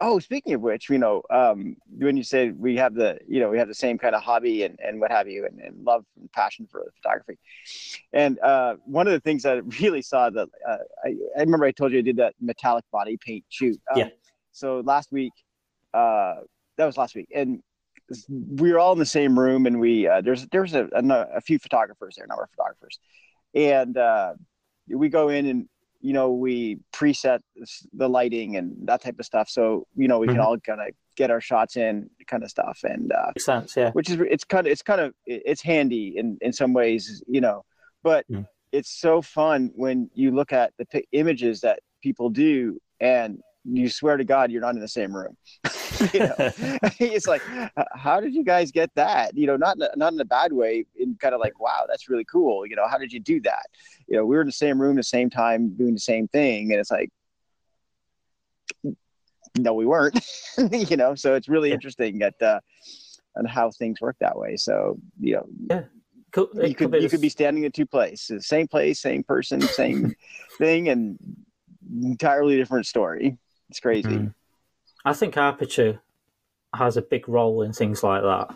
[0.03, 3.51] Oh, speaking of which, you know, um, when you say we have the, you know,
[3.51, 6.05] we have the same kind of hobby and, and what have you, and, and love
[6.19, 7.39] and passion for photography.
[8.13, 11.67] And uh, one of the things that I really saw that uh, I, I remember
[11.67, 13.79] I told you I did that metallic body paint shoot.
[13.93, 14.09] Um, Yeah.
[14.53, 15.33] So last week,
[15.93, 16.37] uh,
[16.77, 17.63] that was last week, and
[18.29, 21.03] we were all in the same room, and we uh, there's there's a, a,
[21.37, 22.99] a few photographers there, a number of photographers,
[23.55, 24.33] and uh,
[24.89, 25.69] we go in and
[26.01, 27.41] you know we preset
[27.93, 30.45] the lighting and that type of stuff so you know we can Mhm.
[30.45, 33.91] all kind of get our shots in kind of stuff and uh Makes sense, yeah.
[33.93, 37.41] which is it's kind of it's kind of it's handy in in some ways you
[37.41, 37.65] know
[38.03, 38.47] but Mm.
[38.73, 43.89] it's so fun when you look at the pi- images that people do and you
[43.89, 45.37] swear to god you're not in the same room.
[46.15, 46.35] You know?
[46.99, 47.43] It's like
[47.95, 49.37] how did you guys get that?
[49.37, 51.85] You know not in a, not in a bad way in kind of like wow
[51.89, 52.67] that's really cool.
[52.67, 53.67] You know how did you do that?
[54.07, 56.71] You know we were in the same room the same time doing the same thing.
[56.73, 57.11] And it's like
[59.59, 60.19] no we weren't.
[60.73, 61.75] You know so it's really Yeah.
[61.75, 62.61] interesting at uh
[63.37, 64.57] on how things work that way.
[64.57, 65.47] So you know
[66.33, 69.61] Could, it you could you could be standing in two places same place same person
[69.61, 70.15] same
[70.59, 71.19] thing and
[72.03, 73.37] entirely different story
[73.71, 74.35] it's crazy Mm.
[75.05, 76.01] I think aperture
[76.75, 78.55] has a big role in things like that.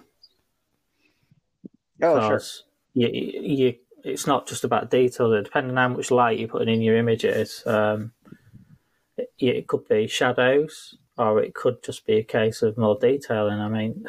[2.02, 2.40] oh sure
[2.94, 3.74] you, you,
[4.04, 5.42] it's not just about detail.
[5.42, 8.12] Depending on how much light you're putting in your images, um,
[9.16, 13.58] it, it could be shadows, or it could just be a case of more detailing.
[13.58, 14.04] I mean,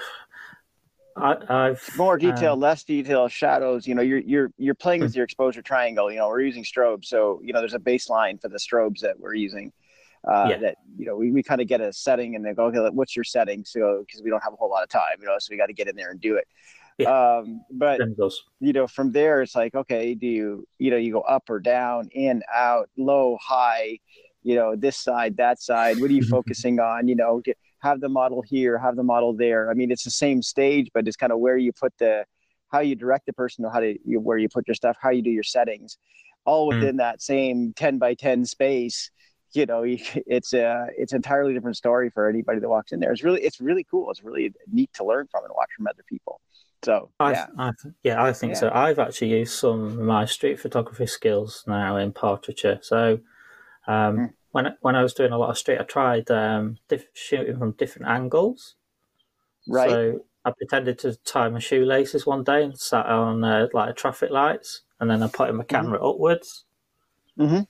[1.17, 5.15] I, I've more detail um, less detail shadows you know you're you're you're playing with
[5.15, 8.49] your exposure triangle you know we're using strobes so you know there's a baseline for
[8.49, 9.71] the strobes that we're using
[10.27, 10.57] uh, Yeah.
[10.57, 13.15] that you know we, we kind of get a setting and they go okay what's
[13.15, 13.63] your setting?
[13.65, 15.67] So because we don't have a whole lot of time you know so we got
[15.67, 16.47] to get in there and do it.
[17.07, 18.01] Um but
[18.59, 21.59] you know from there it's like okay do you you know you go up or
[21.59, 23.99] down in out low high
[24.43, 27.07] you know this side that side what are you focusing on?
[27.07, 29.69] You know get, have the model here have the model there.
[29.69, 32.25] I mean it's the same stage but it's kind of where you put the
[32.71, 35.09] how you direct the person or how to you, where you put your stuff how
[35.11, 35.97] you do your settings
[36.45, 36.79] all Mm.
[36.79, 39.11] within that same 10 by 10 space
[39.55, 43.11] you know it's a it's an entirely different story for anybody that walks in there
[43.11, 46.03] it's really it's really cool it's really neat to learn from and watch from other
[46.07, 46.41] people
[46.83, 47.71] so yeah I,
[48.03, 48.69] yeah, I think so.
[48.73, 52.79] I've actually used some of my street photography skills now in portraiture.
[52.81, 53.19] So
[53.87, 54.33] um, Mm.
[54.51, 57.57] when I- when I was doing a lot of street, I tried um, diff- shooting
[57.57, 58.75] from different angles.
[59.67, 63.95] right So I pretended to tie my shoelaces one day and sat on uh, like
[63.95, 66.65] traffic lights, and then I put my camera upwards.
[67.39, 67.67] Mm Mhm.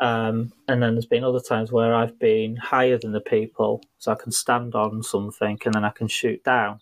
[0.00, 4.10] Um, and then there's been other times where I've been higher than the people, so
[4.12, 6.80] I can stand on something and then I can shoot down.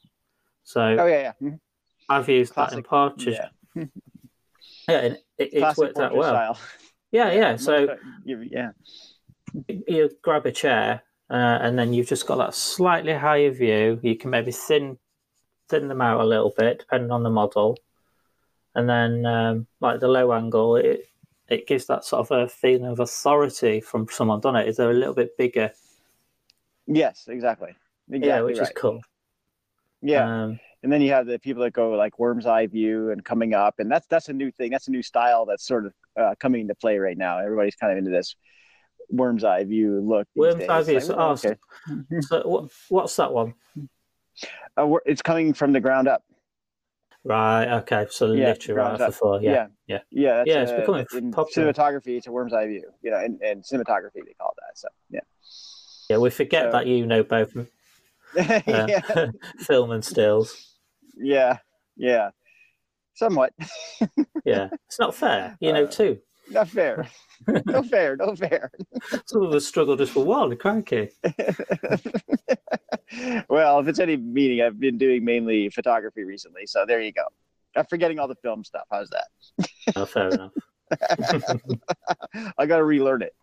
[0.64, 1.60] So oh yeah yeah Mhm.
[2.09, 2.86] I've used that in Classic.
[2.89, 3.51] portraiture.
[3.74, 3.84] yeah
[4.89, 6.32] Yeah, and it, it's Classic worked out well.
[6.34, 6.59] style.
[7.12, 7.56] Yeah, yeah.
[7.56, 7.86] So
[8.24, 8.70] Most- yeah
[9.68, 14.01] you grab a chair, uh, and then you've just got that slightly higher view.
[14.02, 14.97] You can maybe thin
[15.68, 17.76] thin them out a little bit, depending on the model,
[18.74, 21.06] and then um, like the low angle, it
[21.53, 24.69] it gives that sort of a feeling of authority from someone done it.
[24.69, 25.70] Is they're a little bit bigger,
[26.87, 27.74] yes exactly
[28.11, 28.69] exactly yeah, which right.
[28.69, 29.01] is cool.
[30.01, 33.24] yeah Um, and then you have the people that go like worm's eye view and
[33.24, 35.93] coming up and that's that's a new thing that's a new style that's sort of
[36.20, 38.35] uh, coming into play right now everybody's kind of into this
[39.11, 41.55] worm's eye view look Worm's eye view, like, so- oh, okay.
[42.20, 43.55] so what, what's that one?
[44.77, 46.24] Uh, it's coming from the ground up
[47.24, 47.69] Right.
[47.78, 48.07] Okay.
[48.11, 49.40] So Yeah, literally right off the floor.
[49.40, 49.51] Yeah.
[49.53, 49.99] yeah yeah.
[50.11, 51.73] yeah Yeah, it's uh, becoming popular.
[51.73, 54.89] cinematography it's a worm's eye view you know and, in cinematography they call that so
[55.11, 55.20] yeah
[56.11, 56.19] Yeah.
[56.19, 57.55] We forget So- that you know both
[58.39, 59.28] uh,
[59.59, 60.78] film and stills.
[61.16, 61.59] yeah
[61.97, 62.31] yeah
[63.15, 63.53] somewhat
[64.44, 65.57] Yeah, it's not fair.
[65.61, 66.19] You know, Uh, too.
[66.51, 67.09] not fair
[67.66, 68.70] no fair, no fair.
[69.27, 71.10] Some of us struggle just for one, crikey.
[73.48, 77.24] well, if it's any meaning, I've been doing mainly photography recently, so there you go.
[77.77, 78.85] I'm forgetting all the film stuff.
[78.90, 79.28] How's that?
[79.97, 80.52] Oh, fair enough.
[82.59, 83.35] I got to relearn it.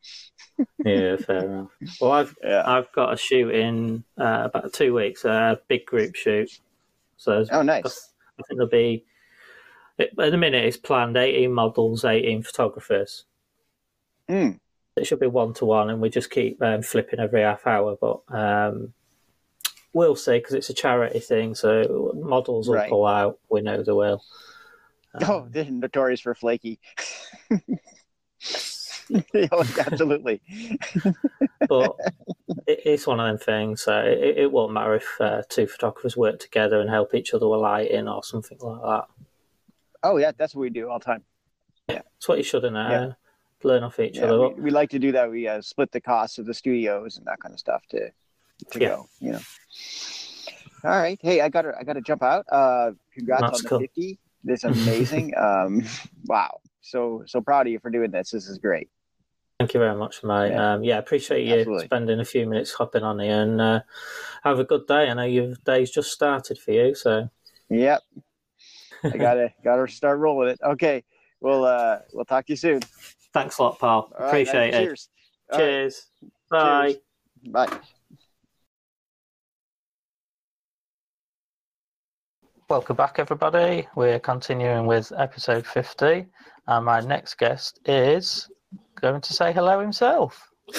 [0.86, 1.70] Yeah, fair enough.
[2.00, 2.62] Well, I've Yeah.
[2.66, 6.52] I've got a shoot in uh, about two weeks, a big group shoot.
[7.18, 8.12] So Oh, nice.
[8.40, 9.04] I think there'll be
[10.00, 13.26] at the minute it's planned 18 models, 18 photographers.
[14.30, 14.60] Mm.
[14.96, 17.98] It should be one to one, and we just keep um, flipping every half hour.
[18.00, 18.94] But um,
[19.94, 22.90] we'll see because it's a charity thing, so models will Right.
[22.90, 23.40] pull out.
[23.50, 24.24] We know they will.
[25.22, 26.80] Oh, they're notorious for flaky.
[29.52, 30.42] Oh, absolutely.
[31.68, 31.96] but
[32.68, 33.82] it, it's one of them things.
[33.82, 37.48] So it, it won't matter if uh, two photographers work together and help each other
[37.48, 39.06] with lighting or something like that.
[40.04, 41.24] Oh, yeah, that's what we do all the time.
[41.88, 42.70] Yeah, it's what you should know.
[42.72, 43.12] Yeah.
[43.64, 44.50] Learn off each Yeah, other.
[44.50, 45.30] we, we like to do that.
[45.30, 48.10] We uh, split the costs of the studios and that kind of stuff to
[48.72, 48.88] to Yeah.
[48.90, 49.10] go.
[49.20, 49.42] You know.
[50.84, 51.20] All right.
[51.22, 52.46] Hey, I got to I got to jump out.
[52.50, 53.80] Uh, congrats That's on the cool.
[53.80, 54.20] fifty.
[54.44, 55.36] This is amazing.
[55.38, 55.84] um,
[56.26, 56.60] wow.
[56.82, 58.32] So so proud of you for doing this.
[58.32, 58.90] This is great.
[59.60, 60.52] Thank you very much, mate.
[60.52, 60.74] Yeah.
[60.76, 61.86] Um, yeah, appreciate you Absolutely.
[61.86, 63.82] spending a few minutes hopping on here and uh,
[64.42, 65.10] have a good day.
[65.10, 67.30] I know your day's just started for you, so
[67.70, 68.02] Yep.
[69.04, 70.60] I gotta gotta start rolling it.
[70.64, 71.04] Okay.
[71.42, 72.80] We'll uh we'll talk to you soon.
[73.34, 73.90] Thanks a lot, pal.
[73.90, 74.84] All right, appreciate man.
[74.84, 74.86] it.
[74.86, 75.10] Cheers.
[75.52, 75.66] All right.
[75.66, 76.06] Cheers.
[76.50, 76.92] Bye.
[76.92, 77.02] Cheers.
[77.52, 77.80] Bye.
[82.70, 83.88] Welcome back, everybody.
[83.96, 86.28] We're continuing with episode 50,
[86.68, 88.48] and my next guest is
[89.02, 90.50] going to say hello himself.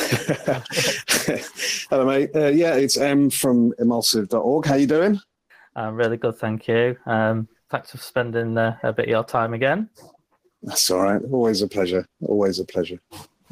[1.91, 2.31] Hello, mate.
[2.33, 4.67] Uh, yeah, it's EM from emulsive.org.
[4.67, 5.19] How you doing?
[5.75, 6.97] I'm really good, thank you.
[7.07, 9.91] Um, thanks for spending uh, a bit of your time again.
[10.63, 11.21] That's all right.
[11.31, 12.07] Always a pleasure.
[12.23, 13.01] Always a pleasure.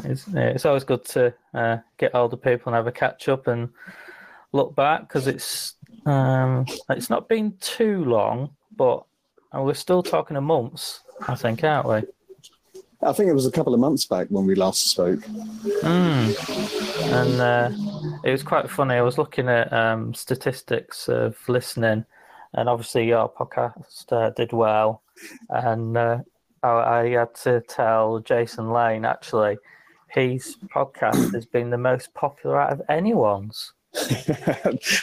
[0.05, 3.70] It's, it's always good to uh, get older people and have a catch up and
[4.52, 5.74] look back because it's
[6.06, 9.05] um, it's not been too long, but
[9.52, 12.02] and we're still talking a months, I think, aren't we?
[13.01, 15.20] I think it was a couple of months back when we last spoke.
[15.20, 17.12] Mm.
[17.12, 18.97] And uh, it was quite funny.
[18.97, 22.05] I was looking at um, statistics of listening,
[22.55, 25.02] and obviously your podcast uh, did well.
[25.48, 26.18] And uh,
[26.62, 29.59] I, I had to tell Jason Lane actually,
[30.09, 33.72] his podcast has been the most popular out of anyone's.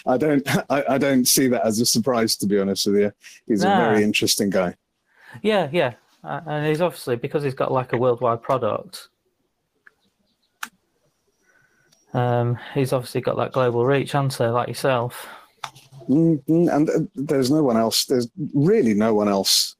[0.05, 0.47] I don't.
[0.69, 3.11] I, I don't see that as a surprise, to be honest with you.
[3.47, 3.73] He's Nah.
[3.73, 4.75] a very interesting guy.
[5.41, 9.09] Yeah, yeah, uh, and he's obviously because he's got like a worldwide product.
[12.13, 15.27] Um, he's obviously got that global reach, hasn't he, like yourself?
[16.07, 18.05] mm And uh, there's no one else.
[18.05, 19.74] There's really no one else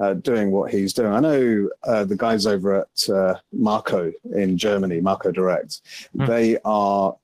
[0.00, 1.12] uh, doing what he's doing.
[1.12, 5.80] I know uh, the guys over at uh, Maco in Germany, Maco Direct.
[6.16, 6.26] Hmm.
[6.26, 7.16] They are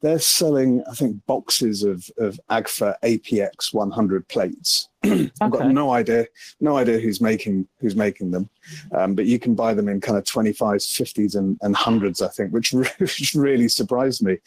[0.00, 4.88] they're selling, I think, boxes of of Agfa APX 100 plates.
[5.40, 6.26] I've got no idea,
[6.60, 8.48] no idea who's making who's making them,
[8.92, 12.28] um, but you can buy them in kind of 25s, 50s, and, and hundreds, I
[12.28, 14.38] think, which, re- which really surprised me.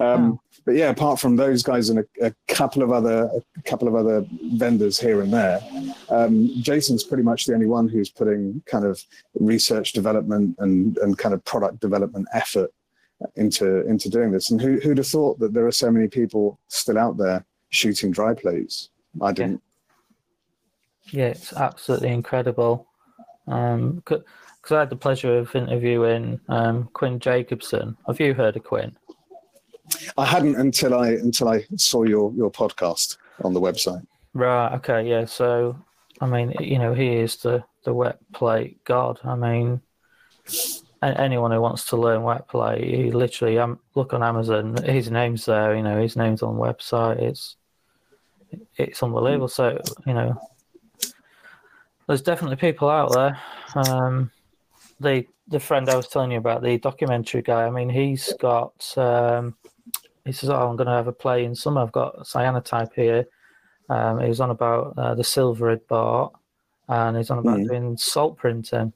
[0.00, 3.86] Um, But yeah, apart from those guys and a, a couple of other a couple
[3.86, 5.60] of other vendors here and there,
[6.10, 9.00] um, Jason's pretty much the only one who's putting kind of
[9.38, 12.72] research development and, and kind of product development effort
[13.36, 14.50] into into doing this.
[14.50, 18.10] And who, who'd have thought that there are so many people still out there shooting
[18.10, 18.90] dry plates?
[19.22, 19.62] I didn't.
[21.04, 22.88] Yeah, it's absolutely incredible.
[23.46, 24.24] Um, because
[24.72, 27.96] I had the pleasure of interviewing um, Quinn Jacobson.
[28.08, 28.96] Have you heard of Quinn?
[30.16, 34.06] I hadn't until I until I saw your your podcast on the website.
[34.34, 34.74] Right.
[34.76, 35.08] Okay.
[35.08, 35.24] Yeah.
[35.24, 35.78] So,
[36.20, 39.20] I mean, you know, he is the the wet plate god.
[39.24, 39.80] I mean,
[41.02, 44.82] anyone who wants to learn wet plate, you literally um, look on Amazon.
[44.84, 45.76] His name's there.
[45.76, 47.20] You know, his name's on the website.
[47.20, 47.56] It's
[48.76, 49.48] it's unbelievable.
[49.48, 50.40] So, you know,
[52.06, 53.38] there's definitely people out there.
[53.74, 54.30] Um,
[55.00, 57.66] the the friend I was telling you about, the documentary guy.
[57.66, 58.92] I mean, he's got.
[58.96, 59.54] Um,
[60.26, 61.80] he says, "Oh, I'm going to have a play in summer.
[61.82, 63.26] I've got cyanotype here."
[63.88, 66.32] Um, he was on about uh, the silver he'd bought,
[66.88, 67.68] and he's on about Mhm.
[67.68, 68.92] doing salt printing.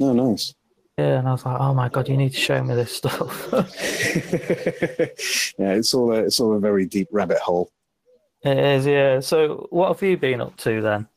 [0.00, 0.54] Oh, nice.
[0.96, 3.48] Yeah, and I was like, "Oh my god, you need to show me this stuff."
[3.52, 3.64] yeah,
[5.74, 7.70] it's all a, it's all a very deep rabbit hole.
[8.42, 9.20] it is, yeah.
[9.20, 11.08] So, what have you been up to then?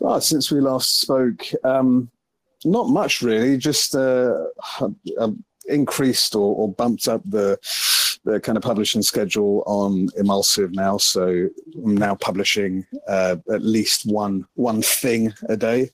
[0.00, 2.10] Well, since we last spoke, um,
[2.64, 3.56] not much really.
[3.56, 4.46] Just uh,
[4.80, 5.30] uh,
[5.66, 7.58] increased or, or bumped up the
[8.24, 10.98] the kind of publishing schedule on Emulsive now.
[10.98, 15.90] So I'm now publishing uh, at least one one thing a day,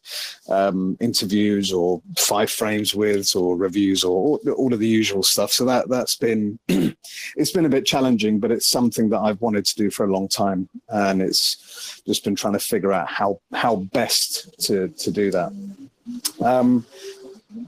[0.48, 5.52] um, interviews or five frames with or reviews or all, all of the usual stuff.
[5.52, 9.64] So that that's been it's been a bit challenging, but it's something that I've wanted
[9.66, 13.40] to do for a long time, and it's just been trying to figure out how
[13.52, 15.52] how best to to do that.
[16.40, 16.86] Um,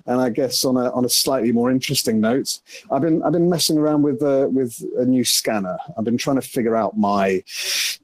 [0.06, 2.60] and I guess on a on a slightly more interesting note,
[2.90, 5.76] I've been I've been messing around with uh, with a new scanner.
[5.96, 7.42] I've been trying to figure out my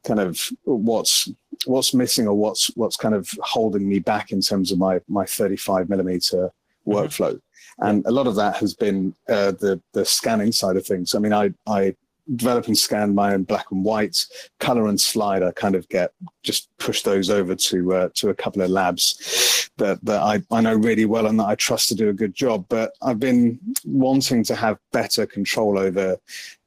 [0.05, 1.31] kind of what's
[1.67, 5.25] what's missing or what's what's kind of holding me back in terms of my my
[5.25, 6.51] 35 millimeter
[6.87, 7.33] workflow.
[7.33, 7.87] Mm-hmm.
[7.87, 11.15] And a lot of that has been uh, the the scanning side of things.
[11.15, 11.95] I mean, I I
[12.37, 14.27] develop and scan my own black and white.
[14.61, 18.35] Color and slide i kind of get just push those over to uh, to a
[18.35, 21.95] couple of labs that, that I, I know really well and that i trust to
[21.95, 22.67] do a good job.
[22.69, 26.17] But i've been wanting to have better control over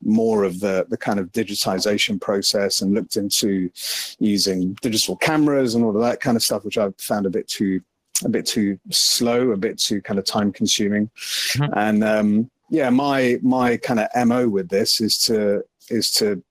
[0.04, 3.72] more of the the kind of digitization process and looked into
[4.20, 7.48] using digital cameras and all of that kind of stuff which i've found a bit
[7.48, 7.82] too
[8.26, 11.10] a bit too slow a bit too kind of time consuming.
[11.18, 11.74] Mm-hmm.
[11.78, 16.44] and um yeah, my my kind of mo with this is to is to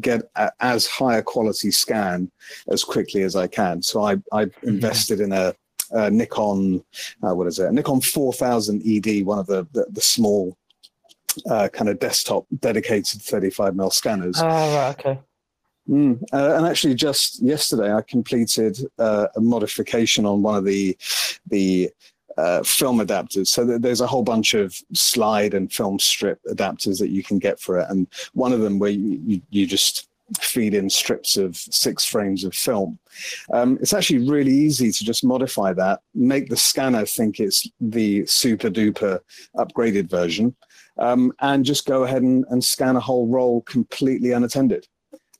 [0.00, 2.30] get a, as high a quality scan
[2.68, 3.82] as quickly as I can.
[3.82, 4.68] So I I mm-hmm.
[4.68, 5.54] invested in a,
[5.90, 6.84] a Nikon
[7.22, 7.68] uh, what is it?
[7.68, 10.56] A Nikon 4000 ED, one of the the, the small
[11.50, 14.40] uh, kind of desktop dedicated 35 mm scanners.
[14.40, 15.18] Oh, right, okay.
[15.88, 16.22] Mm.
[16.32, 20.96] Uh, and actually, just yesterday, I completed uh, a modification on one of the
[21.46, 21.90] the
[22.38, 23.48] uh, film adapters.
[23.48, 27.60] So there's a whole bunch of slide and film strip adapters that you can get
[27.60, 30.08] for it, and one of them where you, you, you just
[30.40, 32.98] feed in strips of six frames of film.
[33.52, 38.24] Um, it's actually really easy to just modify that, make the scanner think it's the
[38.26, 39.20] super duper
[39.56, 40.54] upgraded version,
[40.98, 44.88] um, and just go ahead and, and scan a whole roll completely unattended.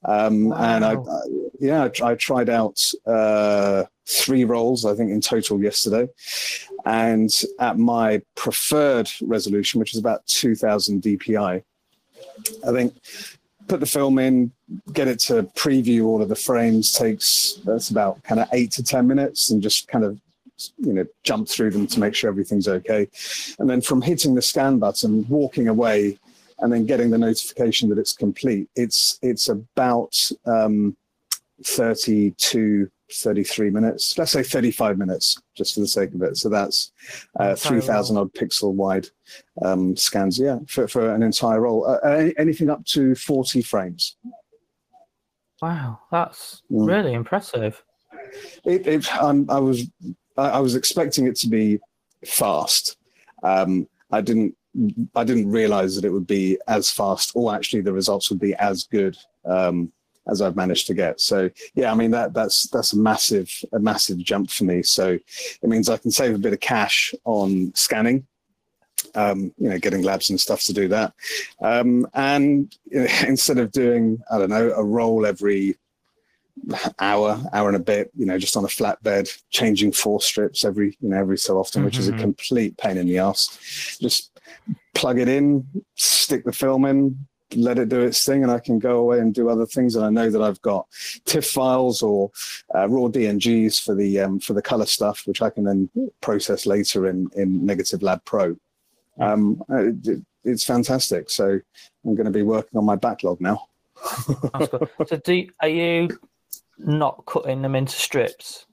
[0.05, 0.57] Um, wow.
[0.57, 1.21] And I, I,
[1.61, 6.09] yeah, I tried out uh, three rolls, I think, in total yesterday.
[6.85, 11.63] And at my preferred resolution, which is about 2000 DPI,
[12.67, 12.95] I think
[13.69, 14.53] put the film in,
[14.93, 18.83] get it to preview all of the frames takes that's about kind of eight to
[18.83, 20.19] 10 minutes and just kind of
[20.79, 23.09] you know jump through them to make sure everything's okay
[23.59, 26.17] and then from hitting the scan button walking away
[26.59, 30.17] and then getting the notification that it's complete it's it's about
[30.47, 30.97] um,
[31.65, 36.37] 32 33 minutes, let's say 35 minutes, just for the sake of it.
[36.37, 36.93] So that's
[37.39, 39.09] uh, 3,000 odd pixel wide
[39.63, 41.87] um, scans, yeah, for, for an entire roll.
[41.87, 44.17] Uh, anything up to 40 frames.
[45.63, 46.87] Wow, that's mm.
[46.87, 47.83] really impressive.
[48.65, 49.87] It, it, um, I was
[50.37, 51.79] I was expecting it to be
[52.27, 52.97] fast.
[53.45, 54.57] Um, I didn't
[55.15, 58.55] I didn't realize that it would be as fast, or actually the results would be
[58.55, 59.93] as good um,
[60.29, 61.21] as I've managed to get.
[61.21, 64.83] So yeah, I mean that that's that's a massive a massive jump for me.
[64.83, 65.13] So
[65.63, 68.27] it means I can save a bit of cash on scanning.
[69.17, 71.13] Um, you know, getting labs and stuff to do that,
[71.61, 75.77] um, and instead of doing I don't know a roll every
[76.99, 80.97] hour, hour and a bit, you know, just on a flatbed, changing four strips every,
[81.01, 81.87] you know, every so often, mm-hmm.
[81.87, 82.21] which is a mm-hmm.
[82.21, 83.99] complete pain in the ass.
[84.01, 84.31] Just
[84.95, 87.27] plug it in, stick the film in,
[87.57, 89.97] let it do its thing and I can go away and do other things.
[89.97, 90.87] And I know that I've got
[91.25, 92.31] TIFF files or
[92.75, 95.89] uh, raw DNGs for the um, for the color stuff, which I can then
[96.21, 98.57] process later in in Negative Lab Pro.
[99.21, 101.31] Um, it, it's fantastic.
[101.31, 101.61] So
[102.05, 103.67] I'm going to be working on my backlog now.
[105.07, 106.09] so do, are you
[106.79, 108.67] not cutting them into strips?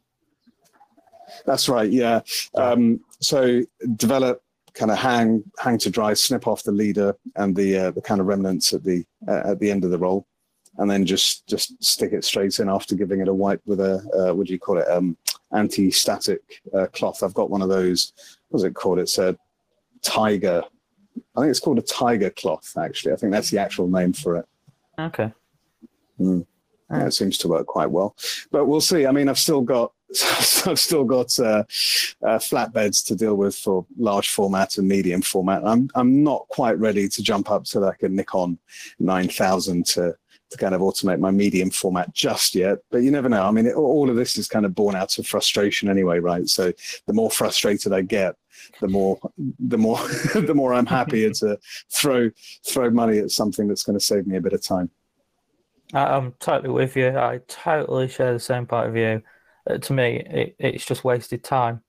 [1.46, 1.90] That's right.
[1.90, 2.22] Yeah.
[2.56, 3.62] Um, so
[3.96, 4.44] develop
[4.74, 8.22] kind of hang hang to dry, snip off the leader and the uh, the kind
[8.22, 10.26] of remnants at the uh, at the end of the roll,
[10.78, 13.96] and then just just stick it straight in after giving it a wipe with a
[14.18, 15.18] uh, what do you call it um,
[15.54, 16.42] anti-static
[16.74, 17.24] uh, cloth.
[17.24, 18.14] I've got one of those.
[18.50, 19.00] What's it called?
[19.00, 19.38] It's a
[20.02, 20.64] tiger.
[21.36, 22.74] I think it's called a tiger cloth.
[22.78, 24.46] Actually, I think that's the actual name for it.
[25.00, 25.34] Okay.
[26.20, 26.46] Mm.
[26.90, 28.16] Yeah, it seems to work quite well,
[28.52, 29.06] but we'll see.
[29.06, 31.64] I mean, I've still got so I've still got uh,
[32.24, 35.66] uh, flatbeds to deal with for large format and medium format.
[35.66, 38.58] I'm I'm not quite ready to jump up to like a Nikon
[39.00, 40.16] 9000 to
[40.50, 42.80] to kind of automate my medium format just yet.
[42.92, 43.44] But you never know.
[43.44, 46.48] I mean, it, all of this is kind of born out of frustration anyway, right?
[46.50, 46.74] So
[47.08, 48.36] the more frustrated I get,
[48.82, 49.18] the more
[49.60, 49.98] the more
[50.36, 51.58] the more I'm happier to
[51.90, 52.30] throw
[52.68, 54.90] throw money at something that's going to save me a bit of time.
[55.94, 57.18] I'm totally with you.
[57.18, 59.22] I totally share the same point of view
[59.70, 61.82] uh, to me, it, it's just wasted time.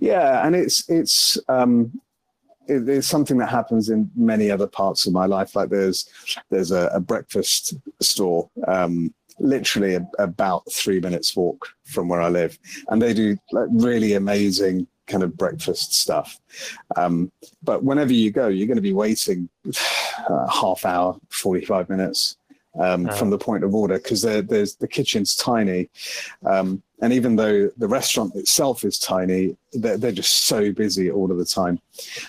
[0.00, 2.00] Yeah, and it's it's um,
[2.66, 5.56] it, it's something that happens in many other parts of my life.
[5.56, 6.08] Like there's
[6.50, 12.28] there's a, a breakfast store um, literally a, about three minutes walk from where I
[12.28, 12.58] live,
[12.88, 16.38] and they do like really amazing kind of breakfast stuff.
[16.96, 17.30] Um,
[17.62, 19.48] but whenever you go, you're going to be waiting
[20.28, 22.36] uh, half hour, 45 minutes
[22.80, 23.12] um, oh.
[23.14, 25.88] from the point of order because there's the kitchen's tiny.
[26.44, 31.30] Um, and even though the restaurant itself is tiny, they're, they're just so busy all
[31.30, 31.80] of the time.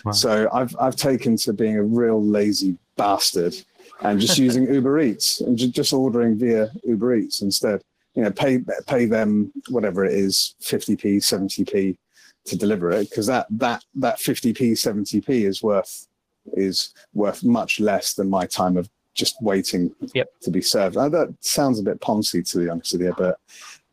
[0.03, 0.11] Wow.
[0.11, 3.55] So I've, I've taken to being a real lazy bastard
[4.01, 7.81] and just using Uber Eats and just ordering via Uber Eats instead.
[8.15, 11.97] You know, pay pay them whatever it is, 50p, 70p
[12.45, 16.07] to deliver it because that that that 50p 70p is worth
[16.53, 20.29] is worth much less than my time of just waiting yep.
[20.41, 20.97] to be served.
[20.97, 23.39] Uh, that sounds a bit poncy to be honest with you, but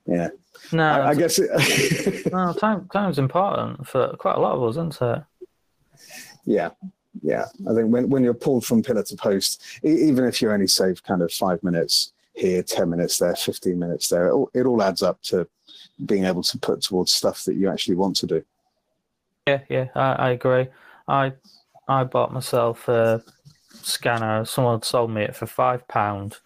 [0.07, 0.29] yeah.
[0.73, 2.27] No, I, I guess it.
[2.33, 5.23] no, time time's important for quite a lot of us, isn't it?
[6.45, 6.71] Yeah,
[7.23, 7.47] yeah.
[7.69, 11.03] I think when when you're pulled from pillar to post, even if you only save
[11.03, 14.83] kind of five minutes here, ten minutes there, fifteen minutes there, it all, it all
[14.83, 15.47] adds up to
[16.07, 18.45] being able to put towards stuff that you actually want to do.
[19.47, 20.69] Yeah, yeah, I, I agree.
[21.07, 21.33] I
[21.89, 23.23] I bought myself a
[23.85, 24.45] scanner.
[24.45, 26.39] Someone sold me it for five pound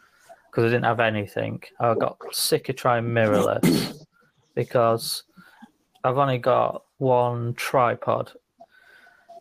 [0.50, 1.62] because I didn't have anything.
[1.78, 4.04] I got sick of trying mirrorless
[4.54, 5.22] because
[6.02, 8.32] I've only got one tripod,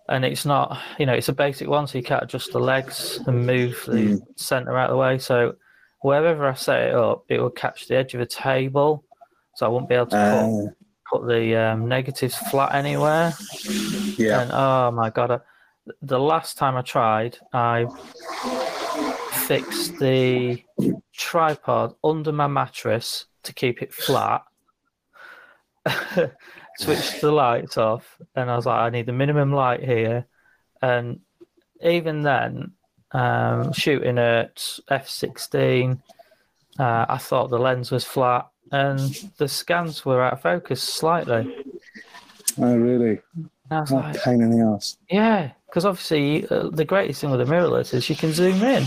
[0.10, 3.20] and it's not you know it's a basic one, so you can't adjust the legs
[3.28, 4.22] and move the mm.
[4.36, 5.18] center out of the way.
[5.18, 5.56] So
[6.02, 9.04] wherever I set it up, it will catch the edge of a table,
[9.56, 10.48] so I won't be able to uh,
[11.10, 13.34] put, put the um, negatives flat anywhere.
[14.18, 14.42] Yeah.
[14.42, 15.42] And oh my god,
[16.02, 17.86] the last time I tried, I
[19.46, 20.64] fixed the
[21.14, 24.44] tripod under my mattress to keep it flat.
[26.78, 30.26] Switched the lights off, and I was like, I need the minimum light here.
[30.82, 31.22] And
[31.82, 32.74] even then,
[33.12, 34.56] um, shooting at
[34.90, 36.02] f16,
[36.78, 39.00] uh, I thought the lens was flat and
[39.38, 41.56] the scans were out of focus slightly.
[42.58, 43.20] Oh, really?
[43.70, 44.98] I was like, pain in the ass.
[45.10, 48.86] Yeah, because obviously uh, the greatest thing with the mirrorless is you can zoom in.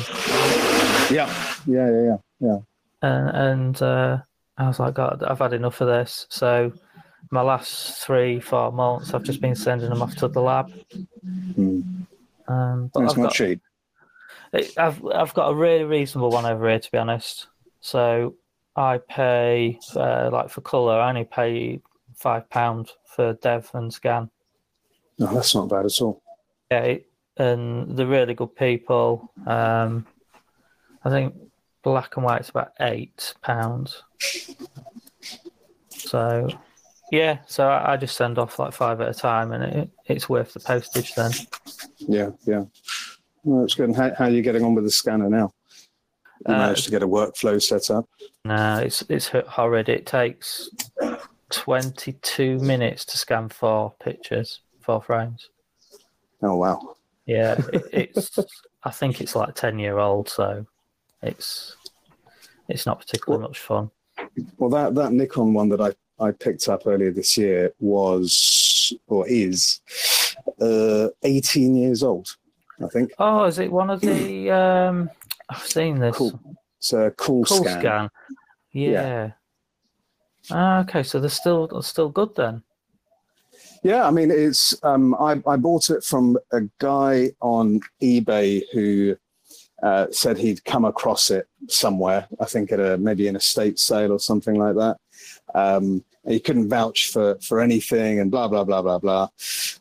[1.14, 1.30] Yeah,
[1.66, 2.58] yeah, yeah, yeah, yeah.
[3.02, 4.18] And, and uh,
[4.56, 6.26] I was like, God, I've had enough of this.
[6.30, 6.72] So
[7.30, 10.72] my last three, four months, I've just been sending them off to the lab.
[11.58, 12.06] Mm.
[12.48, 13.60] Um, but it's I've not got, cheap.
[14.78, 17.48] I've I've got a really reasonable one over here, to be honest.
[17.82, 18.36] So
[18.76, 20.98] I pay uh, like for color.
[20.98, 21.82] I only pay
[22.14, 24.30] five pound for dev and scan.
[25.18, 26.22] No, that's not bad at all.
[26.70, 26.96] Yeah,
[27.36, 29.32] and they're really good people.
[29.46, 30.06] Um,
[31.04, 31.34] I think
[31.82, 34.02] black and white's about eight pounds.
[35.90, 36.48] So,
[37.10, 40.28] yeah, so I, I, just send off like five at a time, and it, it's
[40.28, 41.30] worth the postage then.
[41.98, 42.64] Yeah, yeah.
[43.44, 43.88] Well, that's good.
[43.88, 45.52] And how, how are you getting on with the scanner now?
[46.46, 48.08] You uh, managed to get a workflow set up?
[48.44, 49.88] No, it's it's horrid.
[49.88, 50.70] It takes
[51.50, 55.48] twenty two minutes to scan four pictures, four frames.
[56.42, 56.96] Oh wow!
[57.26, 58.38] Yeah, it, it's.
[58.84, 60.66] I think it's like ten year old, so
[61.22, 61.76] it's
[62.68, 63.90] it's not particularly well, much fun.
[64.56, 65.92] Well, that that Nikon one that I
[66.24, 69.80] I picked up earlier this year was or is
[70.60, 72.36] uh, 18 years old,
[72.82, 73.12] I think.
[73.18, 74.50] Oh, is it one of the?
[74.58, 75.10] Um,
[75.50, 76.16] I've seen this.
[76.16, 76.40] Cool.
[76.78, 77.80] It's a cool, Coolscan.
[77.80, 78.10] scan.
[78.72, 78.90] Yeah.
[78.90, 79.30] yeah.
[80.50, 82.62] Ah, okay, so they're still they're still good then.
[83.82, 89.16] Yeah, I mean, it's um, I, I bought it from a guy on eBay who
[89.82, 92.26] uh, said he'd come across it somewhere.
[92.40, 94.96] I think at a maybe an estate sale or something like that.
[95.54, 99.28] Um, he couldn't vouch for for anything and blah blah blah blah blah.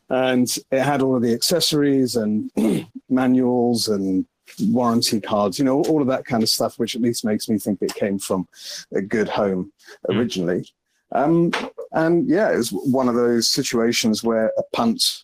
[0.10, 2.52] And it had all of the accessories and
[3.10, 4.26] manuals and
[4.70, 7.58] warranty cards, you know, all of that kind of stuff, which at least makes me
[7.58, 8.48] think it came from
[8.94, 9.72] a good home
[10.06, 10.18] hmm.
[10.18, 10.62] originally.
[10.62, 10.68] Mm.
[11.12, 11.52] Um,
[11.92, 15.24] and yeah, it was one of those situations where a punt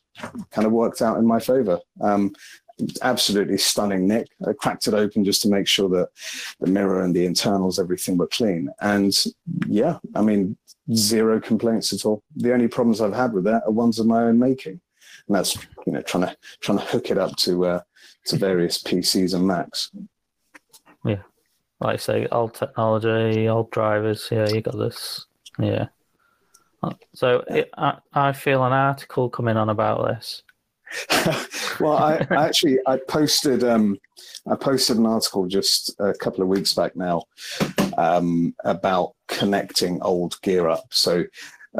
[0.52, 1.80] kind of worked out in my favor.
[2.02, 2.34] Um,
[3.02, 4.28] absolutely stunning nick.
[4.48, 6.10] I cracked it open just to make sure that
[6.60, 8.70] the mirror and the internals, everything were clean.
[8.82, 9.14] And
[9.68, 10.58] yeah, I mean,
[10.94, 12.24] zero complaints at all.
[12.36, 14.82] The only problems I've had with that are ones of my own making.
[15.28, 17.82] And that's, you know, trying to, trying to hook it up to, uh,
[18.26, 19.92] to various PCs and Macs.
[21.06, 21.22] Yeah.
[21.80, 24.28] Like I say, old technology, old drivers.
[24.32, 25.26] Yeah, you got this
[25.60, 25.88] yeah.
[27.14, 30.44] So it, I, I feel an article coming on about this.
[31.80, 33.98] well, I, I, actually I posted um,
[34.50, 37.24] I posted an article just a couple of weeks back now
[37.98, 40.86] um, about connecting old gear up.
[40.92, 41.24] So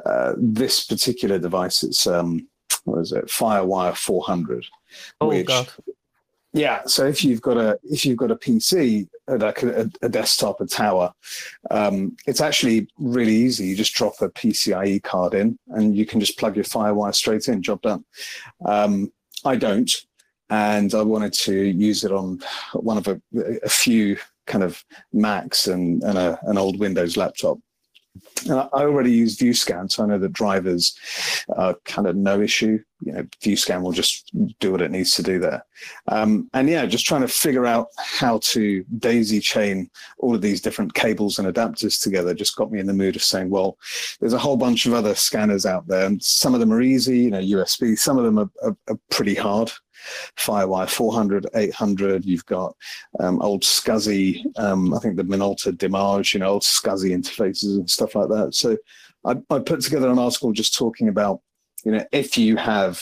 [0.06, 2.48] uh, this particular device, it's um,
[2.86, 4.66] what is it FireWire 400.
[5.22, 5.70] Oh which, God.
[6.54, 10.62] Yeah, so if you've got a if you've got a PC, like a, a desktop,
[10.62, 11.14] a tower,
[11.72, 13.68] um, it's actually really easy.
[13.68, 17.48] You just drop a PCIe card in, and you can just plug your FireWire straight
[17.48, 17.62] in.
[17.62, 18.04] Job done.
[18.66, 19.12] Um,
[19.46, 19.92] I don't,
[20.50, 22.42] and I wanted to use it on
[22.74, 23.22] one of a,
[23.64, 27.60] a few kind of Macs and, and a, an old Windows laptop.
[28.50, 30.96] And I already use VueScan, so I know that drivers
[31.56, 32.80] are kind of no issue.
[33.02, 35.66] You know, VueScan will just do what it needs to do there.
[36.08, 40.62] Um, and yeah, just trying to figure out how to daisy chain all of these
[40.62, 43.78] different cables and adapters together just got me in the mood of saying, well,
[44.20, 47.20] there's a whole bunch of other scanners out there, and some of them are easy,
[47.20, 47.98] you know, USB.
[47.98, 49.72] Some of them are, are, are pretty hard.
[50.38, 52.26] Firewire 400, 800.
[52.26, 52.76] You've got
[53.20, 57.90] um, old SCSI, um, I think the Minolta Dimage, you know, old SCSI interfaces and
[57.90, 58.54] stuff like that.
[58.56, 58.78] So
[59.26, 61.42] I, I put together an article just talking about,
[61.84, 63.02] you know, if you have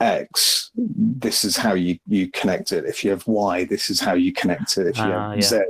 [0.00, 2.84] X, this is how you, you connect it.
[2.84, 4.88] If you have Y, this is how you connect it.
[4.88, 5.42] If you Ah, have yeah.
[5.42, 5.60] Z.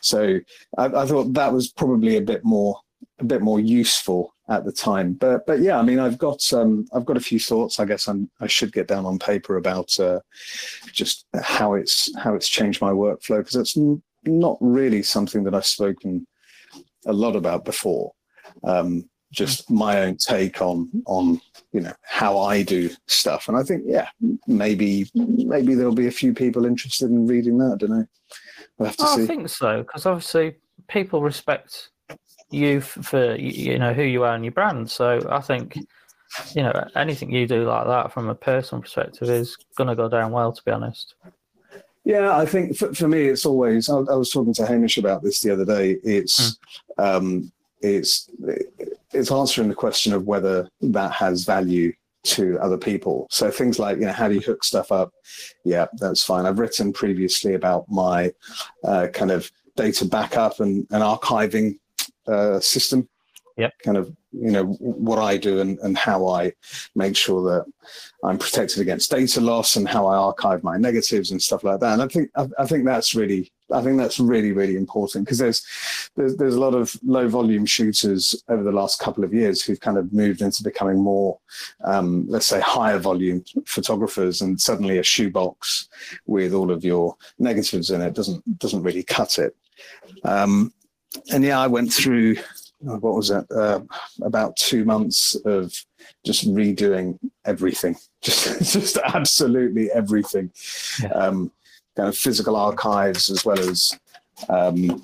[0.00, 0.38] So
[0.76, 2.78] I, I thought that was probably a bit more
[3.18, 5.14] a bit more useful at the time.
[5.14, 7.80] But but yeah, I mean, I've got um, I've got a few thoughts.
[7.80, 10.20] I guess I'm, I should get down on paper about uh,
[10.92, 15.54] just how it's how it's changed my workflow because it's n- not really something that
[15.54, 16.26] I've spoken
[17.06, 18.12] a lot about before.
[18.64, 21.40] Um, just my own take on on
[21.72, 24.08] you know how I do stuff, and I think yeah,
[24.48, 27.72] maybe maybe there'll be a few people interested in reading that.
[27.74, 28.06] I don't know.
[28.76, 29.22] We'll have to Oh, see.
[29.22, 30.56] I think so because obviously
[30.88, 31.90] people respect
[32.50, 34.90] you for you know who you are and your brand.
[34.90, 35.76] So I think
[36.54, 40.08] you know anything you do like that from a personal perspective is going to go
[40.08, 40.52] down well.
[40.52, 41.14] To be honest.
[42.04, 43.88] Yeah, I think for, for me, it's always.
[43.88, 45.98] I, I was talking to Hamish about this the other day.
[46.02, 46.58] It's,
[46.96, 47.52] um,
[47.82, 48.30] it's,
[49.12, 53.26] it's answering the question of whether that has value to other people.
[53.30, 55.12] So things like, you know, how do you hook stuff up?
[55.64, 56.46] Yeah, that's fine.
[56.46, 58.32] I've written previously about my
[58.82, 61.78] uh, kind of data backup and, and archiving
[62.26, 63.08] uh, system.
[63.56, 63.72] Yep.
[63.84, 66.52] Kind of, you know, what I do and, and how I
[66.94, 67.70] make sure that
[68.24, 71.92] I'm protected against data loss and how I archive my negatives and stuff like that.
[71.92, 75.36] And I think I, I think that's really I think that's really really important because
[75.36, 75.66] there's,
[76.16, 79.80] there's there's a lot of low volume shooters over the last couple of years who've
[79.80, 81.38] kind of moved into becoming more
[81.84, 85.88] um, let's say higher volume photographers and suddenly a shoebox
[86.26, 89.54] with all of your negatives in it doesn't doesn't really cut it.
[90.24, 90.72] Um,
[91.32, 92.36] and yeah, I went through
[92.88, 93.80] uh, what was it uh,
[94.22, 95.72] about two months of
[96.24, 100.50] just redoing everything, just just absolutely everything.
[101.02, 101.10] Yeah.
[101.10, 101.52] Um,
[101.96, 103.98] kind of physical archives as well as
[104.48, 105.02] um,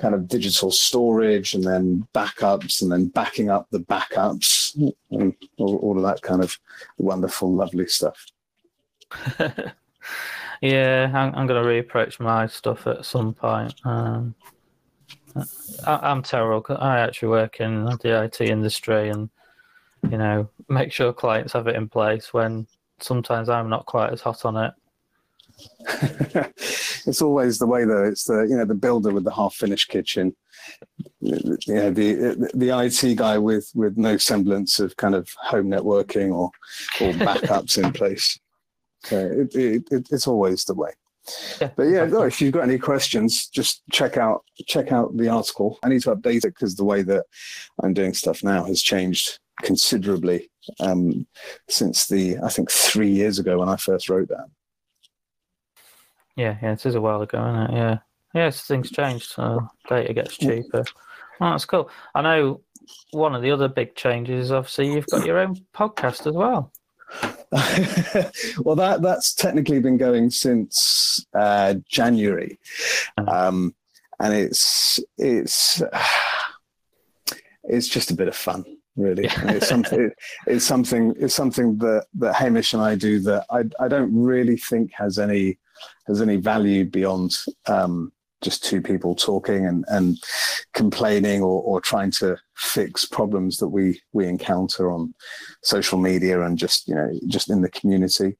[0.00, 4.74] kind of digital storage, and then backups, and then backing up the backups,
[5.10, 6.58] and all, all of that kind of
[6.96, 8.26] wonderful, lovely stuff.
[10.62, 13.74] yeah, I'm, I'm going to reapproach my stuff at some point.
[13.84, 14.34] Um,
[15.86, 16.64] I, I'm terrible.
[16.78, 19.30] I actually work in the IT industry, and
[20.10, 22.66] you know, make sure clients have it in place when
[23.00, 24.74] sometimes I'm not quite as hot on it.
[27.06, 28.04] it's always the way though.
[28.04, 30.36] It's the you know the builder with the half finished kitchen.
[31.20, 36.32] You know the the IT guy with with no semblance of kind of home networking
[36.32, 36.50] or
[37.00, 38.38] or backups in place.
[39.04, 40.90] So it, it, it, it's always the way.
[41.60, 45.28] Yeah, But yeah, no, if you've got any questions, just check out check out the
[45.28, 45.78] article.
[45.82, 47.24] I need to update it because the way that
[47.82, 50.50] I'm doing stuff now has changed considerably
[50.80, 51.26] um,
[51.68, 54.46] since the I think three years ago when I first wrote that.
[56.36, 57.76] Yeah, yeah, it is a while ago, isn't it?
[57.76, 57.98] Yeah.
[58.34, 60.84] Yes, things changed, so data gets cheaper.
[61.40, 61.90] Oh, that's cool.
[62.14, 62.60] I know
[63.10, 66.72] one of the other big changes is obviously you've got your own podcast as well.
[68.58, 72.58] well, that that's technically been going since uh, January,
[73.26, 73.74] um,
[74.20, 75.82] and it's it's
[77.64, 78.64] it's just a bit of fun,
[78.96, 79.28] really.
[79.28, 80.10] And it's something
[80.46, 84.58] it's something it's something that that Hamish and I do that I I don't really
[84.58, 85.58] think has any
[86.06, 87.34] has any value beyond
[87.66, 90.18] um, just two people talking and and
[90.74, 95.14] complaining or, or trying to fix problems that we we encounter on
[95.62, 98.36] social media and just you know just in the community.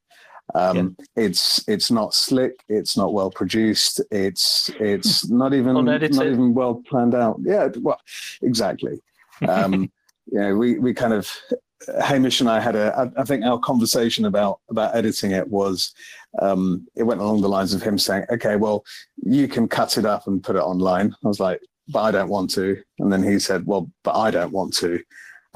[0.54, 6.54] Um it's it's not slick it's not well produced it's it's not even not even
[6.54, 7.38] well planned out.
[7.42, 8.00] Yeah well
[8.42, 9.00] exactly.
[9.46, 9.90] Um
[10.32, 11.30] you know we we kind of
[12.02, 15.92] hamish and i had a, I think our conversation about about editing it was
[16.40, 18.84] um it went along the lines of him saying okay well
[19.16, 22.28] you can cut it up and put it online i was like but i don't
[22.28, 25.00] want to and then he said well but i don't want to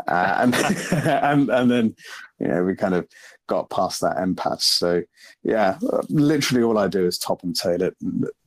[0.09, 0.55] uh, and
[1.03, 1.94] and and then
[2.43, 3.07] you know, we kind of
[3.49, 4.65] got past that impasse.
[4.65, 5.03] So
[5.44, 5.78] yeah,
[6.09, 7.97] literally all I do is top and tail it,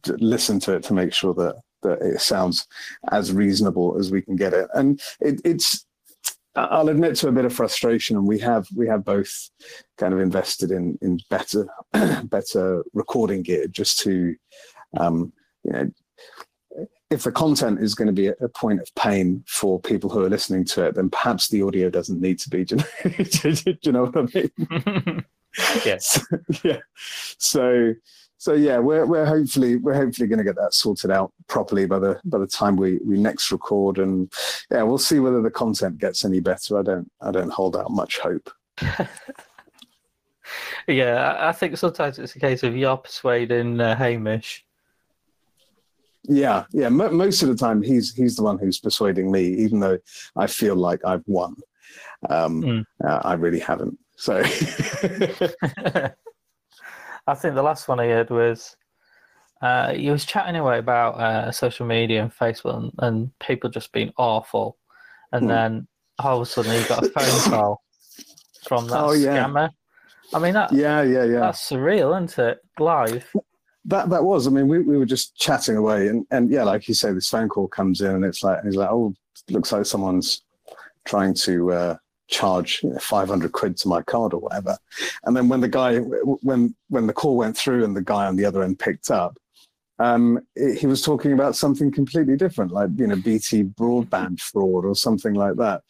[0.05, 2.67] listen to it to make sure that that it sounds
[3.11, 4.67] as reasonable as we can get it.
[4.73, 5.84] And it, it's
[6.55, 9.49] I'll admit to a bit of frustration, and we have we have both
[9.97, 11.67] kind of invested in in better
[12.23, 14.35] better recording gear just to
[14.97, 15.33] um,
[15.63, 15.91] you know
[17.11, 20.29] if the content is going to be a point of pain for people who are
[20.29, 22.65] listening to it, then perhaps the audio doesn't need to be.
[22.65, 25.25] Do you know, do you know what I mean?
[25.85, 26.25] yes.
[26.63, 26.79] yeah.
[27.37, 27.93] So
[28.45, 31.97] so yeah, we're we're hopefully we're hopefully going to get that sorted out properly by
[31.97, 34.31] the by the time we we next record, and
[34.69, 36.77] yeah, we'll see whether the content gets any better.
[36.77, 38.51] I don't I don't hold out much hope.
[40.87, 44.63] yeah, I think sometimes it's a case of you're persuading uh, Hamish.
[46.25, 46.85] Yeah, yeah.
[46.85, 49.97] M- most of the time, he's he's the one who's persuading me, even though
[50.35, 51.55] I feel like I've won.
[52.29, 52.85] Um, mm.
[53.03, 53.97] uh, I really haven't.
[54.17, 54.43] So.
[57.27, 58.75] I think the last one I heard was
[59.61, 63.91] uh, he was chatting away about uh, social media and Facebook and, and, people just
[63.91, 64.77] being awful,
[65.31, 65.47] and hmm.
[65.47, 65.87] then
[66.19, 67.81] all of a sudden he got a phone call
[68.67, 69.45] from that oh, yeah.
[69.45, 69.69] scammer.
[70.33, 71.39] I mean, that yeah, yeah, yeah.
[71.39, 72.59] That's surreal, isn't it?
[72.79, 73.31] Live.
[73.85, 74.47] That that was.
[74.47, 77.29] I mean, we, we were just chatting away, and, and yeah, like you say, this
[77.29, 79.13] phone call comes in, and it's like he's like, oh,
[79.49, 80.43] looks like someone's
[81.05, 81.95] trying to uh,
[82.27, 84.77] charge you know, 500 quid to my card or whatever.
[85.23, 88.35] And then when the guy when when the call went through and the guy on
[88.35, 89.37] the other end picked up
[89.99, 94.85] um, it, he was talking about something completely different like you know bt broadband fraud
[94.85, 95.83] or something like that.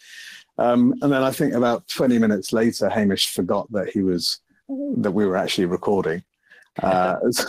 [0.58, 4.40] Um, and then i think about 20 minutes later hamish forgot that he was
[4.70, 6.24] that we were actually recording
[6.82, 7.46] uh, as,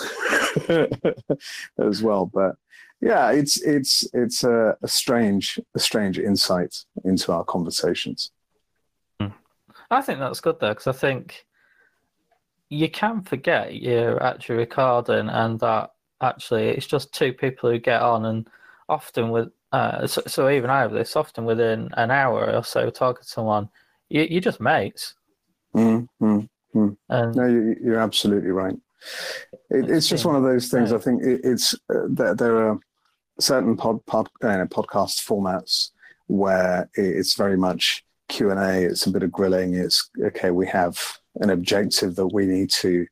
[1.79, 2.27] as well.
[2.27, 2.57] But
[3.01, 8.31] yeah it's it's it's a, a strange a strange insight into our conversations
[9.91, 11.47] I think that's good though, because I think
[12.69, 18.03] you can forget you're actually recording and that actually it's just two people who get
[18.03, 18.49] on and
[18.89, 22.89] often with uh, so, so, even I have this often within an hour or so
[22.89, 23.69] talking to someone
[24.09, 25.15] you, you're just mates.
[25.75, 26.97] Mm, mm, mm.
[27.09, 28.77] And no you, are absolutely right.
[29.71, 32.79] It, it's just one of those things I think it, it's uh, there, there, are
[33.41, 35.91] certain pod, pod, uh, podcast formats
[36.29, 38.85] where it's very much Q and A.
[38.85, 39.75] It's a bit of grilling.
[39.75, 40.51] It's okay.
[40.51, 41.01] We have
[41.37, 43.07] an objective that we need to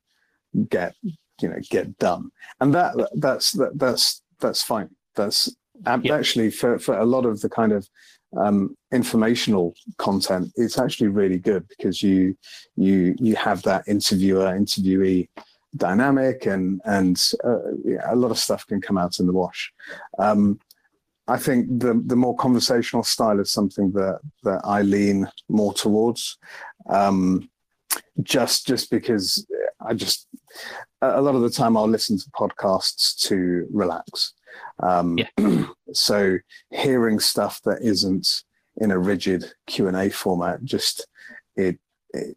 [0.68, 0.94] get
[1.40, 2.30] you know get done,
[2.60, 4.90] and that that's that, that's that's fine.
[5.14, 5.54] That's
[5.86, 7.88] actually for for a lot of the kind of
[8.36, 10.52] um, informational content.
[10.56, 12.36] It's actually really good because you
[12.76, 15.28] you you have that interviewer interviewee
[15.76, 19.72] dynamic and and uh, yeah, a lot of stuff can come out in the wash.
[20.18, 20.58] Um,
[21.26, 26.38] I think the the more conversational style is something that that I lean more towards.
[26.88, 27.48] Um,
[28.22, 29.46] just just because
[29.80, 30.28] I just
[31.02, 34.34] a lot of the time I'll listen to podcasts to relax.
[34.80, 35.66] Um, yeah.
[35.92, 36.38] so
[36.70, 38.42] hearing stuff that isn't
[38.78, 41.06] in a rigid Q and A format, just
[41.56, 41.78] it,
[42.12, 42.36] it,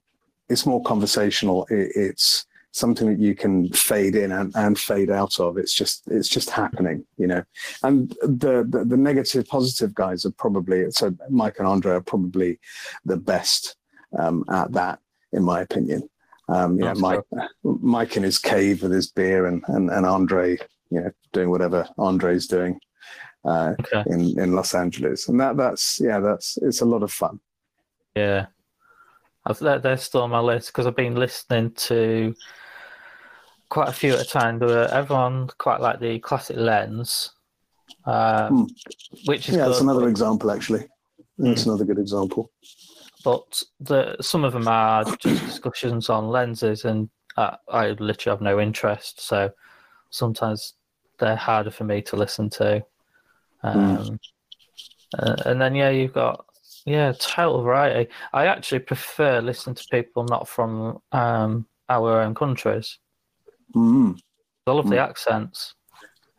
[0.50, 1.66] it's more conversational.
[1.70, 2.46] It, it's
[2.78, 5.58] something that you can fade in and, and fade out of.
[5.58, 7.44] It's just it's just happening, you know.
[7.84, 12.60] And the, the, the negative positive guys are probably so Mike and Andre are probably
[13.06, 13.76] the best
[14.18, 15.00] um, at that,
[15.34, 16.10] in my opinion.
[16.50, 17.24] Um, yeah, Mike
[17.64, 20.58] Mike in his cave with his beer and and, and Andre,
[20.90, 22.80] you know, doing whatever Andre's doing
[23.44, 24.04] uh, okay.
[24.08, 27.40] in in Los Angeles, and that that's yeah, that's it's a lot of fun.
[28.16, 28.48] Yeah.
[29.48, 32.36] I've, they're still on my list because I've been listening to
[33.70, 34.60] quite a few at a time.
[34.60, 37.32] There were, everyone quite like the classic lens,
[38.06, 38.50] uh,
[39.26, 40.88] which is yeah, that's another example actually.
[41.38, 41.70] That's hmm.
[41.72, 42.52] another good example.
[43.24, 48.42] But the, some of them are just discussions on lenses, and uh, I literally have
[48.42, 49.22] no interest.
[49.22, 49.52] So
[50.10, 50.74] sometimes
[51.20, 52.86] they're harder for me to listen to.
[53.62, 53.68] Hmm.
[53.68, 54.20] Um,
[55.18, 56.46] uh, and then yeah, you've got
[56.86, 58.10] yeah, total variety.
[58.32, 62.98] I actually prefer listening to people not from um, our own countries.
[63.76, 64.20] Mm.
[64.66, 64.90] I love mm.
[64.90, 65.74] the accents.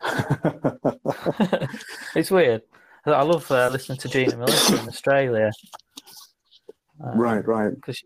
[2.15, 2.63] it's weird.
[3.07, 5.51] I love uh, listening to Gina Milicia in Australia.
[7.03, 7.75] Um, right, right.
[7.75, 8.03] Because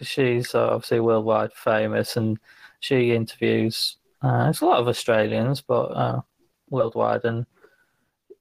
[0.00, 2.38] she's uh, obviously worldwide famous and
[2.80, 3.96] she interviews.
[4.22, 6.20] Uh, it's a lot of Australians, but uh,
[6.70, 7.46] worldwide, and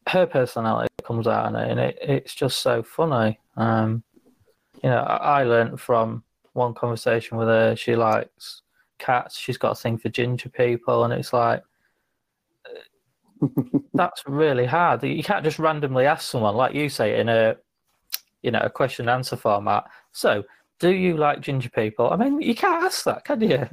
[0.07, 3.39] her personality comes out in it, and it, it's just so funny.
[3.57, 4.03] Um,
[4.83, 6.23] you know, I, I learned from
[6.53, 7.75] one conversation with her.
[7.75, 8.63] She likes
[8.97, 9.37] cats.
[9.37, 11.63] She's got a thing for ginger people, and it's like
[13.93, 15.03] that's really hard.
[15.03, 17.55] You can't just randomly ask someone, like you say, in a
[18.41, 19.85] you know a question and answer format.
[20.11, 20.43] So,
[20.79, 22.09] do you like ginger people?
[22.09, 23.67] I mean, you can't ask that, can you?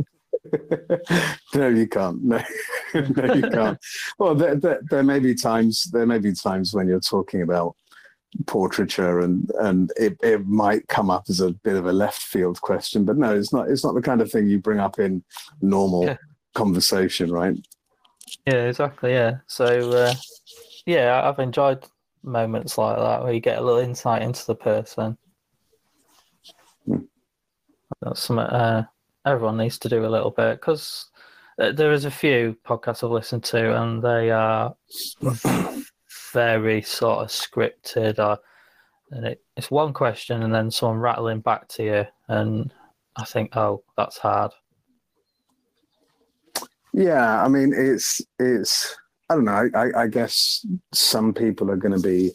[1.54, 2.22] no, you can't.
[2.22, 2.42] No,
[2.94, 3.78] no, you can't.
[4.18, 5.84] well, there, there, there, may be times.
[5.84, 7.76] There may be times when you're talking about
[8.46, 12.60] portraiture, and and it, it might come up as a bit of a left field
[12.60, 13.04] question.
[13.04, 13.68] But no, it's not.
[13.68, 15.22] It's not the kind of thing you bring up in
[15.60, 16.16] normal yeah.
[16.54, 17.56] conversation, right?
[18.46, 19.12] Yeah, exactly.
[19.12, 19.38] Yeah.
[19.46, 20.14] So, uh,
[20.86, 21.84] yeah, I've enjoyed
[22.22, 25.16] moments like that where you get a little insight into the person.
[26.86, 26.98] Hmm.
[28.02, 28.86] That's something uh,
[29.26, 31.10] everyone needs to do a little bit because
[31.56, 34.74] there is a few podcasts I've listened to and they are
[36.34, 38.18] very sort of scripted.
[38.18, 38.36] Or, uh,
[39.10, 42.70] and it, it's one question and then someone rattling back to you, and
[43.16, 44.52] I think, oh, that's hard.
[46.92, 48.96] Yeah, I mean, it's it's.
[49.30, 49.70] I don't know.
[49.74, 52.32] I, I guess some people are going to be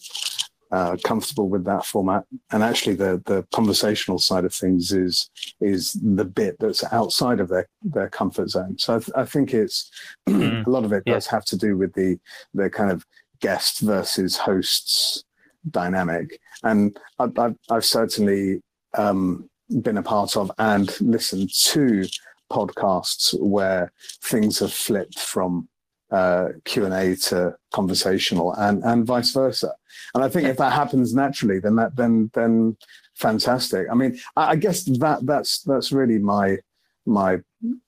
[0.71, 2.25] uh, comfortable with that format.
[2.51, 5.29] And actually, the the conversational side of things is
[5.61, 8.77] is the bit that's outside of their their comfort zone.
[8.77, 9.91] So I, th- I think it's
[10.29, 10.65] mm.
[10.65, 11.13] a lot of it yeah.
[11.13, 12.19] does have to do with the
[12.53, 13.05] the kind of
[13.41, 15.23] guest versus hosts
[15.69, 16.39] dynamic.
[16.63, 18.61] And I've, I've, I've certainly
[18.97, 19.49] um,
[19.81, 22.05] been a part of and listened to
[22.51, 23.91] podcasts where
[24.23, 25.67] things have flipped from
[26.11, 29.73] uh, Q and A to conversational, and and vice versa.
[30.15, 32.77] And I think if that happens naturally, then that then then
[33.15, 33.87] fantastic.
[33.91, 36.57] I mean, I, I guess that that's that's really my
[37.05, 37.39] my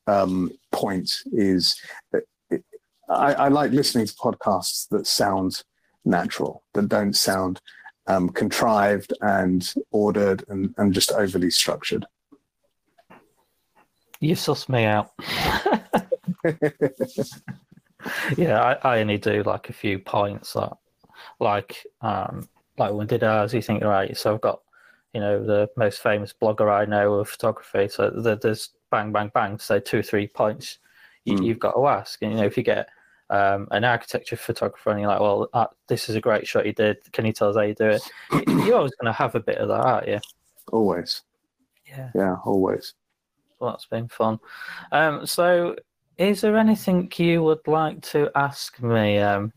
[0.08, 1.82] um, point is
[3.12, 5.64] I, I, like listening to podcasts that sound
[6.06, 7.62] natural, that don't sound
[8.08, 12.06] um, contrived and ordered and, and just overly structured.
[14.20, 15.12] You suss me out.
[18.38, 20.74] yeah, I, I, only do like a few points that,
[21.40, 22.48] like, um,
[22.78, 24.62] like when we did ours, you think, right, so I've got,
[25.14, 27.88] you know, the most famous blogger I know of photography.
[27.90, 30.78] So there's bang, bang, bang, say two three points
[31.26, 31.60] you, have mm.
[31.60, 32.22] got to ask.
[32.22, 32.90] And, you know, if you get
[33.32, 36.74] um, an architecture photographer and you're like, well, uh, this is a great shot you
[36.74, 36.98] did.
[37.14, 38.02] Can you tell us how you do it?
[38.48, 40.20] You're always going to have a bit of that, aren't you?
[40.72, 41.22] Always.
[41.88, 42.10] Yeah.
[42.14, 42.94] Yeah, always.
[43.60, 44.40] Well, that's been fun.
[44.92, 45.78] Um, so
[46.18, 49.20] is there anything you would like to ask me?
[49.20, 49.54] Um...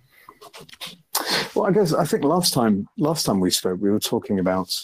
[1.55, 4.75] Well, I guess I think last time last time we spoke, we were talking about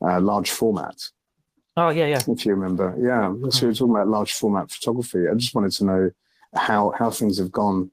[0.00, 0.96] uh, large format.
[1.76, 2.20] Oh yeah, yeah.
[2.26, 3.50] If you remember, yeah.
[3.50, 5.28] So we were talking about large format photography.
[5.28, 6.10] I just wanted to know
[6.54, 7.90] how how things have gone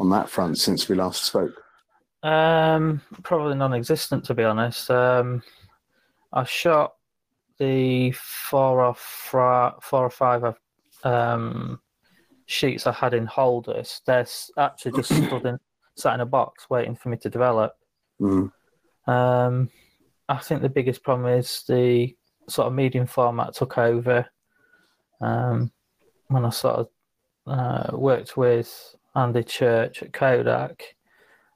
[0.00, 1.62] on that front since we last spoke.
[2.22, 4.90] Um, probably non-existent to be honest.
[4.90, 5.42] Um,
[6.32, 6.94] I shot
[7.58, 10.54] the four or four or five
[11.04, 11.80] um,
[12.46, 14.26] sheets I had in holders, they're
[14.58, 15.58] actually just stood in,
[15.96, 17.74] sat in a box waiting for me to develop.
[18.20, 18.50] Mm.
[19.06, 19.70] Um,
[20.28, 22.16] I think the biggest problem is the
[22.48, 24.26] sort of medium format took over.
[25.20, 25.70] Um,
[26.28, 26.88] when I sort of
[27.46, 30.96] uh, worked with Andy Church at Kodak,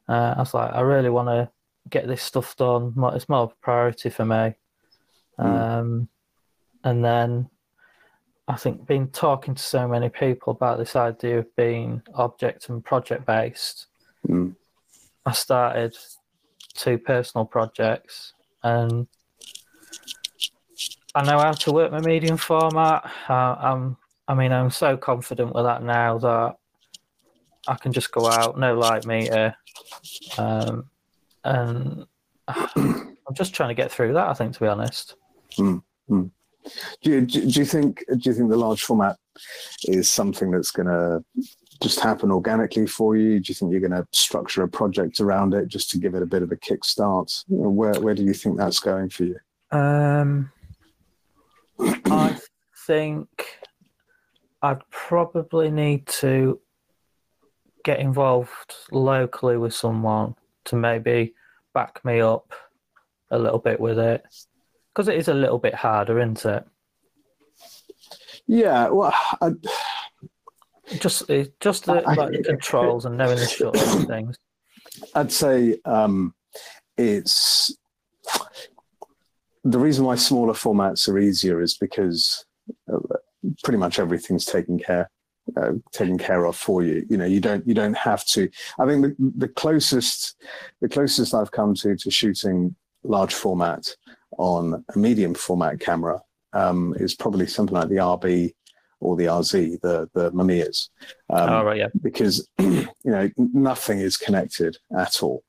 [0.09, 1.51] uh, I was like, I really want to
[1.89, 2.95] get this stuff done.
[3.15, 4.55] It's more of a priority for me.
[5.39, 5.45] Mm.
[5.45, 6.09] Um,
[6.83, 7.49] and then
[8.47, 12.85] I think being talking to so many people about this idea of being object and
[12.85, 13.87] project based.
[14.29, 14.55] Mm.
[15.25, 15.97] I started
[16.75, 19.07] two personal projects and
[21.15, 23.11] I know how to work my medium format.
[23.29, 26.57] Uh, I'm, I mean, I'm so confident with that now that
[27.67, 29.55] I can just go out, no light meter,
[30.39, 30.91] um,
[31.45, 32.05] and
[32.49, 34.29] I'm just trying to get through that.
[34.29, 35.17] I think, to be honest.
[35.59, 35.83] Mm.
[36.11, 36.31] Mm.
[37.03, 39.17] Do you, do you think do you think the large format
[39.85, 41.23] is something that's going to
[41.83, 43.41] just happen organically for you?
[43.41, 46.23] Do you think you're going to structure a project around it just to give it
[46.23, 47.45] a bit of a kickstart?
[47.49, 49.37] Where where do you think that's going for you?
[49.71, 50.51] Um,
[51.79, 52.39] I
[52.87, 53.29] think
[54.63, 56.61] I'd probably need to
[57.85, 60.35] get involved locally with someone
[60.65, 61.35] to maybe
[61.75, 62.53] back me up
[63.31, 64.25] a little bit with it
[64.93, 66.65] because it is a little bit harder, isn't it?
[68.47, 69.53] Yeah, well, I,
[70.99, 71.31] just
[71.61, 74.39] just the, I, like the controls and knowing the and things.
[75.15, 76.35] I'd say um,
[76.97, 77.77] it's
[79.65, 82.45] the reason why smaller formats are easier is because
[82.93, 82.99] uh,
[83.63, 85.11] pretty much everything's taken care
[85.57, 87.07] uh, taken care of for you.
[87.09, 88.49] You know, you don't you don't have to.
[88.79, 90.37] I think the, the closest
[90.81, 93.87] the closest I've come to to shooting large format
[94.39, 96.21] on a medium format camera
[96.53, 98.55] um, is probably something like the RB
[99.01, 100.89] or the RZ, the the Mamiyas.
[101.31, 101.89] Um, oh right, yeah.
[102.03, 105.45] Because you know nothing is connected at all.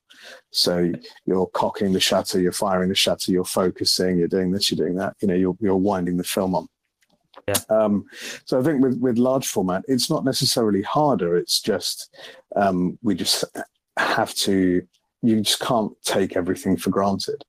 [0.51, 0.91] So
[1.25, 4.97] you're cocking the shutter, you're firing the shutter, you're focusing, you're doing this, you're doing
[4.97, 5.15] that.
[5.21, 6.67] You know, you're you're winding the film on.
[7.47, 7.59] Yeah.
[7.69, 8.05] Um,
[8.45, 11.37] so I think with with large format, it's not necessarily harder.
[11.37, 12.15] It's just
[12.55, 13.43] um, we just
[13.97, 14.81] have to.
[15.21, 17.43] You just can't take everything for granted.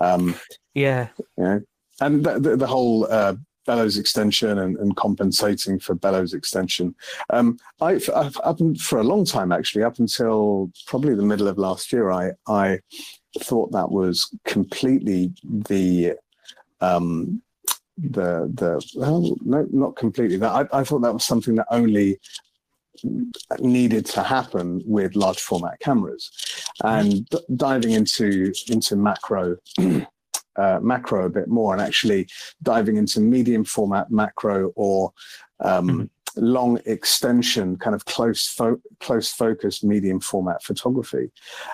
[0.00, 0.36] Um,
[0.74, 1.08] Yeah.
[1.18, 1.62] you know,
[2.00, 3.34] and the, the, the whole uh,
[3.66, 6.94] bellows extension and, and compensating for bellows extension.
[7.30, 11.58] Um, I, I've, up for a long time actually, up until probably the middle of
[11.58, 12.80] last year, I I
[13.40, 16.14] thought that was completely the
[16.80, 17.42] um,
[17.98, 20.36] the the well, no, not completely.
[20.36, 22.18] That I, I thought that was something that only
[23.58, 26.30] needed to happen with large format cameras,
[26.82, 29.56] and d- diving into into macro.
[30.58, 32.26] Uh, macro a bit more and actually
[32.62, 35.12] diving into medium format macro or
[35.60, 41.30] um, long extension kind of close fo- close focus medium format photography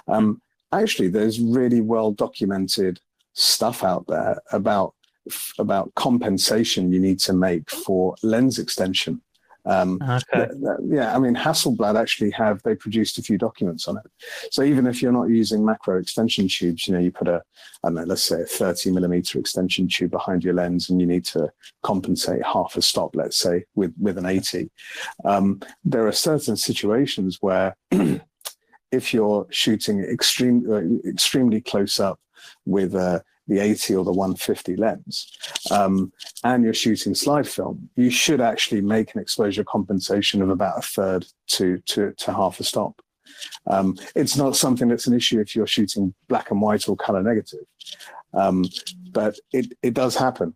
[0.09, 0.43] um,
[0.73, 2.99] actually there's really well documented
[3.35, 4.95] stuff out there about
[5.59, 9.21] about compensation you need to make for lens extension
[9.65, 10.47] um, Okay.
[10.47, 14.05] th- th- yeah, I mean, Hasselblad actually have they produced a few documents on it.
[14.51, 17.43] So even if you're not using macro extension tubes, you know, you put a,
[17.85, 21.07] I don't know, let's say a 30 millimeter extension tube behind your lens, and you
[21.07, 21.51] need to
[21.83, 24.71] compensate half a stop, let's say, with with an 80.
[25.25, 27.77] Um, there are certain situations where
[28.91, 32.19] if you're shooting extreme, uh, extremely close up
[32.67, 33.21] with uh,
[33.53, 35.31] the 80 or the 150 lens,
[35.71, 36.13] um,
[36.43, 40.83] and you're shooting slide film, you should actually make an exposure compensation of about a
[40.83, 43.03] third to to, to half a stop.
[43.67, 47.23] Um, it's not something that's an issue if you're shooting black and white or color
[47.23, 47.67] negative,
[48.35, 48.65] um,
[49.11, 50.55] but it it does happen.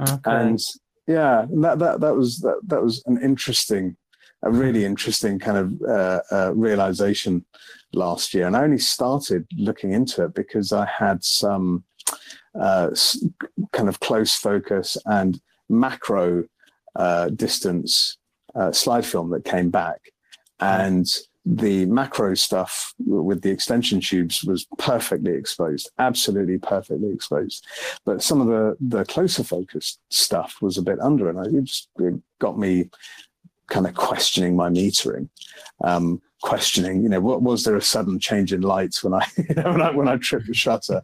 [0.00, 0.20] Okay.
[0.24, 0.60] And
[1.06, 3.96] yeah, that that that was that that was an interesting,
[4.42, 7.44] a really interesting kind of uh, uh, realization
[7.92, 11.84] last year, and I only started looking into it because I had some
[12.58, 12.90] uh,
[13.72, 16.44] kind of close focus and macro
[16.96, 18.18] uh, distance
[18.54, 20.00] uh, slide film that came back,
[20.60, 21.06] and
[21.46, 27.66] the macro stuff with the extension tubes was perfectly exposed, absolutely perfectly exposed.
[28.04, 31.88] But some of the the closer focus stuff was a bit under, and it just
[31.98, 32.88] it got me
[33.68, 35.28] kind of questioning my metering.
[35.82, 39.54] Um, questioning, you know, what was there a sudden change in lights when I, you
[39.54, 41.02] know, when I when I tripped the shutter,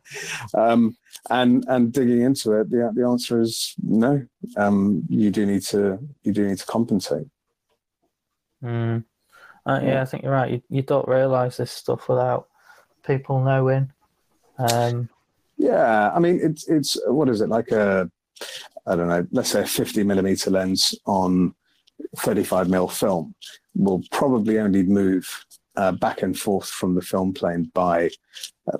[0.54, 0.96] um,
[1.30, 4.24] and and digging into it, the the answer is no.
[4.58, 7.26] Um, you do need to you do need to compensate.
[8.62, 9.04] Mm.
[9.64, 10.02] Uh, yeah.
[10.02, 10.52] I think you're right.
[10.52, 12.48] You, you don't realise this stuff without
[13.06, 13.92] people knowing.
[14.58, 15.08] Um,
[15.56, 18.10] Yeah, I mean it's it's what is it like a
[18.86, 21.54] I don't know, let's say a 50 millimeter lens on
[22.16, 23.34] 35 mil film
[23.74, 25.44] will probably only move
[25.76, 28.10] uh, back and forth from the film plane by
[28.72, 28.78] uh,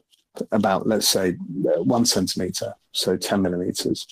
[0.53, 4.07] about let's say uh, one centimeter, so 10 millimeters.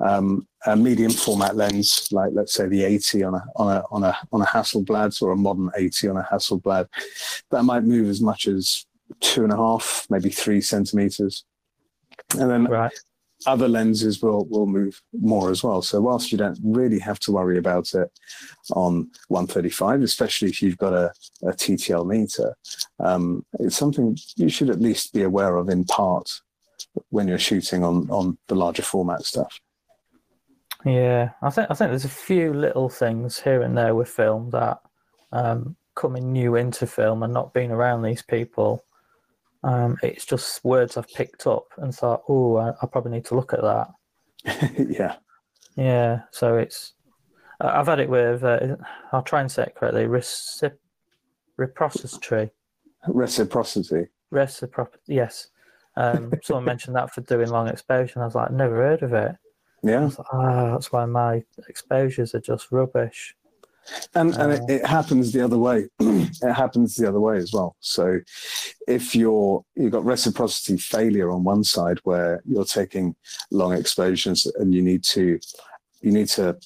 [0.00, 4.04] Um, a medium format lens, like let's say the 80 on a on a on
[4.04, 6.88] a on a Hasselblad or a modern 80 on a Hasselblad,
[7.50, 8.86] that might move as much as
[9.20, 11.44] two and a half, maybe three centimeters.
[12.38, 12.92] And then right.
[13.46, 15.82] Other lenses will will move more as well.
[15.82, 18.10] So whilst you don't really have to worry about it
[18.72, 21.12] on 135, especially if you've got a,
[21.42, 22.54] a TTL meter,
[22.98, 26.40] um, it's something you should at least be aware of in part
[27.10, 29.60] when you're shooting on on the larger format stuff.
[30.84, 34.50] Yeah, I think I think there's a few little things here and there with film
[34.50, 34.80] that
[35.32, 38.84] um, coming new into film and not being around these people.
[39.62, 43.34] Um, it's just words I've picked up and thought, oh, I, I probably need to
[43.34, 43.88] look at that.
[44.88, 45.16] yeah,
[45.76, 46.94] Yeah, so it's
[47.60, 48.76] I've had it with uh,
[49.12, 50.04] I'll try and say it correctly.
[50.04, 50.78] Recip-
[51.58, 52.50] reciprocity,
[53.06, 54.06] reciprocity.
[54.30, 54.98] reciprocity.
[55.06, 55.48] Yes,
[55.96, 59.12] um, someone mentioned that for doing long exposure, and I was like, never heard of
[59.12, 59.36] it.
[59.82, 63.34] Yeah, like, ah, that's why my exposures are just rubbish.
[64.14, 65.88] And and Uh, it, it happens the other way.
[66.00, 67.76] it happens the other way as well.
[67.80, 68.20] So
[68.86, 73.16] if you're you've got reciprocity failure on one side where you're taking
[73.50, 75.38] long exposures and you need to
[76.02, 76.56] you need to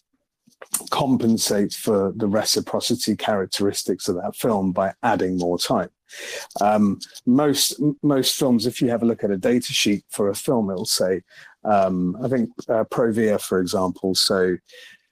[0.91, 5.91] compensate for the reciprocity characteristics of that film by adding more time.
[6.61, 10.35] Um, most most films, if you have a look at a data sheet for a
[10.35, 11.23] film, it'll say,
[11.65, 14.15] um, I think uh, Provia, for example.
[14.15, 14.57] So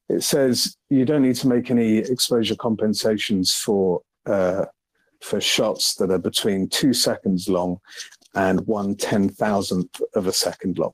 [0.08, 4.66] it says you don't need to make any exposure compensations for uh,
[5.20, 7.78] for shots that are between two seconds long
[8.34, 10.92] and one ten thousandth of a second long.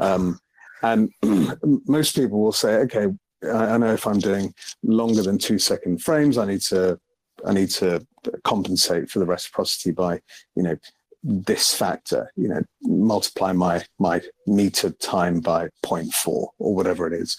[0.00, 0.38] Um,
[0.82, 1.10] and
[1.86, 3.08] most people will say, okay,
[3.44, 6.98] I, I know if I'm doing longer than two second frames, I need to
[7.46, 8.04] I need to
[8.44, 10.20] compensate for the reciprocity by
[10.54, 10.76] you know
[11.22, 17.36] this factor, you know, multiply my my meter time by 0.4 or whatever it is.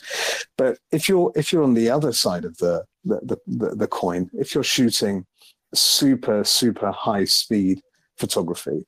[0.58, 4.30] But if you're if you're on the other side of the the, the, the coin,
[4.34, 5.26] if you're shooting
[5.74, 7.82] super super high speed
[8.18, 8.86] photography,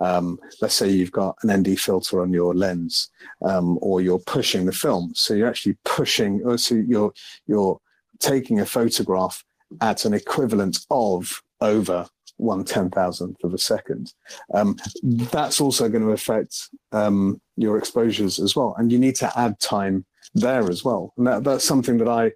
[0.00, 3.10] um, let's say you've got an ND filter on your lens,
[3.42, 7.12] um, or you're pushing the film, so you're actually pushing, or so you're
[7.46, 7.80] you're
[8.18, 9.42] taking a photograph
[9.80, 12.06] at an equivalent of over
[12.36, 14.12] one ten thousandth of a second.
[14.52, 19.38] Um, that's also going to affect um, your exposures as well, and you need to
[19.38, 20.04] add time
[20.34, 21.12] there as well.
[21.16, 22.32] And that, that's something that I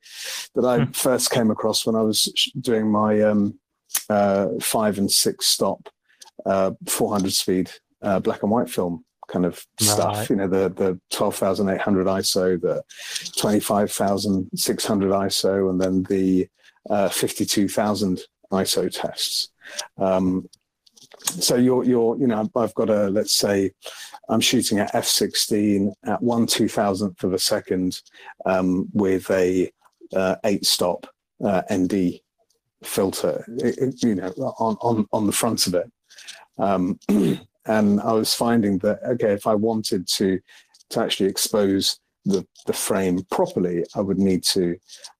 [0.55, 0.93] that I hmm.
[0.93, 2.25] first came across when I was
[2.61, 3.59] doing my um,
[4.09, 5.89] uh, five and six stop
[6.47, 7.71] uh, 400 speed
[8.03, 10.17] uh, black and white film kind of stuff.
[10.17, 10.31] Right.
[10.31, 12.83] You know, the the 12,800 ISO, the
[13.37, 16.49] 25,600 ISO, and then the
[16.89, 18.23] uh, 52,000
[18.53, 19.51] ISO tests.
[19.99, 20.49] Um,
[21.25, 23.73] so you're you're you know I've got a let's say
[24.29, 28.01] I'm shooting at f16 at one two thousandth of a second
[28.47, 29.71] um, with a
[30.15, 31.07] uh, eight stop
[31.45, 32.21] uh, ND
[32.83, 34.29] filter, it, it, you know,
[34.59, 35.91] on on on the front of it.
[36.59, 36.99] Um,
[37.67, 40.41] and I was finding that okay, if I wanted to
[40.91, 44.77] to actually expose the the frame properly, I would need to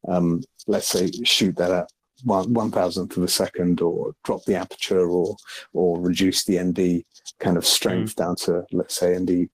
[0.09, 1.89] um, let's say shoot that at
[2.25, 5.37] one one thousandth of a second, or drop the aperture, or
[5.73, 7.05] or reduce the ND
[7.39, 8.17] kind of strength mm.
[8.17, 9.49] down to let's say ND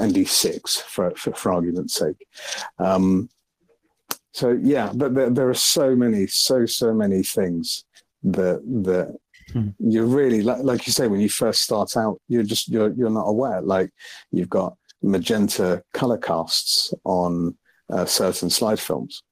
[0.00, 2.26] ND six for, for, for argument's sake.
[2.78, 3.28] Um,
[4.32, 7.84] so yeah, but there, there, are so many, so so many things
[8.22, 9.16] that that
[9.52, 9.68] hmm.
[9.78, 13.10] you're really like, like you say when you first start out, you're just you're you're
[13.10, 13.60] not aware.
[13.60, 13.90] Like
[14.30, 17.56] you've got magenta color casts on
[17.92, 19.22] uh, certain slide films.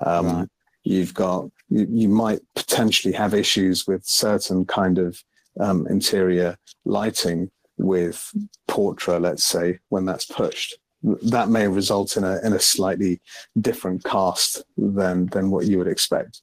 [0.00, 0.48] Um, right.
[0.84, 5.22] You've got you, you, might potentially have issues with certain kind of
[5.58, 8.30] um, interior lighting with
[8.68, 13.20] Portra, let's say, when that's pushed that may result in a in a slightly
[13.60, 16.42] different cast than than what you would expect.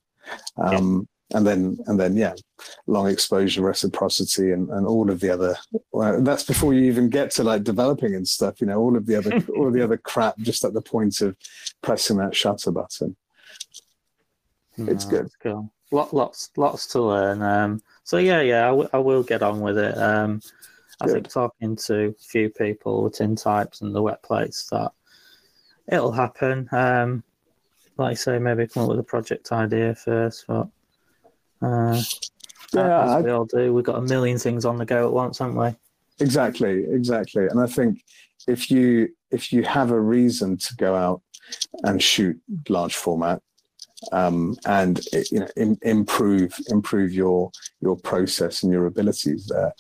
[0.58, 1.38] Um, yeah.
[1.38, 2.34] And then and then yeah,
[2.88, 5.56] long exposure, reciprocity, and, and all of the other.
[5.94, 8.60] Well, that's before you even get to like developing and stuff.
[8.60, 11.36] You know, all of the other all the other crap just at the point of
[11.82, 13.16] pressing that shutter button.
[14.78, 15.30] It's good.
[15.42, 15.72] Cool.
[15.92, 17.42] Lots lots to learn.
[17.42, 19.98] Um, so yeah, yeah, I, w- I will get on with it.
[19.98, 20.42] Um,
[21.02, 21.14] I Good.
[21.14, 24.92] think talking to a few people with tin types and the wet plates that
[25.92, 26.70] it'll happen.
[26.72, 27.24] Um,
[27.98, 30.68] like I say, maybe come up with a project idea first, but
[31.62, 32.02] uh,
[32.74, 35.40] yeah, as we all do, we've got a million things on the go at once,
[35.40, 35.76] haven't we?
[36.20, 37.48] Exactly, exactly.
[37.48, 38.04] And I think
[38.48, 41.22] if you if you have a reason to go out
[41.84, 42.40] and shoot
[42.70, 43.42] large format,
[44.12, 45.00] um, and
[45.32, 47.52] you know in, improve improve your
[47.82, 49.74] your process and your abilities there.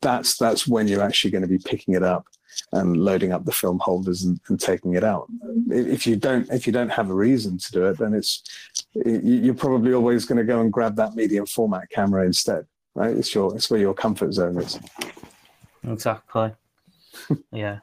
[0.00, 2.26] That's that's when you're actually going to be picking it up
[2.72, 5.26] and loading up the film holders and, and, taking it out.
[5.68, 8.42] If you don't if you don't have a reason to do it, then it's
[8.94, 12.66] you're probably always going to go and grab that medium format camera instead.
[12.94, 13.16] Right?
[13.16, 14.78] It's your it's where your comfort zone is.
[15.86, 16.52] Exactly.
[17.52, 17.78] yeah.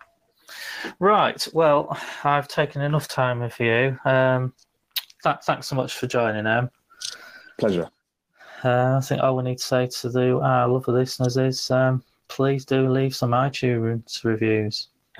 [0.99, 1.45] Right.
[1.53, 3.97] Well, I've taken enough time with you.
[4.05, 4.53] Um,
[5.33, 6.69] th- thanks so much for joining, Em.
[7.57, 7.89] Pleasure.
[8.63, 12.03] Uh, I think all we need to say to the our lovely listeners is um,
[12.27, 14.89] please do leave some iTunes reviews.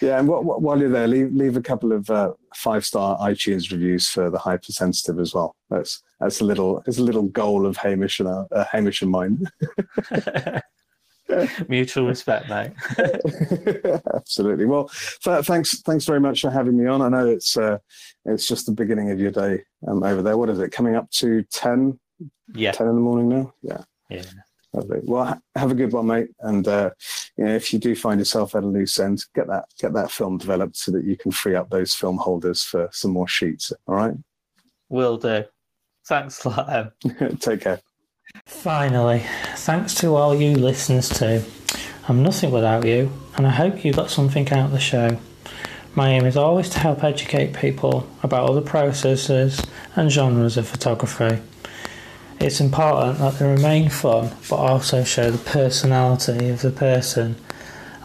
[0.00, 4.08] yeah, and while you're there, leave, leave a couple of uh, five star iTunes reviews
[4.08, 5.56] for the hypersensitive as well.
[5.70, 9.44] That's that's a little it's a little goal of Hamish and uh, Hamish and mine.
[11.68, 12.72] Mutual respect, mate.
[14.14, 14.64] Absolutely.
[14.64, 14.90] Well,
[15.22, 17.02] th- thanks, thanks very much for having me on.
[17.02, 17.78] I know it's uh,
[18.24, 20.36] it's just the beginning of your day um, over there.
[20.36, 20.72] What is it?
[20.72, 21.98] Coming up to ten?
[22.54, 23.54] Yeah, ten in the morning now.
[23.62, 24.24] Yeah, yeah.
[24.72, 25.00] Lovely.
[25.04, 26.28] Well, ha- have a good one, mate.
[26.40, 26.90] And uh,
[27.36, 30.10] you know, if you do find yourself at a loose end, get that get that
[30.10, 33.72] film developed so that you can free up those film holders for some more sheets.
[33.86, 34.14] All right.
[34.88, 35.44] Will do.
[36.06, 36.92] Thanks a lot.
[37.40, 37.80] Take care.
[38.46, 39.24] Finally,
[39.56, 41.42] thanks to all you listeners too.
[42.08, 45.18] I'm nothing without you, and I hope you got something out of the show.
[45.94, 49.62] My aim is always to help educate people about other processes
[49.96, 51.42] and genres of photography.
[52.40, 57.36] It's important that they remain fun but also show the personality of the person,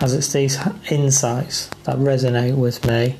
[0.01, 0.57] as it's these
[0.89, 3.17] insights that resonate with me.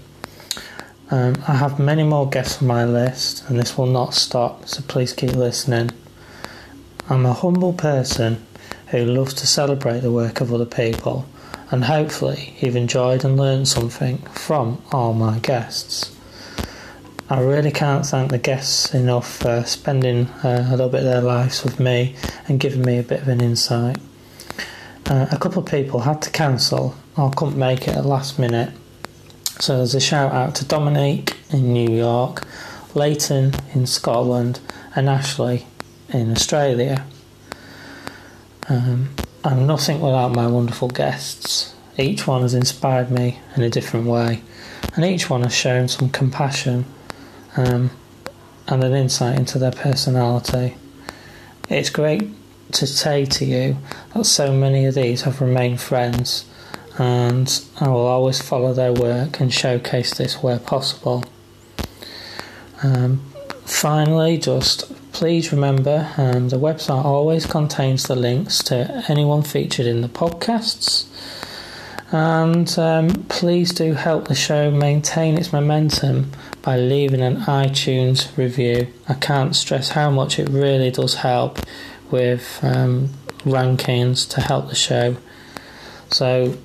[1.11, 4.81] Um, I have many more guests on my list, and this will not stop, so
[4.81, 5.91] please keep listening.
[7.13, 8.43] I'm a humble person
[8.87, 11.27] who loves to celebrate the work of other people,
[11.69, 16.17] and hopefully you've enjoyed and learned something from all my guests.
[17.29, 21.21] I really can't thank the guests enough for spending uh, a little bit of their
[21.21, 22.15] lives with me
[22.47, 23.99] and giving me a bit of an insight.
[25.05, 28.73] Uh, a couple of people had to cancel or couldn't make it at last minute.
[29.59, 32.43] So there's a shout out to Dominique in New York,
[32.95, 34.61] Leighton in Scotland,
[34.95, 35.67] and Ashley
[36.13, 37.05] in Australia.
[38.69, 39.09] Um,
[39.43, 41.75] I'm nothing without my wonderful guests.
[41.97, 44.41] Each one has inspired me in a different way,
[44.95, 46.85] and each one has shown some compassion
[47.57, 47.91] um,
[48.67, 50.75] and an insight into their personality.
[51.69, 52.29] It's great
[52.73, 53.77] to say to you
[54.13, 56.45] that so many of these have remained friends,
[56.97, 61.25] and I will always follow their work and showcase this where possible.
[62.81, 63.32] Um,
[63.65, 70.01] finally, just please remember um, the website always contains the links to anyone featured in
[70.01, 71.05] the podcasts.
[72.11, 76.31] And um, please do help the show maintain its momentum
[76.61, 78.87] by leaving an iTunes review.
[79.09, 81.59] I can't stress how much it really does help
[82.11, 83.09] with um,
[83.43, 85.17] rankings to help the show.
[86.11, 86.55] So,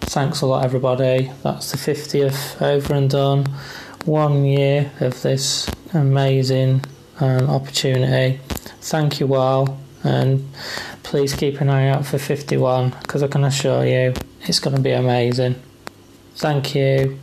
[0.00, 1.32] thanks a lot, everybody.
[1.42, 3.46] That's the 50th over and done.
[4.04, 6.84] One year of this amazing
[7.20, 8.40] um, opportunity.
[8.80, 10.48] Thank you all, and
[11.02, 14.82] please keep an eye out for 51 because I can assure you it's going to
[14.82, 15.54] be amazing.
[16.34, 17.18] Thank you.